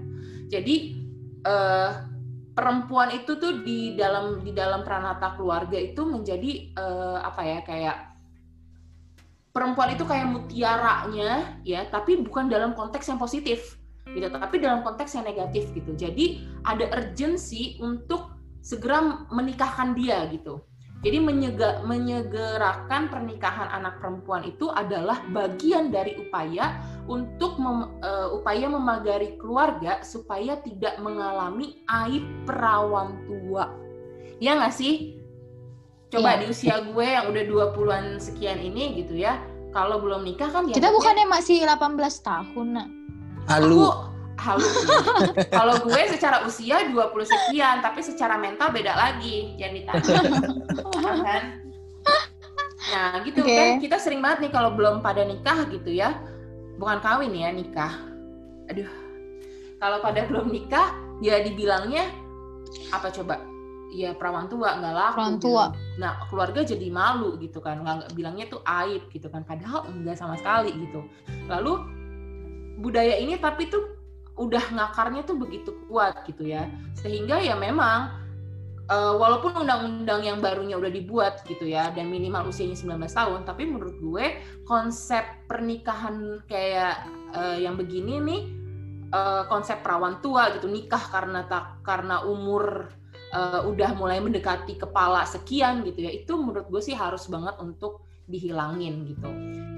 Jadi 0.52 1.00
uh, 1.48 2.04
perempuan 2.52 3.14
itu 3.16 3.40
tuh 3.40 3.64
di 3.64 3.96
dalam 3.96 4.44
di 4.44 4.52
dalam 4.52 4.84
pranata 4.84 5.32
keluarga 5.38 5.80
itu 5.80 6.04
menjadi 6.04 6.76
uh, 6.76 7.24
apa 7.24 7.42
ya 7.44 7.58
kayak 7.64 7.96
perempuan 9.48 9.96
itu 9.96 10.04
kayak 10.04 10.28
mutiaranya 10.28 11.58
ya 11.64 11.88
tapi 11.88 12.20
bukan 12.20 12.52
dalam 12.52 12.76
konteks 12.76 13.08
yang 13.08 13.18
positif 13.18 13.80
gitu 14.08 14.24
tapi 14.28 14.56
dalam 14.60 14.84
konteks 14.84 15.16
yang 15.16 15.24
negatif 15.24 15.72
gitu. 15.72 15.96
Jadi 15.96 16.44
ada 16.68 16.84
urgensi 16.92 17.80
untuk 17.80 18.37
segera 18.60 19.26
menikahkan 19.30 19.94
dia 19.94 20.26
gitu. 20.30 20.62
Jadi 20.98 21.22
menyega, 21.22 21.86
menyegerakan 21.86 23.06
pernikahan 23.06 23.70
anak 23.70 24.02
perempuan 24.02 24.42
itu 24.42 24.66
adalah 24.74 25.22
bagian 25.30 25.94
dari 25.94 26.18
upaya 26.18 26.74
untuk 27.06 27.54
mem, 27.62 28.02
uh, 28.02 28.34
upaya 28.34 28.66
memagari 28.66 29.38
keluarga 29.38 30.02
supaya 30.02 30.58
tidak 30.58 30.98
mengalami 30.98 31.86
aib 31.86 32.26
perawan 32.50 33.14
tua. 33.30 33.70
Ya 34.42 34.58
nggak 34.58 34.74
sih? 34.74 35.22
Coba 36.10 36.34
ya. 36.34 36.38
di 36.42 36.44
usia 36.50 36.76
gue 36.82 37.06
yang 37.06 37.30
udah 37.30 37.44
20-an 37.46 38.18
sekian 38.18 38.58
ini 38.58 38.98
gitu 38.98 39.22
ya, 39.22 39.38
kalau 39.70 40.02
belum 40.02 40.26
nikah 40.26 40.50
kan 40.50 40.66
Kita 40.66 40.90
bukannya 40.90 41.30
masih 41.30 41.62
18 41.62 41.94
tahun, 42.26 42.66
nak. 42.74 42.88
Halo. 43.46 43.70
Aku, 43.70 43.86
halus 44.38 44.70
Kalau 45.58 45.74
gue 45.82 46.02
secara 46.08 46.46
usia 46.46 46.86
20 46.88 46.94
sekian, 47.26 47.82
tapi 47.82 48.00
secara 48.00 48.38
mental 48.38 48.70
beda 48.70 48.94
lagi. 48.94 49.58
Jangan 49.58 49.74
ditanya. 49.74 50.20
kan? 51.26 51.42
Nah, 52.88 53.20
gitu 53.26 53.44
okay. 53.44 53.56
kan 53.58 53.68
kita 53.84 53.96
sering 54.00 54.24
banget 54.24 54.48
nih 54.48 54.52
kalau 54.54 54.72
belum 54.72 55.04
pada 55.04 55.26
nikah 55.26 55.68
gitu 55.68 55.92
ya. 55.92 56.16
Bukan 56.78 57.02
kawin 57.02 57.34
ya, 57.34 57.50
nikah. 57.52 57.92
Aduh. 58.70 58.88
Kalau 59.78 59.98
pada 60.02 60.26
belum 60.26 60.50
nikah, 60.50 60.94
ya 61.22 61.42
dibilangnya 61.42 62.08
apa 62.90 63.10
coba? 63.12 63.42
Ya 63.88 64.12
perawan 64.12 64.52
tua 64.52 64.76
nggak 64.78 64.94
laku. 64.94 65.14
Perawan 65.16 65.36
gitu. 65.36 65.44
tua. 65.48 65.64
Gitu. 65.72 66.00
Nah 66.00 66.12
keluarga 66.28 66.60
jadi 66.60 66.86
malu 66.92 67.40
gitu 67.40 67.58
kan, 67.62 67.80
nggak 67.80 68.12
bilangnya 68.12 68.46
tuh 68.50 68.60
aib 68.64 69.06
gitu 69.10 69.28
kan. 69.32 69.42
Padahal 69.46 69.88
enggak 69.88 70.18
sama 70.18 70.36
sekali 70.36 70.74
gitu. 70.76 71.06
Lalu 71.48 71.72
budaya 72.78 73.18
ini 73.18 73.34
tapi 73.38 73.66
tuh 73.66 73.97
udah 74.38 74.64
ngakarnya 74.72 75.26
tuh 75.26 75.36
begitu 75.36 75.74
kuat 75.90 76.22
gitu 76.24 76.46
ya. 76.46 76.70
Sehingga 76.94 77.42
ya 77.42 77.58
memang 77.58 78.18
uh, 78.88 79.14
walaupun 79.16 79.54
undang-undang 79.54 80.24
yang 80.24 80.38
barunya 80.40 80.74
udah 80.74 80.90
dibuat 80.90 81.44
gitu 81.46 81.68
ya 81.68 81.92
dan 81.92 82.08
minimal 82.08 82.48
usianya 82.48 82.76
19 82.76 82.98
tahun 83.04 83.40
tapi 83.44 83.68
menurut 83.68 83.96
gue 84.00 84.26
konsep 84.64 85.22
pernikahan 85.46 86.42
kayak 86.48 87.04
uh, 87.36 87.56
yang 87.56 87.76
begini 87.76 88.18
nih 88.18 88.42
uh, 89.12 89.44
konsep 89.46 89.84
perawan 89.84 90.18
tua 90.24 90.52
gitu 90.56 90.66
nikah 90.66 91.00
karena 91.12 91.44
tak 91.46 91.84
karena 91.84 92.24
umur 92.24 92.88
uh, 93.36 93.60
udah 93.68 93.92
mulai 93.94 94.18
mendekati 94.18 94.80
kepala 94.80 95.24
sekian 95.28 95.84
gitu 95.84 96.08
ya 96.08 96.12
itu 96.12 96.32
menurut 96.36 96.66
gue 96.72 96.82
sih 96.82 96.96
harus 96.96 97.28
banget 97.28 97.54
untuk 97.60 98.04
dihilangin 98.28 99.08
gitu 99.08 99.30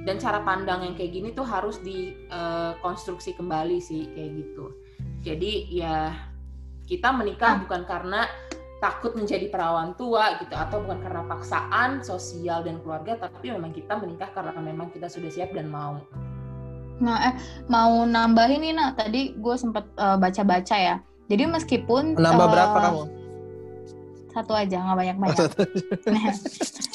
dan 0.05 0.17
cara 0.17 0.41
pandang 0.41 0.85
yang 0.85 0.95
kayak 0.97 1.13
gini 1.13 1.29
tuh 1.37 1.45
harus 1.45 1.81
dikonstruksi 1.85 3.35
uh, 3.35 3.37
kembali 3.37 3.79
sih 3.81 4.09
kayak 4.17 4.31
gitu. 4.41 4.73
Jadi 5.21 5.69
ya 5.69 6.17
kita 6.89 7.13
menikah 7.13 7.57
ah. 7.57 7.59
bukan 7.61 7.83
karena 7.85 8.21
takut 8.81 9.13
menjadi 9.13 9.53
perawan 9.53 9.93
tua 10.01 10.41
gitu 10.41 10.57
atau 10.57 10.81
bukan 10.81 11.05
karena 11.05 11.23
paksaan 11.29 12.01
sosial 12.01 12.65
dan 12.65 12.81
keluarga 12.81 13.21
tapi 13.21 13.53
memang 13.53 13.77
kita 13.77 14.01
menikah 14.01 14.33
karena 14.33 14.57
memang 14.57 14.89
kita 14.89 15.07
sudah 15.07 15.29
siap 15.29 15.53
dan 15.53 15.69
mau. 15.69 16.01
Nah 17.01 17.17
eh 17.29 17.35
mau 17.69 18.09
nambahin 18.09 18.65
nih 18.65 18.73
nak. 18.73 18.97
Tadi 18.97 19.37
gue 19.37 19.57
sempat 19.61 19.85
uh, 20.01 20.17
baca-baca 20.17 20.77
ya. 20.81 20.97
Jadi 21.29 21.45
meskipun 21.45 22.17
nambah 22.17 22.47
uh, 22.49 22.51
berapa 22.51 22.79
kamu 22.81 23.20
satu 24.31 24.53
aja 24.55 24.81
nggak 24.81 24.99
banyak 24.99 25.17
banyak 25.19 25.51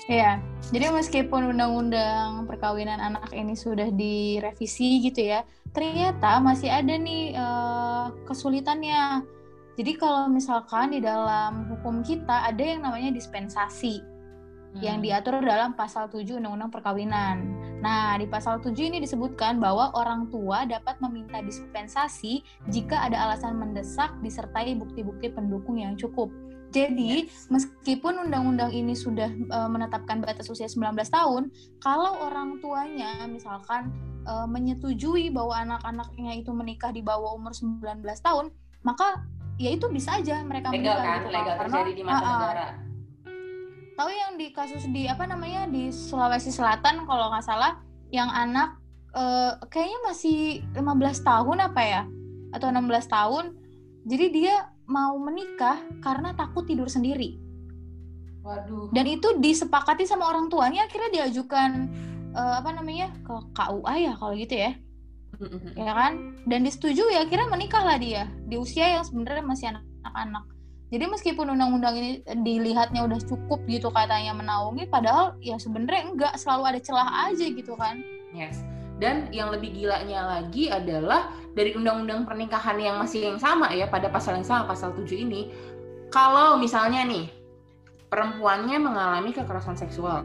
ya 0.09 0.39
jadi 0.71 0.91
meskipun 0.91 1.55
undang-undang 1.55 2.47
perkawinan 2.47 2.97
anak 2.97 3.29
ini 3.35 3.53
sudah 3.53 3.91
direvisi 3.91 5.03
gitu 5.03 5.35
ya 5.35 5.43
ternyata 5.75 6.39
masih 6.39 6.71
ada 6.71 6.95
nih 6.95 7.35
uh, 7.35 8.11
kesulitannya 8.25 9.27
jadi 9.75 9.91
kalau 9.99 10.31
misalkan 10.31 10.95
di 10.95 11.03
dalam 11.03 11.67
hukum 11.67 11.99
kita 11.99 12.47
ada 12.47 12.63
yang 12.63 12.87
namanya 12.87 13.11
dispensasi 13.11 13.99
hmm. 13.99 14.79
yang 14.79 15.03
diatur 15.03 15.43
dalam 15.43 15.75
pasal 15.75 16.07
7 16.07 16.39
Undang-Undang 16.39 16.71
Perkawinan. 16.71 17.37
Nah, 17.83 18.15
di 18.15 18.23
pasal 18.27 18.63
7 18.63 18.71
ini 18.71 19.03
disebutkan 19.03 19.59
bahwa 19.59 19.91
orang 19.99 20.31
tua 20.31 20.63
dapat 20.63 20.95
meminta 21.03 21.43
dispensasi 21.43 22.39
jika 22.71 23.03
ada 23.03 23.19
alasan 23.27 23.59
mendesak 23.59 24.15
disertai 24.23 24.79
bukti-bukti 24.79 25.31
pendukung 25.35 25.75
yang 25.75 25.99
cukup. 25.99 26.31
Jadi, 26.75 27.31
meskipun 27.47 28.27
undang-undang 28.27 28.75
ini 28.75 28.91
sudah 28.91 29.31
uh, 29.47 29.71
menetapkan 29.71 30.19
batas 30.19 30.51
usia 30.51 30.67
19 30.67 30.91
tahun, 31.07 31.47
kalau 31.79 32.27
orang 32.27 32.59
tuanya 32.59 33.23
misalkan 33.31 33.95
uh, 34.27 34.43
menyetujui 34.43 35.31
bahwa 35.31 35.55
anak-anaknya 35.55 36.43
itu 36.43 36.51
menikah 36.51 36.91
di 36.91 36.99
bawah 36.99 37.39
umur 37.39 37.55
19 37.55 38.03
tahun, 38.19 38.51
maka 38.83 39.23
ya 39.55 39.71
itu 39.71 39.87
bisa 39.87 40.19
aja 40.19 40.43
mereka 40.43 40.67
legal 40.75 40.99
menikah 40.99 40.99
kan? 40.99 41.15
gitu 41.15 41.29
legal 41.31 41.55
karena 41.55 41.71
terjadi 41.71 41.91
di 41.95 42.03
mata 42.03 42.19
uh, 42.19 42.31
negara. 42.35 42.65
Tahu 43.95 44.11
yang 44.11 44.31
di 44.35 44.47
kasus 44.51 44.83
di 44.91 45.07
apa 45.07 45.23
namanya 45.23 45.71
di 45.71 45.87
Sulawesi 45.87 46.51
Selatan 46.51 47.07
kalau 47.07 47.31
nggak 47.31 47.45
salah 47.47 47.79
yang 48.11 48.27
anak 48.27 48.75
uh, 49.15 49.55
kayaknya 49.71 49.99
masih 50.03 50.39
15 50.75 51.23
tahun 51.23 51.57
apa 51.71 51.81
ya 51.81 52.01
atau 52.51 52.67
16 52.67 53.07
tahun. 53.07 53.45
Jadi 54.05 54.25
dia 54.35 54.74
mau 54.85 55.17
menikah 55.17 55.81
karena 56.01 56.33
takut 56.37 56.65
tidur 56.65 56.89
sendiri. 56.89 57.41
Waduh. 58.45 58.93
Dan 58.93 59.05
itu 59.09 59.27
disepakati 59.41 60.05
sama 60.05 60.29
orang 60.29 60.53
tuanya 60.53 60.85
akhirnya 60.85 61.21
diajukan 61.21 61.89
uh, 62.37 62.61
apa 62.61 62.69
namanya 62.77 63.09
ke 63.25 63.35
KUA 63.57 63.93
ya 64.05 64.13
kalau 64.17 64.33
gitu 64.37 64.55
ya. 64.55 64.71
ya 65.73 65.93
kan? 65.97 66.13
Dan 66.45 66.61
disetujui 66.61 67.17
ya 67.17 67.25
akhirnya 67.25 67.49
menikahlah 67.49 67.97
dia 67.97 68.29
di 68.45 68.55
usia 68.61 69.01
yang 69.01 69.03
sebenarnya 69.03 69.43
masih 69.43 69.73
anak-anak. 69.73 70.45
Jadi 70.93 71.05
meskipun 71.09 71.49
undang-undang 71.49 71.97
ini 71.97 72.11
dilihatnya 72.45 73.03
udah 73.09 73.17
cukup 73.25 73.65
gitu 73.65 73.89
katanya 73.89 74.37
menaungi, 74.37 74.85
padahal 74.85 75.33
ya 75.41 75.57
sebenarnya 75.57 76.13
enggak 76.13 76.33
selalu 76.37 76.63
ada 76.69 76.79
celah 76.79 77.09
aja 77.25 77.45
gitu 77.49 77.73
kan. 77.73 78.05
Yes. 78.31 78.61
Dan 78.95 79.27
yang 79.35 79.51
lebih 79.51 79.75
gilanya 79.75 80.39
lagi 80.39 80.71
adalah 80.71 81.35
dari 81.51 81.75
undang-undang 81.75 82.23
pernikahan 82.23 82.79
yang 82.79 82.95
masih 82.99 83.27
yang 83.31 83.39
sama 83.39 83.71
ya 83.75 83.91
pada 83.91 84.07
pasal 84.07 84.39
yang 84.39 84.47
sama 84.47 84.71
pasal 84.71 84.95
7 84.95 85.07
ini 85.15 85.51
kalau 86.11 86.55
misalnya 86.55 87.03
nih 87.03 87.27
perempuannya 88.07 88.79
mengalami 88.79 89.35
kekerasan 89.35 89.75
seksual 89.75 90.23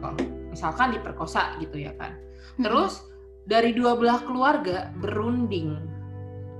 misalkan 0.51 0.95
diperkosa 0.95 1.59
gitu 1.59 1.83
ya 1.83 1.91
kan. 1.99 2.15
Hmm. 2.59 2.63
Terus 2.67 3.03
dari 3.47 3.75
dua 3.75 3.99
belah 3.99 4.23
keluarga 4.23 4.91
berunding 4.99 5.75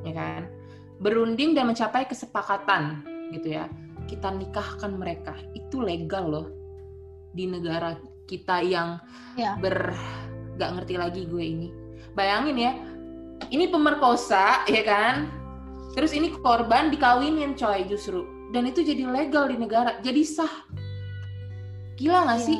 ya 0.04 0.12
kan. 0.16 0.52
Berunding 1.00 1.56
dan 1.56 1.72
mencapai 1.72 2.08
kesepakatan 2.08 3.04
gitu 3.32 3.56
ya. 3.56 3.72
Kita 4.08 4.32
nikahkan 4.36 4.92
mereka. 4.96 5.36
Itu 5.56 5.80
legal 5.80 6.28
loh 6.28 6.48
di 7.32 7.48
negara 7.48 7.96
kita 8.28 8.60
yang 8.64 9.00
ya. 9.40 9.56
ber 9.60 9.96
gak 10.60 10.72
ngerti 10.78 10.96
lagi 11.00 11.22
gue 11.26 11.44
ini 11.44 11.81
Bayangin 12.14 12.58
ya, 12.60 12.72
ini 13.50 13.72
pemerkosa 13.72 14.68
ya 14.68 14.84
kan? 14.84 15.32
Terus 15.96 16.16
ini 16.16 16.32
korban 16.32 16.92
dikawinin 16.92 17.56
coy 17.56 17.84
justru. 17.88 18.24
Dan 18.52 18.68
itu 18.68 18.84
jadi 18.84 19.08
legal 19.08 19.48
di 19.48 19.56
negara, 19.56 20.00
jadi 20.04 20.24
sah. 20.28 20.68
Gila 21.96 22.28
gak 22.28 22.40
iya. 22.44 22.48
sih? 22.48 22.60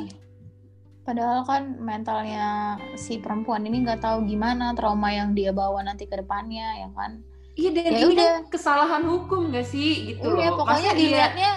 Padahal 1.02 1.42
kan 1.44 1.76
mentalnya 1.82 2.78
si 2.94 3.18
perempuan 3.18 3.66
ini 3.66 3.82
nggak 3.82 4.00
tahu 4.06 4.24
gimana 4.24 4.72
trauma 4.72 5.10
yang 5.10 5.34
dia 5.34 5.50
bawa 5.50 5.82
nanti 5.84 6.08
ke 6.08 6.16
depannya, 6.16 6.86
ya 6.86 6.88
kan? 6.96 7.20
Iya 7.52 7.70
dan 7.76 7.92
ya 7.92 8.00
ini 8.00 8.14
udah. 8.16 8.32
kesalahan 8.48 9.04
hukum 9.04 9.52
gak 9.52 9.68
sih 9.68 10.16
gitu 10.16 10.24
iya, 10.40 10.48
loh. 10.48 10.64
pokoknya 10.64 10.92
dilihatnya 10.96 11.52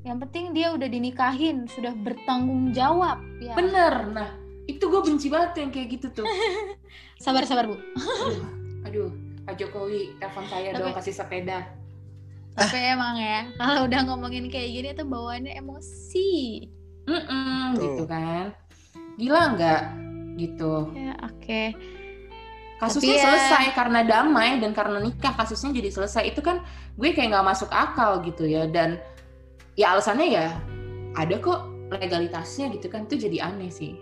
yang 0.00 0.18
penting 0.18 0.56
dia 0.56 0.72
udah 0.72 0.88
dinikahin, 0.88 1.68
sudah 1.68 1.92
bertanggung 1.92 2.72
jawab. 2.72 3.20
Ya. 3.38 3.52
Bener, 3.52 3.94
nah 4.16 4.28
itu 4.64 4.80
gue 4.80 5.00
benci 5.04 5.28
banget 5.28 5.60
yang 5.60 5.70
kayak 5.70 5.88
gitu 6.00 6.06
tuh. 6.22 6.26
sabar 7.20 7.44
sabar 7.44 7.68
bu. 7.68 7.76
Aduh, 7.76 8.42
aduh 8.88 9.10
Pak 9.44 9.54
Jokowi 9.60 10.16
telepon 10.16 10.44
saya 10.48 10.72
dong 10.72 10.96
kasih 10.96 11.12
sepeda. 11.12 11.68
Tapi 12.56 12.78
emang 12.80 13.14
ya 13.20 13.46
kalau 13.60 13.86
udah 13.86 14.00
ngomongin 14.08 14.48
kayak 14.48 14.68
gini 14.72 14.88
tuh 14.96 15.06
bawaannya 15.06 15.52
emosi. 15.54 16.66
Mm 17.06 17.22
-mm, 17.22 17.62
gitu 17.78 18.04
kan. 18.08 18.56
Gila 19.20 19.42
nggak? 19.54 19.82
Gitu. 20.40 20.72
Ya 20.96 21.12
oke. 21.20 21.36
Okay. 21.44 21.68
kasusnya 22.80 23.20
ya... 23.20 23.24
selesai 23.28 23.76
karena 23.76 24.00
damai 24.08 24.56
dan 24.56 24.72
karena 24.72 25.04
nikah 25.04 25.36
kasusnya 25.36 25.76
jadi 25.76 25.92
selesai. 25.92 26.32
Itu 26.32 26.40
kan 26.40 26.64
gue 26.96 27.12
kayak 27.12 27.36
nggak 27.36 27.48
masuk 27.52 27.68
akal 27.68 28.24
gitu 28.24 28.48
ya 28.48 28.64
dan 28.64 28.96
ya 29.76 29.92
alasannya 29.92 30.26
ya 30.32 30.46
ada 31.12 31.36
kok 31.36 31.68
legalitasnya 31.92 32.72
gitu 32.72 32.88
kan 32.88 33.04
itu 33.04 33.28
jadi 33.28 33.52
aneh 33.52 33.68
sih 33.68 33.98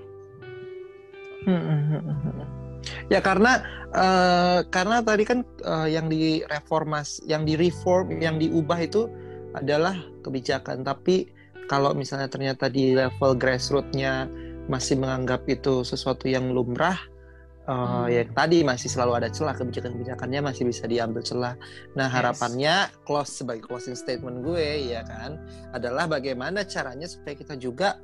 Ya 3.09 3.21
karena 3.25 3.65
uh, 3.93 4.61
karena 4.69 5.01
tadi 5.05 5.25
kan 5.25 5.45
uh, 5.65 5.89
yang 5.89 6.09
direformas, 6.09 7.23
yang 7.25 7.49
direform, 7.49 8.21
yang 8.21 8.37
diubah 8.37 8.79
itu 8.83 9.09
adalah 9.57 9.97
kebijakan. 10.25 10.85
Tapi 10.85 11.29
kalau 11.69 11.93
misalnya 11.93 12.29
ternyata 12.29 12.73
di 12.73 12.97
level 12.97 13.37
grassrootsnya 13.37 14.29
masih 14.69 15.01
menganggap 15.01 15.49
itu 15.49 15.81
sesuatu 15.85 16.29
yang 16.29 16.53
lumrah, 16.53 17.01
uh, 17.69 18.05
hmm. 18.05 18.05
ya 18.09 18.23
tadi 18.33 18.65
masih 18.65 18.89
selalu 18.89 19.25
ada 19.25 19.29
celah 19.29 19.55
kebijakan-kebijakannya 19.57 20.41
masih 20.41 20.65
bisa 20.69 20.89
diambil 20.89 21.21
celah. 21.21 21.55
Nah 21.95 22.09
harapannya 22.09 22.89
yes. 22.89 22.97
close 23.05 23.33
sebagai 23.45 23.69
closing 23.69 23.97
statement 23.97 24.43
gue 24.43 24.93
ya 24.93 25.05
kan 25.05 25.37
adalah 25.77 26.09
bagaimana 26.09 26.65
caranya 26.65 27.09
supaya 27.09 27.37
kita 27.37 27.55
juga 27.61 28.01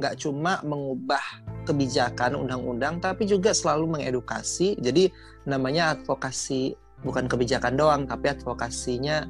nggak 0.00 0.24
cuma 0.24 0.64
mengubah 0.64 1.51
kebijakan 1.62 2.34
undang-undang 2.34 2.98
tapi 2.98 3.26
juga 3.26 3.54
selalu 3.54 3.98
mengedukasi. 3.98 4.78
Jadi 4.78 5.10
namanya 5.46 5.98
advokasi 5.98 6.74
bukan 7.02 7.26
kebijakan 7.26 7.74
doang 7.74 8.02
tapi 8.06 8.30
advokasinya 8.30 9.26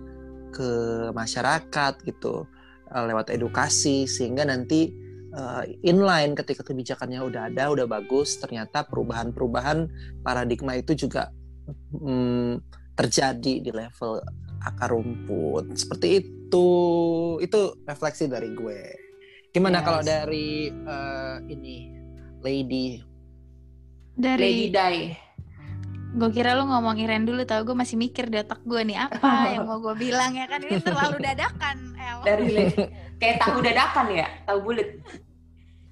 ke 0.52 0.70
masyarakat 1.16 1.94
gitu 2.04 2.44
eh, 2.92 3.04
lewat 3.08 3.32
edukasi 3.32 4.04
sehingga 4.04 4.44
nanti 4.44 4.92
uh, 5.32 5.64
inline 5.80 6.36
ketika 6.36 6.60
kebijakannya 6.60 7.24
udah 7.24 7.48
ada 7.48 7.72
udah 7.72 7.88
bagus 7.88 8.36
ternyata 8.36 8.84
perubahan-perubahan 8.84 9.88
paradigma 10.20 10.76
itu 10.76 10.92
juga 10.92 11.32
um, 11.96 12.60
terjadi 12.92 13.64
di 13.64 13.70
level 13.72 14.20
akar 14.62 14.94
rumput. 14.94 15.74
Seperti 15.74 16.22
itu. 16.22 16.68
Itu 17.42 17.82
refleksi 17.88 18.30
dari 18.30 18.52
gue. 18.54 18.80
Gimana 19.52 19.82
yes. 19.82 19.84
kalau 19.84 20.00
dari 20.00 20.72
uh, 20.72 21.36
ini 21.44 21.91
Lady? 22.42 23.00
Dari 24.18 24.42
Lady 24.42 24.66
Dai. 24.68 24.98
Gue 26.12 26.28
kira 26.28 26.52
lu 26.52 26.68
ngomong 26.68 27.00
Iren 27.00 27.24
dulu 27.24 27.40
tau 27.48 27.64
gue 27.64 27.72
masih 27.72 27.96
mikir 27.96 28.28
di 28.28 28.36
otak 28.36 28.60
gue 28.68 28.84
nih 28.84 29.08
apa 29.08 29.32
yang 29.56 29.64
mau 29.64 29.80
gue 29.80 29.96
bilang 29.96 30.36
ya 30.36 30.44
kan 30.44 30.60
ini 30.60 30.76
terlalu 30.84 31.24
dadakan 31.24 31.96
El. 31.96 32.18
Dari 32.20 32.48
kayak 33.16 33.36
tahu 33.40 33.64
dadakan 33.64 34.06
ya, 34.12 34.28
tahu 34.44 34.58
bulat. 34.60 34.88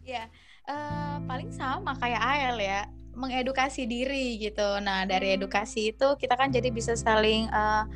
ya, 0.04 0.26
uh, 0.68 1.22
paling 1.24 1.48
sama 1.54 1.96
kayak 1.96 2.20
Ael 2.20 2.58
ya 2.60 2.80
mengedukasi 3.16 3.88
diri 3.88 4.36
gitu. 4.36 4.76
Nah 4.84 5.08
dari 5.08 5.40
edukasi 5.40 5.96
itu 5.96 6.08
kita 6.20 6.36
kan 6.36 6.52
jadi 6.52 6.68
bisa 6.68 6.92
saling 6.98 7.48
uh, 7.48 7.88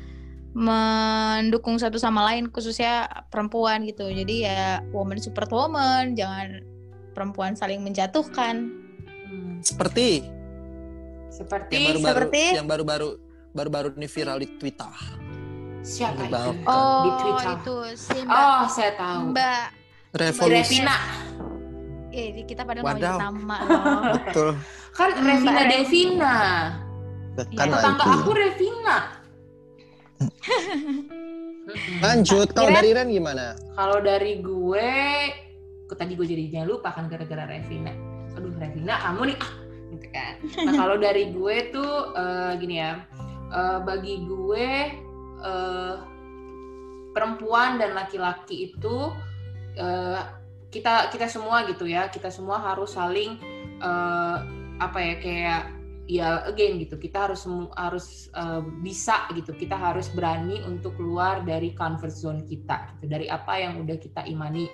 mendukung 0.55 1.75
satu 1.75 1.99
sama 1.99 2.23
lain 2.31 2.47
khususnya 2.47 3.11
perempuan 3.27 3.83
gitu 3.83 4.07
jadi 4.07 4.35
ya 4.39 4.63
woman 4.95 5.19
support 5.19 5.51
woman 5.51 6.15
jangan 6.15 6.63
perempuan 7.15 7.55
saling 7.55 7.79
menjatuhkan. 7.79 8.83
Hmm. 9.25 9.57
seperti? 9.63 10.27
Seperti? 11.33 11.73
Yang 11.73 11.87
baru-baru, 11.89 12.19
seperti? 12.29 12.43
yang 12.53 12.67
baru-baru 12.69 13.09
baru-baru 13.55 13.87
ini 13.95 14.07
viral 14.11 14.37
di 14.43 14.47
Twitter. 14.59 14.91
Siapa 15.81 16.27
itu? 16.27 16.45
Oh 16.67 17.03
di 17.07 17.11
Twitter. 17.23 17.49
itu 17.55 17.77
si 17.95 18.17
mbak, 18.21 18.35
oh 18.35 18.63
saya 18.67 18.91
tahu. 18.99 19.31
Mbak 19.31 19.63
Revolusi 20.15 20.55
Revina. 20.79 20.97
Eh, 22.15 22.47
kita 22.47 22.63
pada 22.63 22.79
mau 22.79 22.95
nama. 22.95 23.57
Loh. 23.59 24.03
Betul. 24.15 24.49
Kan 24.95 25.09
Revina 25.19 25.63
Devina. 25.67 26.35
Kan 27.35 27.67
ya, 27.67 27.75
tetangga 27.75 28.03
aku 28.07 28.31
Revina. 28.31 28.97
Lanjut, 31.99 32.47
kalau 32.55 32.71
dari 32.71 32.95
Ren 32.95 33.11
gimana? 33.11 33.59
Kalau 33.75 33.99
dari 33.99 34.39
gue, 34.39 34.91
tadi 35.93 36.17
gue 36.17 36.25
jadinya 36.25 36.65
lupa 36.65 36.89
kan 36.89 37.05
gara-gara 37.05 37.45
Revina. 37.45 37.93
Aduh 38.33 38.49
Revina, 38.57 38.97
kamu 39.05 39.21
nih 39.29 39.37
ah, 39.37 39.51
gitu 39.93 40.07
kan. 40.09 40.33
Nah 40.65 40.73
kalau 40.81 40.95
dari 40.97 41.29
gue 41.29 41.55
tuh 41.69 41.93
uh, 42.17 42.57
gini 42.57 42.81
ya, 42.81 43.05
uh, 43.53 43.85
bagi 43.85 44.25
gue 44.25 44.67
uh, 45.45 45.95
perempuan 47.13 47.77
dan 47.77 47.93
laki-laki 47.93 48.73
itu 48.73 49.13
uh, 49.77 50.19
kita 50.73 51.13
kita 51.13 51.29
semua 51.29 51.69
gitu 51.69 51.85
ya, 51.85 52.09
kita 52.09 52.33
semua 52.33 52.57
harus 52.57 52.97
saling 52.97 53.37
uh, 53.85 54.41
apa 54.81 54.99
ya 54.99 55.15
kayak 55.21 55.63
ya 56.05 56.45
again 56.45 56.77
gitu 56.77 57.01
kita 57.01 57.25
harus 57.29 57.49
harus 57.73 58.29
uh, 58.37 58.61
bisa 58.85 59.25
gitu 59.33 59.57
kita 59.57 59.73
harus 59.73 60.05
berani 60.13 60.61
untuk 60.61 60.93
keluar 61.01 61.41
dari 61.41 61.73
comfort 61.73 62.13
zone 62.13 62.41
kita 62.45 62.93
gitu 62.97 63.09
dari 63.09 63.25
apa 63.25 63.57
yang 63.57 63.81
udah 63.81 63.97
kita 63.97 64.21
imani 64.29 64.69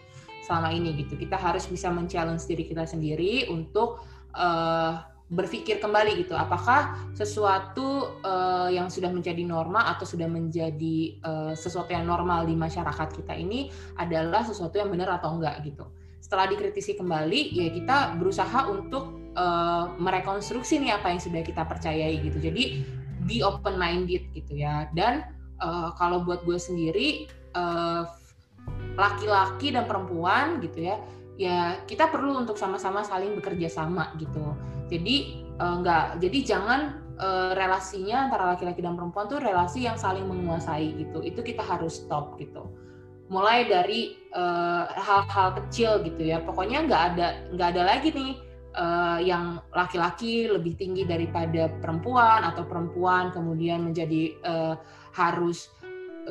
selama 0.52 0.76
ini 0.76 0.92
gitu 1.00 1.16
kita 1.16 1.40
harus 1.40 1.64
bisa 1.72 1.88
men-challenge 1.88 2.44
diri 2.44 2.68
kita 2.68 2.84
sendiri 2.84 3.48
untuk 3.48 4.04
uh, 4.36 5.00
berpikir 5.32 5.80
kembali 5.80 6.28
gitu 6.28 6.36
apakah 6.36 7.00
sesuatu 7.16 8.20
uh, 8.20 8.68
yang 8.68 8.92
sudah 8.92 9.08
menjadi 9.08 9.48
norma 9.48 9.88
atau 9.96 10.04
sudah 10.04 10.28
menjadi 10.28 11.16
uh, 11.24 11.56
sesuatu 11.56 11.96
yang 11.96 12.04
normal 12.04 12.44
di 12.44 12.52
masyarakat 12.52 13.16
kita 13.16 13.32
ini 13.40 13.72
adalah 13.96 14.44
sesuatu 14.44 14.76
yang 14.76 14.92
benar 14.92 15.16
atau 15.24 15.40
enggak 15.40 15.64
gitu 15.64 15.88
setelah 16.20 16.52
dikritisi 16.52 17.00
kembali 17.00 17.56
ya 17.56 17.72
kita 17.72 17.98
berusaha 18.20 18.68
untuk 18.68 19.22
uh, 19.36 19.96
merekonstruksi 20.00 20.80
nih 20.80 20.96
apa 20.96 21.12
yang 21.12 21.22
sudah 21.22 21.42
kita 21.44 21.64
percayai 21.64 22.20
gitu. 22.24 22.38
Jadi 22.40 22.84
be 23.26 23.42
open 23.46 23.78
minded 23.78 24.28
gitu 24.36 24.54
ya. 24.56 24.90
Dan 24.92 25.24
uh, 25.62 25.94
kalau 25.96 26.24
buat 26.26 26.44
gue 26.44 26.58
sendiri 26.58 27.28
eh, 27.52 28.04
laki-laki 28.96 29.72
dan 29.72 29.88
perempuan 29.88 30.60
gitu 30.60 30.84
ya, 30.84 30.96
ya 31.40 31.58
kita 31.88 32.12
perlu 32.12 32.44
untuk 32.44 32.60
sama-sama 32.60 33.02
saling 33.02 33.34
bekerja 33.40 33.72
sama 33.72 34.14
gitu. 34.20 34.56
Jadi 34.92 35.48
uh, 35.58 35.80
jadi 36.20 36.40
jangan 36.44 37.00
uh, 37.18 37.52
relasinya 37.56 38.28
antara 38.28 38.56
laki-laki 38.56 38.84
dan 38.84 39.00
perempuan 39.00 39.32
tuh 39.32 39.40
relasi 39.40 39.88
yang 39.88 39.96
saling 39.96 40.28
menguasai 40.28 41.00
gitu. 41.00 41.24
Itu 41.24 41.42
kita 41.42 41.64
harus 41.64 42.04
stop 42.04 42.36
gitu 42.38 42.68
mulai 43.32 43.64
dari 43.64 44.20
hal-hal 45.00 45.56
uh, 45.56 45.56
kecil 45.64 46.04
gitu 46.04 46.20
ya 46.20 46.44
pokoknya 46.44 46.84
nggak 46.84 47.04
ada 47.16 47.28
nggak 47.56 47.70
ada 47.72 47.84
lagi 47.88 48.12
nih 48.12 48.36
uh, 48.76 49.20
yang 49.24 49.64
laki-laki 49.72 50.52
lebih 50.52 50.76
tinggi 50.76 51.08
daripada 51.08 51.72
perempuan 51.80 52.44
atau 52.44 52.68
perempuan 52.68 53.32
kemudian 53.32 53.88
menjadi 53.88 54.36
uh, 54.44 54.76
harus 55.16 55.72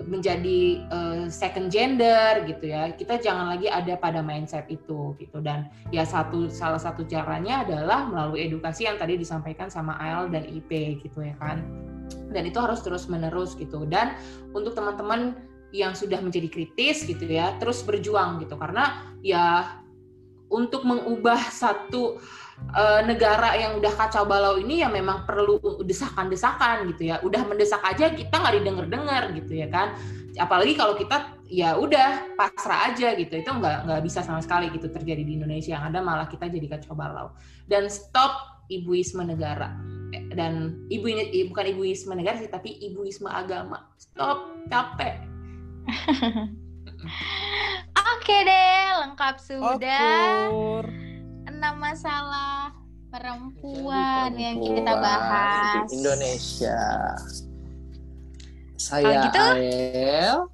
menjadi 0.07 0.87
uh, 0.95 1.27
second 1.27 1.69
gender 1.69 2.47
gitu 2.47 2.71
ya. 2.71 2.95
Kita 2.95 3.19
jangan 3.19 3.57
lagi 3.57 3.67
ada 3.67 3.99
pada 3.99 4.23
mindset 4.23 4.71
itu 4.71 5.19
gitu. 5.19 5.43
Dan 5.43 5.67
ya 5.91 6.07
satu 6.07 6.47
salah 6.47 6.79
satu 6.79 7.03
caranya 7.07 7.67
adalah 7.67 8.07
melalui 8.07 8.47
edukasi 8.47 8.87
yang 8.87 8.97
tadi 8.97 9.19
disampaikan 9.19 9.67
sama 9.67 9.99
AL 9.99 10.31
dan 10.31 10.47
IP 10.47 11.03
gitu 11.03 11.27
ya 11.27 11.35
kan. 11.43 11.67
Dan 12.31 12.47
itu 12.47 12.59
harus 12.63 12.81
terus 12.87 13.11
menerus 13.11 13.59
gitu. 13.59 13.83
Dan 13.87 14.15
untuk 14.55 14.79
teman-teman 14.79 15.35
yang 15.71 15.95
sudah 15.95 16.19
menjadi 16.19 16.51
kritis 16.51 17.07
gitu 17.07 17.27
ya 17.27 17.59
terus 17.59 17.83
berjuang 17.83 18.43
gitu. 18.43 18.55
Karena 18.55 19.11
ya 19.27 19.75
untuk 20.51 20.83
mengubah 20.83 21.39
satu 21.51 22.19
uh, 22.75 23.01
negara 23.05 23.57
yang 23.59 23.79
udah 23.79 23.93
kacau 23.95 24.25
balau 24.29 24.59
ini 24.61 24.83
ya 24.85 24.89
memang 24.93 25.25
perlu 25.27 25.59
desakan-desakan 25.83 26.87
gitu 26.95 27.11
ya. 27.11 27.19
Udah 27.25 27.43
mendesak 27.47 27.83
aja 27.83 28.13
kita 28.13 28.31
nggak 28.31 28.55
didengar-dengar 28.63 29.23
gitu 29.35 29.53
ya 29.57 29.69
kan. 29.71 29.97
Apalagi 30.39 30.79
kalau 30.79 30.95
kita 30.95 31.37
ya 31.51 31.75
udah 31.75 32.37
pasrah 32.39 32.93
aja 32.93 33.15
gitu. 33.19 33.35
Itu 33.35 33.51
nggak 33.57 33.89
nggak 33.89 34.03
bisa 34.05 34.23
sama 34.23 34.41
sekali 34.45 34.71
gitu 34.71 34.89
terjadi 34.89 35.23
di 35.25 35.41
Indonesia. 35.41 35.79
Yang 35.79 35.85
ada 35.95 35.99
malah 36.05 36.27
kita 36.31 36.47
jadi 36.47 36.67
kacau 36.79 36.95
balau. 36.95 37.35
Dan 37.67 37.91
stop 37.91 38.63
ibuisme 38.71 39.27
negara. 39.27 39.75
Dan 40.11 40.87
ibu 40.91 41.07
ini 41.07 41.47
bukan 41.47 41.67
ibuisme 41.75 42.15
negara 42.15 42.39
sih 42.39 42.51
tapi 42.51 42.79
ibuisme 42.83 43.31
agama. 43.31 43.91
Stop, 43.99 44.67
capek. 44.71 45.27
Oke 48.21 48.37
deh, 48.47 48.83
lengkap 49.01 49.37
sudah. 49.43 50.51
Enam 51.61 51.77
masalah 51.77 52.73
perempuan, 53.13 54.33
perempuan 54.33 54.33
yang 54.41 54.57
kita 54.65 54.93
bahas. 54.97 55.85
Di 55.93 56.01
Indonesia. 56.01 56.81
Saya 58.81 59.29
gitu, 59.29 59.45
Ael. 59.61 60.49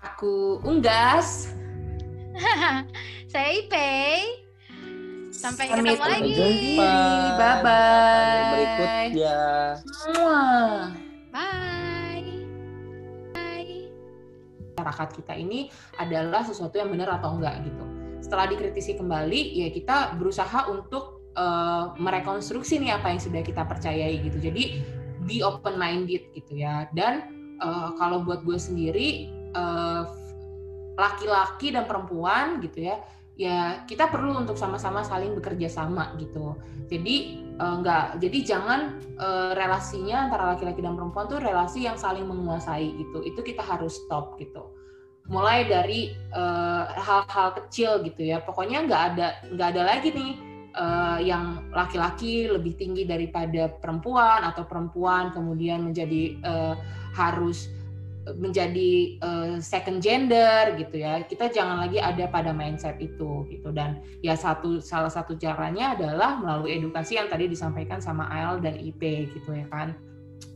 Aku 0.00 0.64
Unggas. 0.64 1.52
Saya 3.36 3.48
Ipe. 3.52 4.00
Sampai 5.28 5.68
Sampai 5.68 5.92
ketemu 5.92 6.04
lagi. 6.08 6.48
Bye 7.36 7.56
bye. 7.60 8.48
Berikutnya. 8.48 9.40
Bye 11.28 11.76
masyarakat 14.76 15.08
kita 15.20 15.34
ini 15.36 15.68
adalah 16.00 16.40
sesuatu 16.40 16.80
yang 16.80 16.88
benar 16.88 17.20
atau 17.20 17.36
enggak 17.36 17.60
gitu. 17.60 18.05
Setelah 18.26 18.50
dikritisi 18.50 18.98
kembali, 18.98 19.54
ya 19.54 19.70
kita 19.70 20.18
berusaha 20.18 20.66
untuk 20.66 21.30
uh, 21.38 21.94
merekonstruksi 21.94 22.82
nih 22.82 22.98
apa 22.98 23.14
yang 23.14 23.22
sudah 23.22 23.38
kita 23.46 23.62
percayai 23.62 24.18
gitu. 24.18 24.42
Jadi 24.42 24.82
be 25.22 25.46
open 25.46 25.78
minded 25.78 26.26
gitu 26.34 26.58
ya. 26.58 26.90
Dan 26.90 27.22
uh, 27.62 27.94
kalau 27.94 28.26
buat 28.26 28.42
gue 28.42 28.58
sendiri 28.58 29.30
uh, 29.54 30.10
laki-laki 30.98 31.70
dan 31.70 31.86
perempuan 31.86 32.58
gitu 32.64 32.90
ya 32.90 32.98
ya 33.36 33.84
kita 33.84 34.08
perlu 34.08 34.32
untuk 34.32 34.56
sama-sama 34.56 35.04
saling 35.04 35.36
bekerja 35.36 35.68
sama 35.68 36.16
gitu 36.16 36.56
jadi 36.88 37.44
uh, 37.60 37.84
nggak 37.84 38.04
jadi 38.16 38.38
jangan 38.56 38.80
uh, 39.20 39.52
relasinya 39.52 40.24
antara 40.24 40.56
laki-laki 40.56 40.80
dan 40.80 40.96
perempuan 40.96 41.28
tuh 41.28 41.44
relasi 41.44 41.84
yang 41.84 42.00
saling 42.00 42.24
menguasai 42.24 42.96
gitu 42.96 43.20
itu 43.28 43.40
kita 43.44 43.60
harus 43.60 44.00
stop 44.00 44.40
gitu 44.40 44.72
mulai 45.26 45.66
dari 45.66 46.14
hal-hal 46.94 47.48
uh, 47.50 47.54
kecil 47.62 48.02
gitu 48.06 48.22
ya. 48.22 48.38
Pokoknya 48.42 48.86
nggak 48.86 49.02
ada 49.14 49.28
nggak 49.50 49.68
ada 49.74 49.82
lagi 49.82 50.08
nih 50.14 50.32
uh, 50.76 51.18
yang 51.18 51.66
laki-laki 51.74 52.46
lebih 52.46 52.78
tinggi 52.78 53.08
daripada 53.08 53.72
perempuan 53.72 54.46
atau 54.46 54.62
perempuan 54.68 55.34
kemudian 55.34 55.82
menjadi 55.90 56.38
uh, 56.46 56.74
harus 57.16 57.72
menjadi 58.34 59.22
uh, 59.22 59.54
second 59.62 60.02
gender 60.02 60.74
gitu 60.74 60.98
ya. 60.98 61.22
Kita 61.22 61.46
jangan 61.46 61.86
lagi 61.86 62.02
ada 62.02 62.26
pada 62.26 62.50
mindset 62.50 62.98
itu 62.98 63.46
gitu. 63.50 63.70
Dan 63.70 64.02
ya 64.22 64.34
satu 64.34 64.82
salah 64.82 65.10
satu 65.10 65.38
caranya 65.38 65.94
adalah 65.94 66.42
melalui 66.42 66.74
edukasi 66.74 67.18
yang 67.18 67.30
tadi 67.30 67.46
disampaikan 67.46 68.02
sama 68.02 68.26
AL 68.26 68.58
dan 68.62 68.74
IP 68.82 69.30
gitu 69.30 69.54
ya 69.54 69.66
kan. 69.70 69.94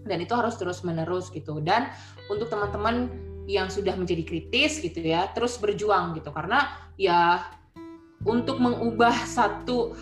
Dan 0.02 0.18
itu 0.18 0.34
harus 0.34 0.58
terus 0.58 0.82
menerus 0.82 1.30
gitu. 1.30 1.62
Dan 1.62 1.86
untuk 2.26 2.50
teman-teman 2.50 3.29
yang 3.50 3.66
sudah 3.66 3.98
menjadi 3.98 4.22
kritis 4.22 4.78
gitu 4.78 5.02
ya 5.02 5.26
terus 5.34 5.58
berjuang 5.58 6.14
gitu 6.14 6.30
karena 6.30 6.70
ya 6.94 7.42
untuk 8.22 8.60
mengubah 8.60 9.16
satu 9.24 9.96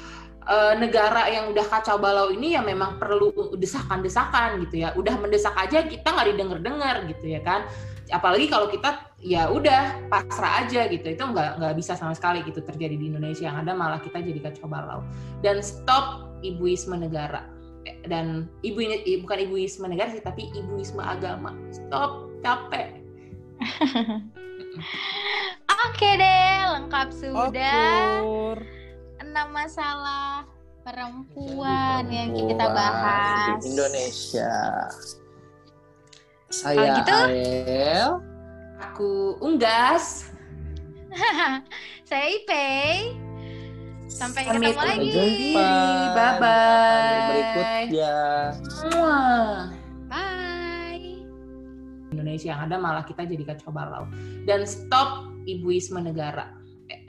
uh, 0.48 0.74
negara 0.74 1.28
yang 1.30 1.52
udah 1.52 1.66
kacau 1.68 2.00
balau 2.00 2.32
ini 2.32 2.56
ya 2.56 2.64
memang 2.64 2.96
perlu 2.96 3.30
desakan-desakan 3.54 4.64
gitu 4.66 4.88
ya. 4.88 4.96
Udah 4.96 5.14
mendesak 5.20 5.54
aja 5.54 5.84
kita 5.84 6.08
nggak 6.08 6.34
didengar-dengar 6.34 6.96
gitu 7.06 7.36
ya 7.38 7.40
kan. 7.44 7.68
Apalagi 8.08 8.48
kalau 8.48 8.72
kita 8.72 9.04
ya 9.20 9.52
udah 9.52 10.08
pasrah 10.08 10.64
aja 10.64 10.88
gitu. 10.88 11.06
Itu 11.12 11.28
nggak 11.28 11.60
nggak 11.60 11.74
bisa 11.76 11.94
sama 11.94 12.16
sekali 12.16 12.42
gitu 12.42 12.64
terjadi 12.64 12.96
di 12.96 13.12
Indonesia. 13.12 13.52
Yang 13.52 13.68
ada 13.68 13.72
malah 13.76 14.00
kita 14.00 14.18
jadi 14.24 14.40
kacau 14.40 14.66
balau. 14.66 15.04
Dan 15.44 15.60
stop 15.60 16.26
ibuisme 16.40 16.96
negara. 16.96 17.46
Dan 18.08 18.50
ibu 18.64 18.84
ini 18.84 19.00
bukan 19.22 19.38
ibuisme 19.48 19.86
negara 19.86 20.10
sih 20.10 20.24
tapi 20.24 20.48
ibuisme 20.56 21.04
agama. 21.04 21.54
Stop 21.70 22.32
capek. 22.42 22.97
Oke 25.88 26.08
deh, 26.18 26.52
lengkap 26.78 27.08
sudah. 27.10 28.22
Okur 28.22 28.78
enam 29.38 29.54
masalah 29.54 30.48
perempuan, 30.82 32.02
perempuan 32.02 32.04
yang 32.08 32.30
kita 32.32 32.66
bahas 32.72 33.60
di 33.60 33.70
Indonesia. 33.70 34.54
Saya 36.48 37.04
gitu, 37.04 37.12
Ariel. 37.12 38.10
Aku 38.80 39.36
Unggas. 39.44 40.32
Saya 42.08 42.26
Ipe. 42.32 42.66
Sampai 44.08 44.48
Sampai 44.48 44.72
ketemu 44.72 44.80
lagi. 44.80 45.54
Bye 45.54 46.34
bye. 46.40 47.20
Berikutnya. 47.28 48.16
Bye. 48.88 49.76
Indonesia 52.18 52.50
yang 52.50 52.66
ada 52.66 52.82
malah 52.82 53.06
kita 53.06 53.22
jadi 53.22 53.54
kacau 53.54 53.70
balau. 53.70 54.10
Dan 54.42 54.66
stop 54.66 55.30
ibuisme 55.46 56.02
negara. 56.02 56.50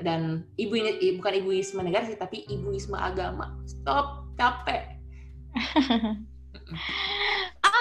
Dan 0.06 0.46
ibu 0.62 0.78
ini 0.78 1.18
bukan 1.18 1.34
ibuisme 1.42 1.82
negara 1.82 2.06
sih 2.06 2.14
tapi 2.14 2.46
ibuisme 2.46 2.94
agama. 2.94 3.58
Stop 3.66 4.30
capek. 4.38 5.02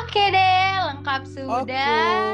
Oke 0.01 0.25
deh 0.33 0.69
lengkap 0.89 1.23
sudah. 1.29 2.33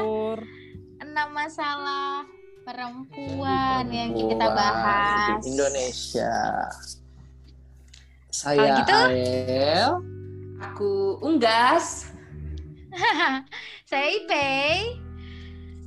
Enam 1.03 1.27
masalah 1.35 2.23
perempuan, 2.65 3.85
yang 3.93 4.15
kita 4.15 4.47
bahas. 4.49 5.43
di 5.43 5.53
Indonesia. 5.53 6.33
Saya 8.33 8.81
gitu, 8.81 8.95
Ariel. 8.95 9.91
Aku 10.59 11.19
Unggas 11.19 12.14
saya 13.89 14.07
Ipei 14.15 15.05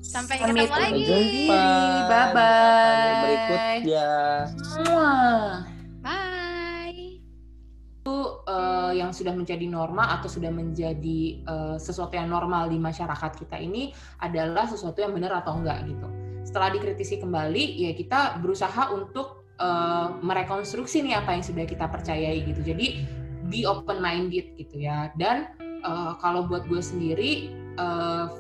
Sampai 0.08 0.40
ketemu 0.40 0.64
lagi. 0.72 1.04
Bye 1.52 2.26
bye. 2.32 3.12
Berikutnya. 3.20 4.12
Bye. 6.00 7.20
Itu 8.00 8.40
uh, 8.48 8.88
yang 8.96 9.12
sudah 9.12 9.36
menjadi 9.36 9.68
norma 9.68 10.08
atau 10.16 10.32
sudah 10.32 10.48
menjadi 10.48 11.44
uh, 11.44 11.76
sesuatu 11.76 12.16
yang 12.16 12.32
normal 12.32 12.72
di 12.72 12.80
masyarakat 12.80 13.36
kita 13.36 13.60
ini 13.60 13.92
adalah 14.24 14.64
sesuatu 14.64 14.96
yang 15.04 15.12
benar 15.12 15.44
atau 15.44 15.60
enggak 15.60 15.84
gitu. 15.84 16.08
Setelah 16.40 16.72
dikritisi 16.72 17.20
kembali, 17.20 17.76
ya 17.76 17.92
kita 17.92 18.40
berusaha 18.40 18.88
untuk 18.96 19.52
uh, 19.60 20.16
merekonstruksi 20.24 21.04
nih 21.04 21.20
apa 21.20 21.36
yang 21.36 21.44
sudah 21.44 21.68
kita 21.68 21.84
percayai 21.84 22.48
gitu. 22.48 22.64
Jadi 22.64 23.04
be 23.52 23.68
open 23.68 24.00
minded 24.00 24.56
gitu 24.56 24.88
ya. 24.88 25.12
Dan 25.20 25.57
uh, 25.84 26.18
kalau 26.18 26.46
buat 26.46 26.66
gue 26.66 26.82
sendiri 26.82 27.52
uh, 27.78 28.30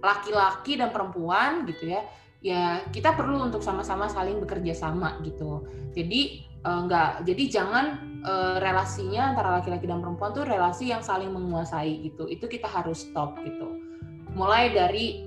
laki-laki 0.00 0.80
dan 0.80 0.90
perempuan 0.92 1.68
gitu 1.68 1.92
ya 1.92 2.02
ya 2.40 2.80
kita 2.88 3.12
perlu 3.12 3.52
untuk 3.52 3.60
sama-sama 3.60 4.08
saling 4.08 4.40
bekerja 4.40 4.72
sama 4.72 5.20
gitu. 5.20 5.68
Jadi 5.92 6.48
uh, 6.64 6.88
enggak 6.88 7.28
jadi 7.28 7.44
jangan 7.52 7.86
uh, 8.24 8.56
relasinya 8.64 9.36
antara 9.36 9.60
laki-laki 9.60 9.84
dan 9.84 10.00
perempuan 10.00 10.32
tuh 10.32 10.48
relasi 10.48 10.88
yang 10.88 11.04
saling 11.04 11.28
menguasai 11.28 12.00
gitu. 12.08 12.24
Itu 12.32 12.48
kita 12.48 12.64
harus 12.64 13.04
stop 13.04 13.36
gitu. 13.44 13.76
Mulai 14.32 14.72
dari 14.72 15.26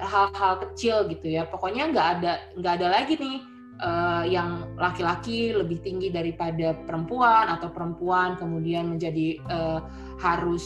hal-hal 0.00 0.54
uh, 0.56 0.60
kecil 0.64 1.04
gitu 1.12 1.28
ya. 1.28 1.44
Pokoknya 1.44 1.92
nggak 1.92 2.08
ada 2.18 2.32
nggak 2.56 2.72
ada 2.80 2.88
lagi 2.88 3.20
nih 3.20 3.49
uh, 3.80 4.24
yang 4.28 4.76
laki-laki 4.76 5.56
lebih 5.56 5.80
tinggi 5.80 6.12
daripada 6.12 6.76
perempuan 6.86 7.48
atau 7.48 7.72
perempuan 7.72 8.36
kemudian 8.36 8.92
menjadi 8.96 9.40
uh, 9.48 9.80
harus 10.20 10.64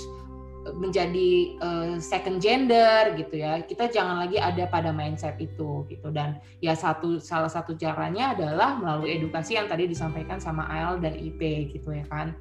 menjadi 0.72 1.60
uh, 1.60 1.94
second 2.00 2.40
gender 2.40 3.12
gitu 3.20 3.44
ya. 3.44 3.60
Kita 3.60 3.92
jangan 3.92 4.24
lagi 4.24 4.40
ada 4.40 4.64
pada 4.64 4.88
mindset 4.96 5.36
itu 5.36 5.84
gitu. 5.92 6.08
Dan 6.08 6.40
ya 6.64 6.72
satu 6.72 7.20
salah 7.20 7.52
satu 7.52 7.76
caranya 7.76 8.32
adalah 8.32 8.80
melalui 8.80 9.20
edukasi 9.20 9.60
yang 9.60 9.68
tadi 9.68 9.84
disampaikan 9.84 10.40
sama 10.40 10.64
AL 10.72 11.04
dan 11.04 11.12
IP 11.20 11.68
gitu 11.76 11.92
ya 11.92 12.08
kan. 12.08 12.32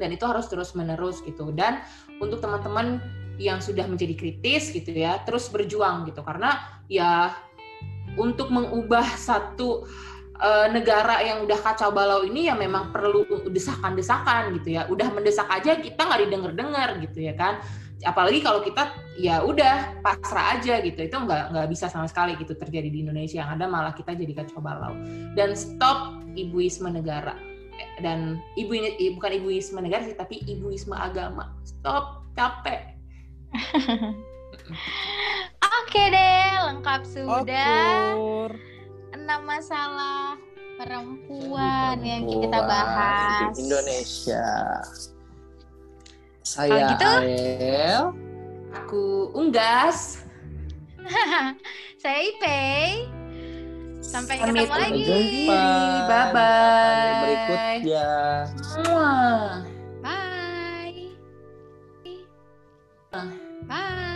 Dan 0.00 0.16
itu 0.16 0.24
harus 0.24 0.48
terus 0.48 0.72
menerus 0.72 1.20
gitu. 1.20 1.52
Dan 1.52 1.84
untuk 2.24 2.40
teman-teman 2.40 3.04
yang 3.40 3.60
sudah 3.60 3.88
menjadi 3.88 4.16
kritis 4.16 4.72
gitu 4.72 4.92
ya 4.96 5.20
terus 5.28 5.52
berjuang 5.52 6.08
gitu. 6.08 6.24
Karena 6.24 6.80
ya 6.88 7.36
untuk 8.20 8.52
mengubah 8.52 9.16
satu 9.16 9.88
uh, 10.40 10.66
negara 10.72 11.20
yang 11.24 11.44
udah 11.44 11.58
kacau 11.60 11.92
balau 11.92 12.24
ini 12.24 12.48
ya 12.48 12.56
memang 12.56 12.90
perlu 12.90 13.24
desakan-desakan 13.48 14.56
gitu 14.60 14.80
ya. 14.80 14.88
Udah 14.88 15.12
mendesak 15.12 15.48
aja 15.48 15.76
kita 15.78 16.00
nggak 16.00 16.20
didengar-dengar 16.28 16.88
gitu 17.00 17.24
ya 17.24 17.36
kan. 17.36 17.60
Apalagi 18.00 18.40
kalau 18.40 18.64
kita 18.64 18.96
ya 19.20 19.44
udah 19.44 20.00
pasrah 20.00 20.56
aja 20.56 20.80
gitu. 20.80 21.04
Itu 21.04 21.20
nggak 21.20 21.52
nggak 21.52 21.68
bisa 21.68 21.92
sama 21.92 22.08
sekali 22.08 22.34
gitu 22.40 22.56
terjadi 22.56 22.88
di 22.88 23.04
Indonesia. 23.04 23.44
Yang 23.44 23.50
ada 23.60 23.64
malah 23.68 23.92
kita 23.92 24.16
jadi 24.16 24.32
kacau 24.32 24.64
balau. 24.64 24.96
Dan 25.36 25.52
stop 25.52 26.24
ibuisme 26.36 26.88
negara. 26.88 27.36
Dan 28.00 28.40
ibu 28.60 28.76
ini 28.76 29.16
bukan 29.16 29.40
ibuisme 29.40 29.80
negara 29.80 30.04
sih 30.04 30.16
tapi 30.16 30.40
ibuisme 30.48 30.96
agama. 30.96 31.52
Stop 31.64 32.24
capek. 32.36 32.96
Oke 35.80 36.02
deh, 36.12 36.46
lengkap 36.70 37.00
sudah. 37.08 38.14
Okur 38.14 38.70
enam 39.30 39.46
masalah 39.46 40.34
perempuan, 40.74 42.02
perempuan 42.02 42.02
yang 42.02 42.22
kita 42.26 42.58
bahas 42.66 43.54
di 43.54 43.62
Indonesia. 43.62 44.48
Saya 46.42 46.98
gitu, 46.98 47.06
Ariel. 47.06 48.10
Aku 48.74 49.30
Unggas. 49.38 50.26
Saya 52.02 52.18
Ipe. 52.26 53.06
Sampai 54.02 54.42
Sampai 54.42 54.66
ketemu 54.66 54.74
lagi. 54.74 55.46
Bye 56.10 56.26
bye. 56.34 57.22
Berikutnya. 57.22 58.10
Bye. 60.02 61.14
Bye. 63.70 64.09